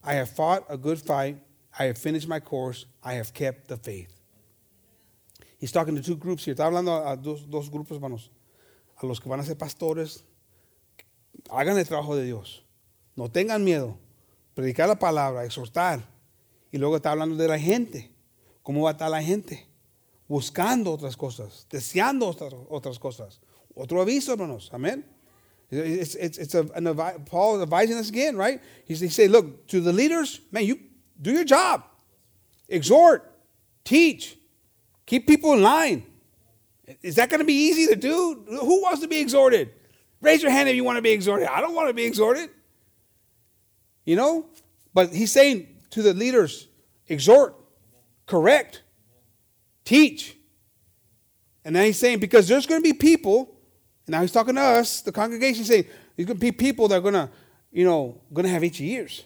I 0.03 0.15
have 0.15 0.29
fought 0.29 0.65
a 0.67 0.75
good 0.75 0.99
fight, 0.99 1.38
I 1.79 1.86
have 1.86 1.97
finished 1.97 2.27
my 2.27 2.41
course, 2.41 2.86
I 3.01 3.13
have 3.13 3.34
kept 3.34 3.69
the 3.69 3.77
faith. 3.77 4.13
He's 5.57 5.71
talking 5.71 5.95
to 5.95 6.03
two 6.03 6.17
groups 6.17 6.43
here. 6.43 6.53
Está 6.53 6.65
hablando 6.65 7.09
a 7.09 7.15
dos, 7.15 7.43
dos 7.43 7.69
grupos, 7.69 7.91
hermanos. 7.91 8.29
A 9.04 9.06
los 9.06 9.20
que 9.20 9.28
van 9.28 9.41
a 9.41 9.43
ser 9.43 9.58
pastores, 9.58 10.24
hagan 11.49 11.78
el 11.78 11.86
trabajo 11.86 12.16
de 12.16 12.24
Dios. 12.24 12.64
No 13.18 13.30
tengan 13.30 13.62
miedo. 13.62 13.97
Predicar 14.54 14.88
la 14.88 14.97
palabra, 14.97 15.43
exhortar. 15.43 16.08
Y 16.72 16.78
luego 16.78 16.95
está 16.95 17.12
hablando 17.12 17.36
de 17.36 17.49
la 17.49 17.60
gente. 17.60 18.12
¿Cómo 18.62 18.84
va 18.84 18.91
a 18.91 18.93
estar 18.93 19.12
la 19.12 19.22
gente? 19.22 19.68
Buscando 20.30 20.93
otras 20.93 21.18
cosas, 21.18 21.68
deseando 21.70 22.28
otras, 22.28 22.54
otras 22.70 22.97
cosas. 22.97 23.41
Otro 23.76 24.01
aviso, 24.01 24.32
hermanos. 24.32 24.70
Amén. 24.72 25.06
Paul 25.70 27.58
is 27.58 27.62
advising 27.62 27.97
us 27.97 28.10
again, 28.10 28.38
right? 28.38 28.62
He 28.86 28.95
say, 28.95 29.28
look, 29.28 29.68
to 29.68 29.82
the 29.82 29.91
leaders, 29.91 30.39
man, 30.49 30.64
you 30.64 30.80
do 31.22 31.32
your 31.32 31.43
job. 31.43 31.84
Exhort, 32.70 33.30
teach, 33.84 34.38
keep 35.06 35.28
people 35.28 35.54
in 35.54 35.62
line. 35.62 36.06
Is 37.01 37.15
that 37.15 37.29
going 37.29 37.39
to 37.39 37.45
be 37.45 37.53
easy 37.53 37.88
to 37.88 37.95
do? 37.95 38.43
Who 38.47 38.81
wants 38.81 39.01
to 39.01 39.07
be 39.07 39.19
exhorted? 39.19 39.73
Raise 40.21 40.41
your 40.41 40.51
hand 40.51 40.69
if 40.69 40.75
you 40.75 40.84
want 40.84 40.97
to 40.97 41.01
be 41.01 41.11
exhorted. 41.11 41.47
I 41.47 41.61
don't 41.61 41.73
want 41.73 41.88
to 41.88 41.93
be 41.93 42.03
exhorted. 42.03 42.49
You 44.05 44.15
know? 44.15 44.45
But 44.93 45.13
he's 45.13 45.31
saying 45.31 45.67
to 45.91 46.01
the 46.01 46.13
leaders, 46.13 46.67
exhort, 47.07 47.55
correct, 48.25 48.84
teach. 49.86 50.38
And 51.65 51.75
then 51.75 51.86
he's 51.86 51.99
saying, 51.99 52.19
because 52.19 52.47
there's 52.47 52.65
going 52.65 52.81
to 52.81 52.84
be 52.84 52.93
people, 52.93 53.55
and 54.05 54.13
now 54.13 54.21
he's 54.21 54.31
talking 54.31 54.55
to 54.55 54.61
us, 54.61 55.01
the 55.01 55.11
congregation, 55.11 55.63
saying, 55.63 55.86
there's 56.15 56.27
going 56.27 56.38
to 56.38 56.41
be 56.41 56.51
people 56.51 56.88
that 56.89 56.97
are 56.97 57.01
going 57.01 57.13
to, 57.13 57.29
you 57.71 57.86
know, 57.86 58.21
going 58.34 58.45
to 58.45 58.51
have 58.51 58.63
itchy 58.63 58.91
ears. 58.91 59.23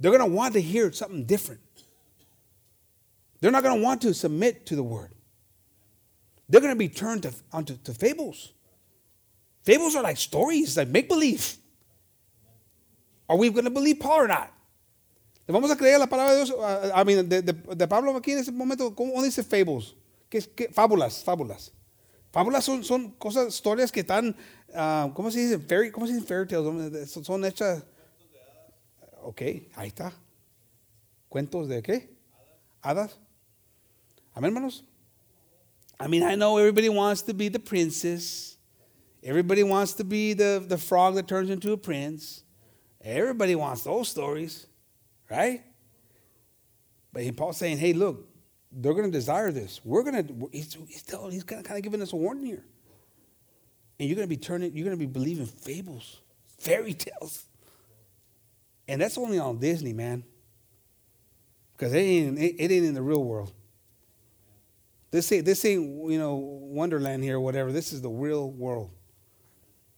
They're 0.00 0.10
going 0.10 0.28
to 0.28 0.36
want 0.36 0.54
to 0.54 0.60
hear 0.60 0.90
something 0.92 1.24
different. 1.24 1.60
They're 3.40 3.52
not 3.52 3.62
going 3.62 3.78
to 3.78 3.82
want 3.82 4.02
to 4.02 4.12
submit 4.12 4.66
to 4.66 4.76
the 4.76 4.82
word. 4.82 5.13
They're 6.48 6.60
going 6.60 6.72
to 6.72 6.78
be 6.78 6.88
turned 6.88 7.22
to, 7.22 7.32
onto 7.52 7.76
to 7.76 7.94
fables. 7.94 8.52
Fables 9.62 9.96
are 9.96 10.02
like 10.02 10.18
stories, 10.18 10.76
like 10.76 10.88
make 10.88 11.08
believe. 11.08 11.56
Are 13.28 13.36
we 13.36 13.48
going 13.50 13.64
to 13.64 13.70
believe 13.70 13.98
Paul 13.98 14.20
or 14.20 14.28
not? 14.28 14.50
¿Le 15.46 15.52
vamos 15.52 15.70
a 15.70 15.76
creer 15.76 15.98
la 15.98 16.06
palabra 16.06 16.30
de 16.30 16.44
Dios? 16.44 16.50
Uh, 16.50 16.90
I 16.94 17.04
mean, 17.04 17.28
de, 17.28 17.42
de, 17.42 17.52
de 17.52 17.86
Pablo 17.86 18.14
aquí 18.16 18.32
en 18.32 18.38
ese 18.38 18.52
momento, 18.52 18.94
¿cómo 18.94 19.22
dice 19.22 19.42
fables? 19.42 19.94
¿Qué, 20.28 20.40
qué? 20.40 20.68
Fábulas, 20.72 21.22
fábulas. 21.22 21.70
Fábulas 22.32 22.64
son, 22.64 22.82
son 22.82 23.10
cosas, 23.12 23.54
historias 23.54 23.92
que 23.92 24.00
están, 24.00 24.34
ah, 24.74 25.10
¿cómo 25.14 25.30
se 25.30 25.40
dice? 25.40 25.58
Fairy, 25.58 25.90
¿Cómo 25.92 26.06
se 26.06 26.14
dice 26.14 26.26
fairy 26.26 26.48
tales? 26.48 27.10
Son, 27.10 27.24
son 27.24 27.44
hechas. 27.44 27.84
Ok, 29.22 29.42
ahí 29.74 29.88
está. 29.88 30.12
¿Cuentos 31.28 31.68
de 31.68 31.82
qué? 31.82 32.16
Hadas. 32.82 33.18
Amén, 34.34 34.48
hermanos. 34.48 34.84
I 35.98 36.06
mean, 36.08 36.22
I 36.22 36.34
know 36.34 36.58
everybody 36.58 36.88
wants 36.88 37.22
to 37.22 37.34
be 37.34 37.48
the 37.48 37.58
princess. 37.58 38.56
Everybody 39.22 39.62
wants 39.62 39.94
to 39.94 40.04
be 40.04 40.32
the, 40.34 40.64
the 40.66 40.76
frog 40.76 41.14
that 41.14 41.28
turns 41.28 41.50
into 41.50 41.72
a 41.72 41.76
prince. 41.76 42.42
Everybody 43.00 43.54
wants 43.54 43.84
those 43.84 44.08
stories, 44.08 44.66
right? 45.30 45.62
But 47.12 47.36
Paul's 47.36 47.56
saying, 47.56 47.78
hey, 47.78 47.92
look, 47.92 48.28
they're 48.72 48.92
going 48.92 49.10
to 49.10 49.10
desire 49.10 49.52
this. 49.52 49.80
We're 49.84 50.02
going 50.02 50.26
to, 50.26 50.48
he's, 50.52 50.76
he's, 50.88 51.02
telling, 51.02 51.30
he's 51.30 51.44
kind 51.44 51.64
of 51.64 51.82
giving 51.82 52.02
us 52.02 52.12
a 52.12 52.16
warning 52.16 52.44
here. 52.44 52.64
And 54.00 54.08
you're 54.08 54.16
going 54.16 54.28
to 54.28 54.34
be 54.34 54.36
turning, 54.36 54.74
you're 54.74 54.84
going 54.84 54.98
to 54.98 55.06
be 55.06 55.10
believing 55.10 55.46
fables, 55.46 56.20
fairy 56.58 56.92
tales. 56.92 57.44
And 58.88 59.00
that's 59.00 59.16
only 59.16 59.38
on 59.38 59.58
Disney, 59.58 59.92
man. 59.92 60.24
Because 61.76 61.94
it 61.94 61.98
ain't, 61.98 62.38
it, 62.38 62.56
it 62.58 62.70
ain't 62.72 62.84
in 62.84 62.94
the 62.94 63.02
real 63.02 63.22
world. 63.22 63.52
This 65.14 65.30
ain't, 65.30 65.44
this 65.44 65.64
ain't, 65.64 66.10
you 66.10 66.18
know, 66.18 66.34
Wonderland 66.34 67.22
here 67.22 67.36
or 67.36 67.40
whatever. 67.40 67.70
This 67.70 67.92
is 67.92 68.02
the 68.02 68.08
real 68.08 68.50
world. 68.50 68.90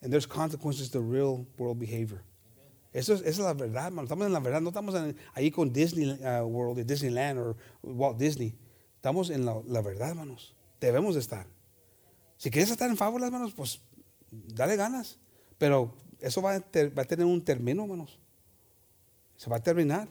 And 0.03 0.13
there's 0.13 0.27
consequences 0.27 0.91
to 0.91 1.01
real 1.01 1.47
world 1.57 1.81
behavior. 1.81 2.23
Eso 2.93 3.15
es, 3.15 3.23
esa 3.23 3.29
es 3.29 3.39
la 3.39 3.55
verdad, 3.55 3.87
hermano. 3.87 4.07
Estamos 4.07 4.27
en 4.27 4.35
la 4.35 4.41
verdad. 4.41 4.61
No 4.61 4.69
estamos 4.69 4.95
ahí 5.35 5.51
con 5.51 5.73
Disney 5.73 6.11
uh, 6.23 6.45
World, 6.45 6.87
Disneyland 6.87 7.39
o 7.39 7.57
Walt 7.83 8.19
Disney. 8.19 8.59
Estamos 8.97 9.31
en 9.31 9.47
la, 9.47 9.81
verdad, 9.81 10.11
hermanos. 10.11 10.55
Debemos 10.81 11.15
de 11.15 11.23
estar. 11.23 11.47
Si 12.37 12.51
quieres 12.51 12.71
estar 12.71 12.91
en 12.91 12.99
fábulas, 12.99 13.29
hermanos, 13.29 13.55
pues 13.55 13.81
dale 14.31 14.77
ganas. 14.77 15.19
Pero 15.57 15.95
eso 16.21 16.43
va 16.43 16.57
a, 16.57 16.61
ter, 16.61 16.93
va 16.97 17.05
a 17.05 17.07
tener 17.07 17.25
un 17.25 17.43
término, 17.43 17.85
hermanos. 17.85 18.19
Se 19.39 19.49
va 19.49 19.57
a 19.57 19.63
terminar. 19.63 20.09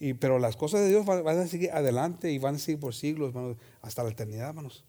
Y, 0.00 0.14
pero 0.14 0.38
las 0.38 0.56
cosas 0.56 0.80
de 0.80 0.88
Dios 0.88 1.04
van, 1.04 1.24
van, 1.24 1.38
a 1.38 1.46
seguir 1.46 1.70
adelante 1.72 2.30
y 2.30 2.38
van 2.38 2.54
a 2.54 2.58
seguir 2.58 2.78
por 2.78 2.94
siglos, 2.94 3.30
hermanos, 3.30 3.56
hasta 3.82 4.04
la 4.04 4.10
eternidad, 4.10 4.48
hermanos. 4.48 4.84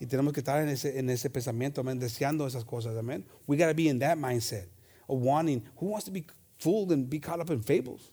Y 0.00 0.06
tenemos 0.06 0.32
que 0.32 0.40
estar 0.40 0.62
en 0.62 0.68
ese, 0.68 0.98
en 0.98 1.10
ese 1.10 1.30
pensamiento, 1.30 1.80
amén, 1.80 1.98
deseando 1.98 2.46
esas 2.46 2.64
cosas, 2.64 2.96
amén. 2.96 3.24
We 3.46 3.56
got 3.56 3.68
to 3.68 3.74
be 3.74 3.88
in 3.88 3.98
that 4.00 4.18
mindset 4.18 4.68
of 5.08 5.20
wanting. 5.20 5.62
Who 5.76 5.86
wants 5.86 6.04
to 6.06 6.10
be 6.10 6.24
fooled 6.58 6.92
and 6.92 7.08
be 7.08 7.18
caught 7.18 7.40
up 7.40 7.50
in 7.50 7.62
fables? 7.62 8.10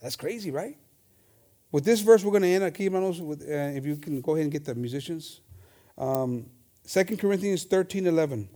That's 0.00 0.16
crazy, 0.16 0.50
right? 0.50 0.76
With 1.70 1.84
this 1.84 2.00
verse, 2.00 2.24
we're 2.24 2.30
going 2.30 2.42
to 2.42 2.48
end 2.48 2.64
aquí, 2.64 2.84
hermanos. 2.84 3.20
With, 3.20 3.42
uh, 3.42 3.76
if 3.76 3.84
you 3.84 3.96
can 3.96 4.20
go 4.20 4.32
ahead 4.34 4.44
and 4.44 4.52
get 4.52 4.64
the 4.64 4.74
musicians. 4.74 5.40
Um, 5.96 6.46
2 6.86 7.16
Corinthians 7.16 7.64
13 7.64 8.06
11. 8.06 8.48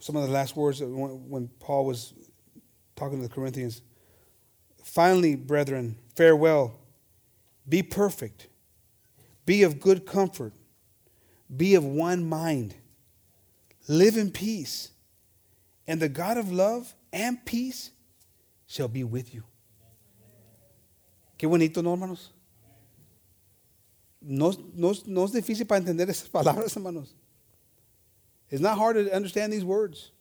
Some 0.00 0.16
of 0.16 0.26
the 0.26 0.32
last 0.32 0.56
words 0.56 0.82
when 0.82 1.48
Paul 1.60 1.86
was 1.86 2.12
talking 2.96 3.20
to 3.20 3.28
the 3.28 3.34
Corinthians. 3.34 3.82
Finally, 4.82 5.36
brethren, 5.36 5.96
farewell. 6.14 6.78
Be 7.68 7.82
perfect. 7.82 8.48
Be 9.46 9.62
of 9.62 9.80
good 9.80 10.06
comfort. 10.06 10.52
Be 11.54 11.74
of 11.74 11.84
one 11.84 12.28
mind. 12.28 12.74
Live 13.88 14.16
in 14.16 14.30
peace. 14.30 14.90
And 15.86 16.00
the 16.00 16.08
God 16.08 16.38
of 16.38 16.50
love 16.50 16.94
and 17.12 17.44
peace 17.44 17.90
shall 18.66 18.88
be 18.88 19.04
with 19.04 19.34
you. 19.34 19.44
Qué 21.38 21.48
bonito, 21.48 21.82
¿no, 21.82 21.94
hermanos? 21.94 22.30
No, 24.22 24.54
no, 24.74 24.94
no 25.06 25.24
es 25.24 25.32
difícil 25.32 25.68
para 25.68 25.80
entender 25.80 26.08
esas 26.08 26.30
palabras, 26.30 26.74
hermanos. 26.74 27.14
It's 28.48 28.62
not 28.62 28.78
hard 28.78 28.96
to 28.96 29.14
understand 29.14 29.52
these 29.52 29.64
words. 29.64 30.12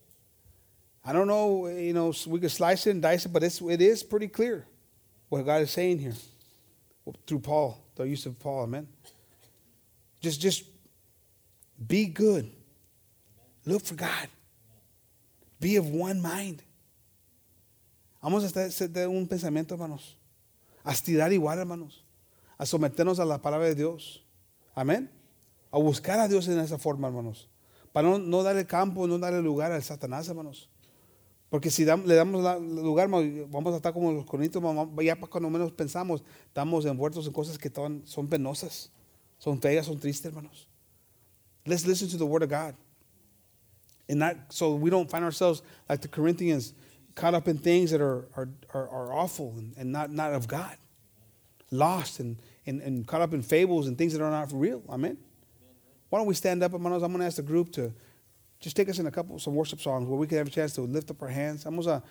I 1.06 1.12
don't 1.12 1.28
know, 1.28 1.68
you 1.68 1.93
know, 1.93 2.14
we 2.28 2.39
could 2.39 2.51
slice 2.51 2.88
it 2.88 2.91
and 2.91 3.01
dice 3.01 3.26
it, 3.26 3.34
but 3.34 3.43
it's, 3.43 3.62
it 3.62 3.82
is 3.82 4.04
pretty 4.04 4.28
clear 4.30 4.66
what 5.28 5.45
God 5.45 5.62
is 5.62 5.72
saying 5.72 5.99
here 5.99 6.14
through 7.28 7.39
Paul, 7.39 7.78
the 7.95 8.08
use 8.08 8.26
of 8.26 8.39
Paul, 8.39 8.64
amen. 8.64 8.88
Just, 10.22 10.39
just 10.39 10.64
be 11.86 12.06
good. 12.06 12.49
Look 13.66 13.84
for 13.84 13.95
God. 13.95 14.28
Be 15.60 15.76
of 15.76 15.89
one 15.89 16.22
mind. 16.22 16.62
Vamos 18.22 18.45
a 18.45 18.70
tener 18.70 19.08
un 19.10 19.28
pensamiento, 19.28 19.72
hermanos. 19.72 20.16
A 20.86 20.91
estirar 20.91 21.32
igual, 21.34 21.58
hermanos. 21.58 22.04
A 22.58 22.66
someternos 22.66 23.20
a 23.20 23.26
la 23.26 23.39
palabra 23.39 23.68
de 23.68 23.76
Dios. 23.76 24.24
Amén. 24.76 25.10
A 25.72 25.78
buscar 25.78 26.20
a 26.20 26.28
Dios 26.28 26.47
en 26.47 26.60
esa 26.60 26.78
forma, 26.78 27.08
hermanos. 27.08 27.49
Para 27.91 28.08
no, 28.08 28.18
no 28.18 28.43
darle 28.43 28.66
campo, 28.66 29.08
no 29.08 29.20
darle 29.20 29.41
lugar 29.41 29.72
al 29.72 29.84
Satanás, 29.84 30.28
hermanos. 30.30 30.70
Porque 31.54 31.70
si 31.70 31.86
le 31.86 32.16
damos 32.16 32.41
lugar, 32.64 33.08
vamos 33.08 33.74
a 33.76 33.78
estar 33.78 33.93
como 33.93 34.12
los 34.12 34.26
corintios, 34.26 34.64
ya 35.04 35.16
cuando 35.18 35.51
menos 35.51 35.72
pensamos, 35.72 36.24
estamos 36.47 36.84
envueltos 36.84 37.28
en 37.28 37.32
cosas 37.32 37.60
que 37.60 37.72
son 38.06 38.28
penosas, 38.28 38.89
son 39.38 39.62
feas, 39.62 39.86
son 39.86 39.99
tristes, 39.99 40.32
hermanos. 40.32 40.68
Let's 41.68 41.86
listen 41.86 42.08
to 42.10 42.18
the 42.18 42.26
word 42.26 42.41
of 42.41 42.49
God. 42.49 42.74
And 44.10 44.18
not 44.18 44.36
so 44.49 44.74
we 44.74 44.89
don't 44.89 45.08
find 45.08 45.24
ourselves 45.24 45.62
like 45.88 46.01
the 46.01 46.08
Corinthians 46.08 46.74
caught 47.14 47.36
up 47.36 47.47
in 47.47 47.60
things 47.60 47.91
that 47.91 48.01
are, 48.01 48.26
are, 48.36 48.49
are, 48.74 48.89
are 48.89 49.14
awful 49.14 49.54
and, 49.56 49.76
and, 49.78 49.91
not, 49.91 50.12
not 50.12 50.34
of 50.34 50.47
God. 50.47 50.76
Lost 51.70 52.20
and, 52.20 52.38
and, 52.66 52.82
and 52.82 53.06
caught 53.06 53.22
up 53.22 53.32
in 53.32 53.43
fables 53.43 53.88
and 53.88 53.95
things 53.95 54.14
that 54.14 54.24
are 54.24 54.32
not 54.32 54.51
real. 54.51 54.82
Amen. 54.89 55.20
Why 56.10 56.18
don't 56.18 56.26
we 56.26 56.34
stand 56.34 56.64
up, 56.64 56.72
hermanos? 56.72 57.04
I'm 57.04 57.12
going 57.12 57.20
to 57.20 57.28
ask 57.28 57.36
the 57.36 57.43
group 57.43 57.72
to 57.74 57.93
just 58.64 58.78
take 58.78 58.88
us 58.88 58.97
in 58.97 59.05
a 59.07 59.11
couple 59.11 59.38
some 59.39 59.55
worship 59.55 59.82
songs 59.82 60.07
where 60.07 60.18
we 60.18 60.26
can 60.26 60.38
have 60.38 60.47
a 60.47 60.49
chance 60.49 60.74
to 60.74 60.82
lift 60.82 61.11
up 61.11 61.22
our 61.22 61.28
hands. 61.28 61.66
Vamos 61.66 61.86
a 61.86 62.01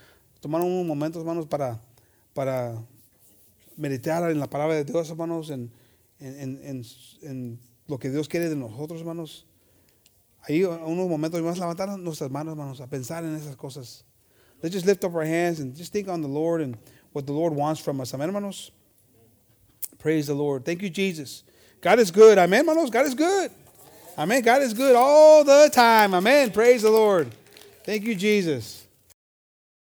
tomar 0.42 0.60
unos 0.60 0.86
momentos, 0.86 1.16
hermanos, 1.16 1.46
para, 1.46 1.80
para 2.34 2.76
meditar 3.78 4.30
en 4.30 4.38
la 4.38 4.46
palabra 4.46 4.74
de 4.74 4.84
Dios, 4.84 5.08
hermanos, 5.08 5.50
en, 5.50 5.70
en, 6.20 6.60
en, 6.62 6.84
en 7.22 7.58
lo 7.88 7.96
que 7.96 8.10
Dios 8.10 8.28
quiere 8.28 8.50
de 8.50 8.56
nosotros, 8.56 9.00
hermanos. 9.00 9.46
Ahí 10.46 10.62
unos 10.64 11.08
momentos 11.08 11.40
más 11.40 11.58
levantar 11.58 11.98
nuestras 11.98 12.30
manos, 12.30 12.52
hermanos, 12.52 12.80
a 12.82 12.86
pensar 12.86 13.24
en 13.24 13.34
esas 13.34 13.56
cosas. 13.56 14.04
Let's 14.62 14.74
just 14.74 14.86
lift 14.86 15.02
up 15.04 15.14
our 15.14 15.24
hands 15.24 15.58
and 15.58 15.74
just 15.74 15.92
think 15.92 16.08
on 16.08 16.20
the 16.20 16.28
Lord 16.28 16.60
and 16.60 16.76
what 17.12 17.26
the 17.26 17.32
Lord 17.32 17.54
wants 17.54 17.80
from 17.80 18.00
us. 18.00 18.12
Amen, 18.12 18.28
hermanos. 18.28 18.72
Praise 19.98 20.26
the 20.26 20.34
Lord. 20.34 20.64
Thank 20.66 20.82
you, 20.82 20.90
Jesus. 20.90 21.44
God 21.80 21.98
is 21.98 22.10
good. 22.10 22.36
Amen, 22.36 22.66
hermanos. 22.66 22.90
God 22.90 23.06
is 23.06 23.14
good. 23.14 23.50
Amen. 24.18 24.42
God 24.42 24.62
is 24.62 24.74
good 24.74 24.94
all 24.94 25.42
the 25.42 25.70
time. 25.72 26.14
Amen. 26.14 26.50
Praise 26.50 26.82
the 26.82 26.90
Lord. 26.90 27.30
Thank 27.84 28.04
you, 28.04 28.14
Jesus. 28.14 28.81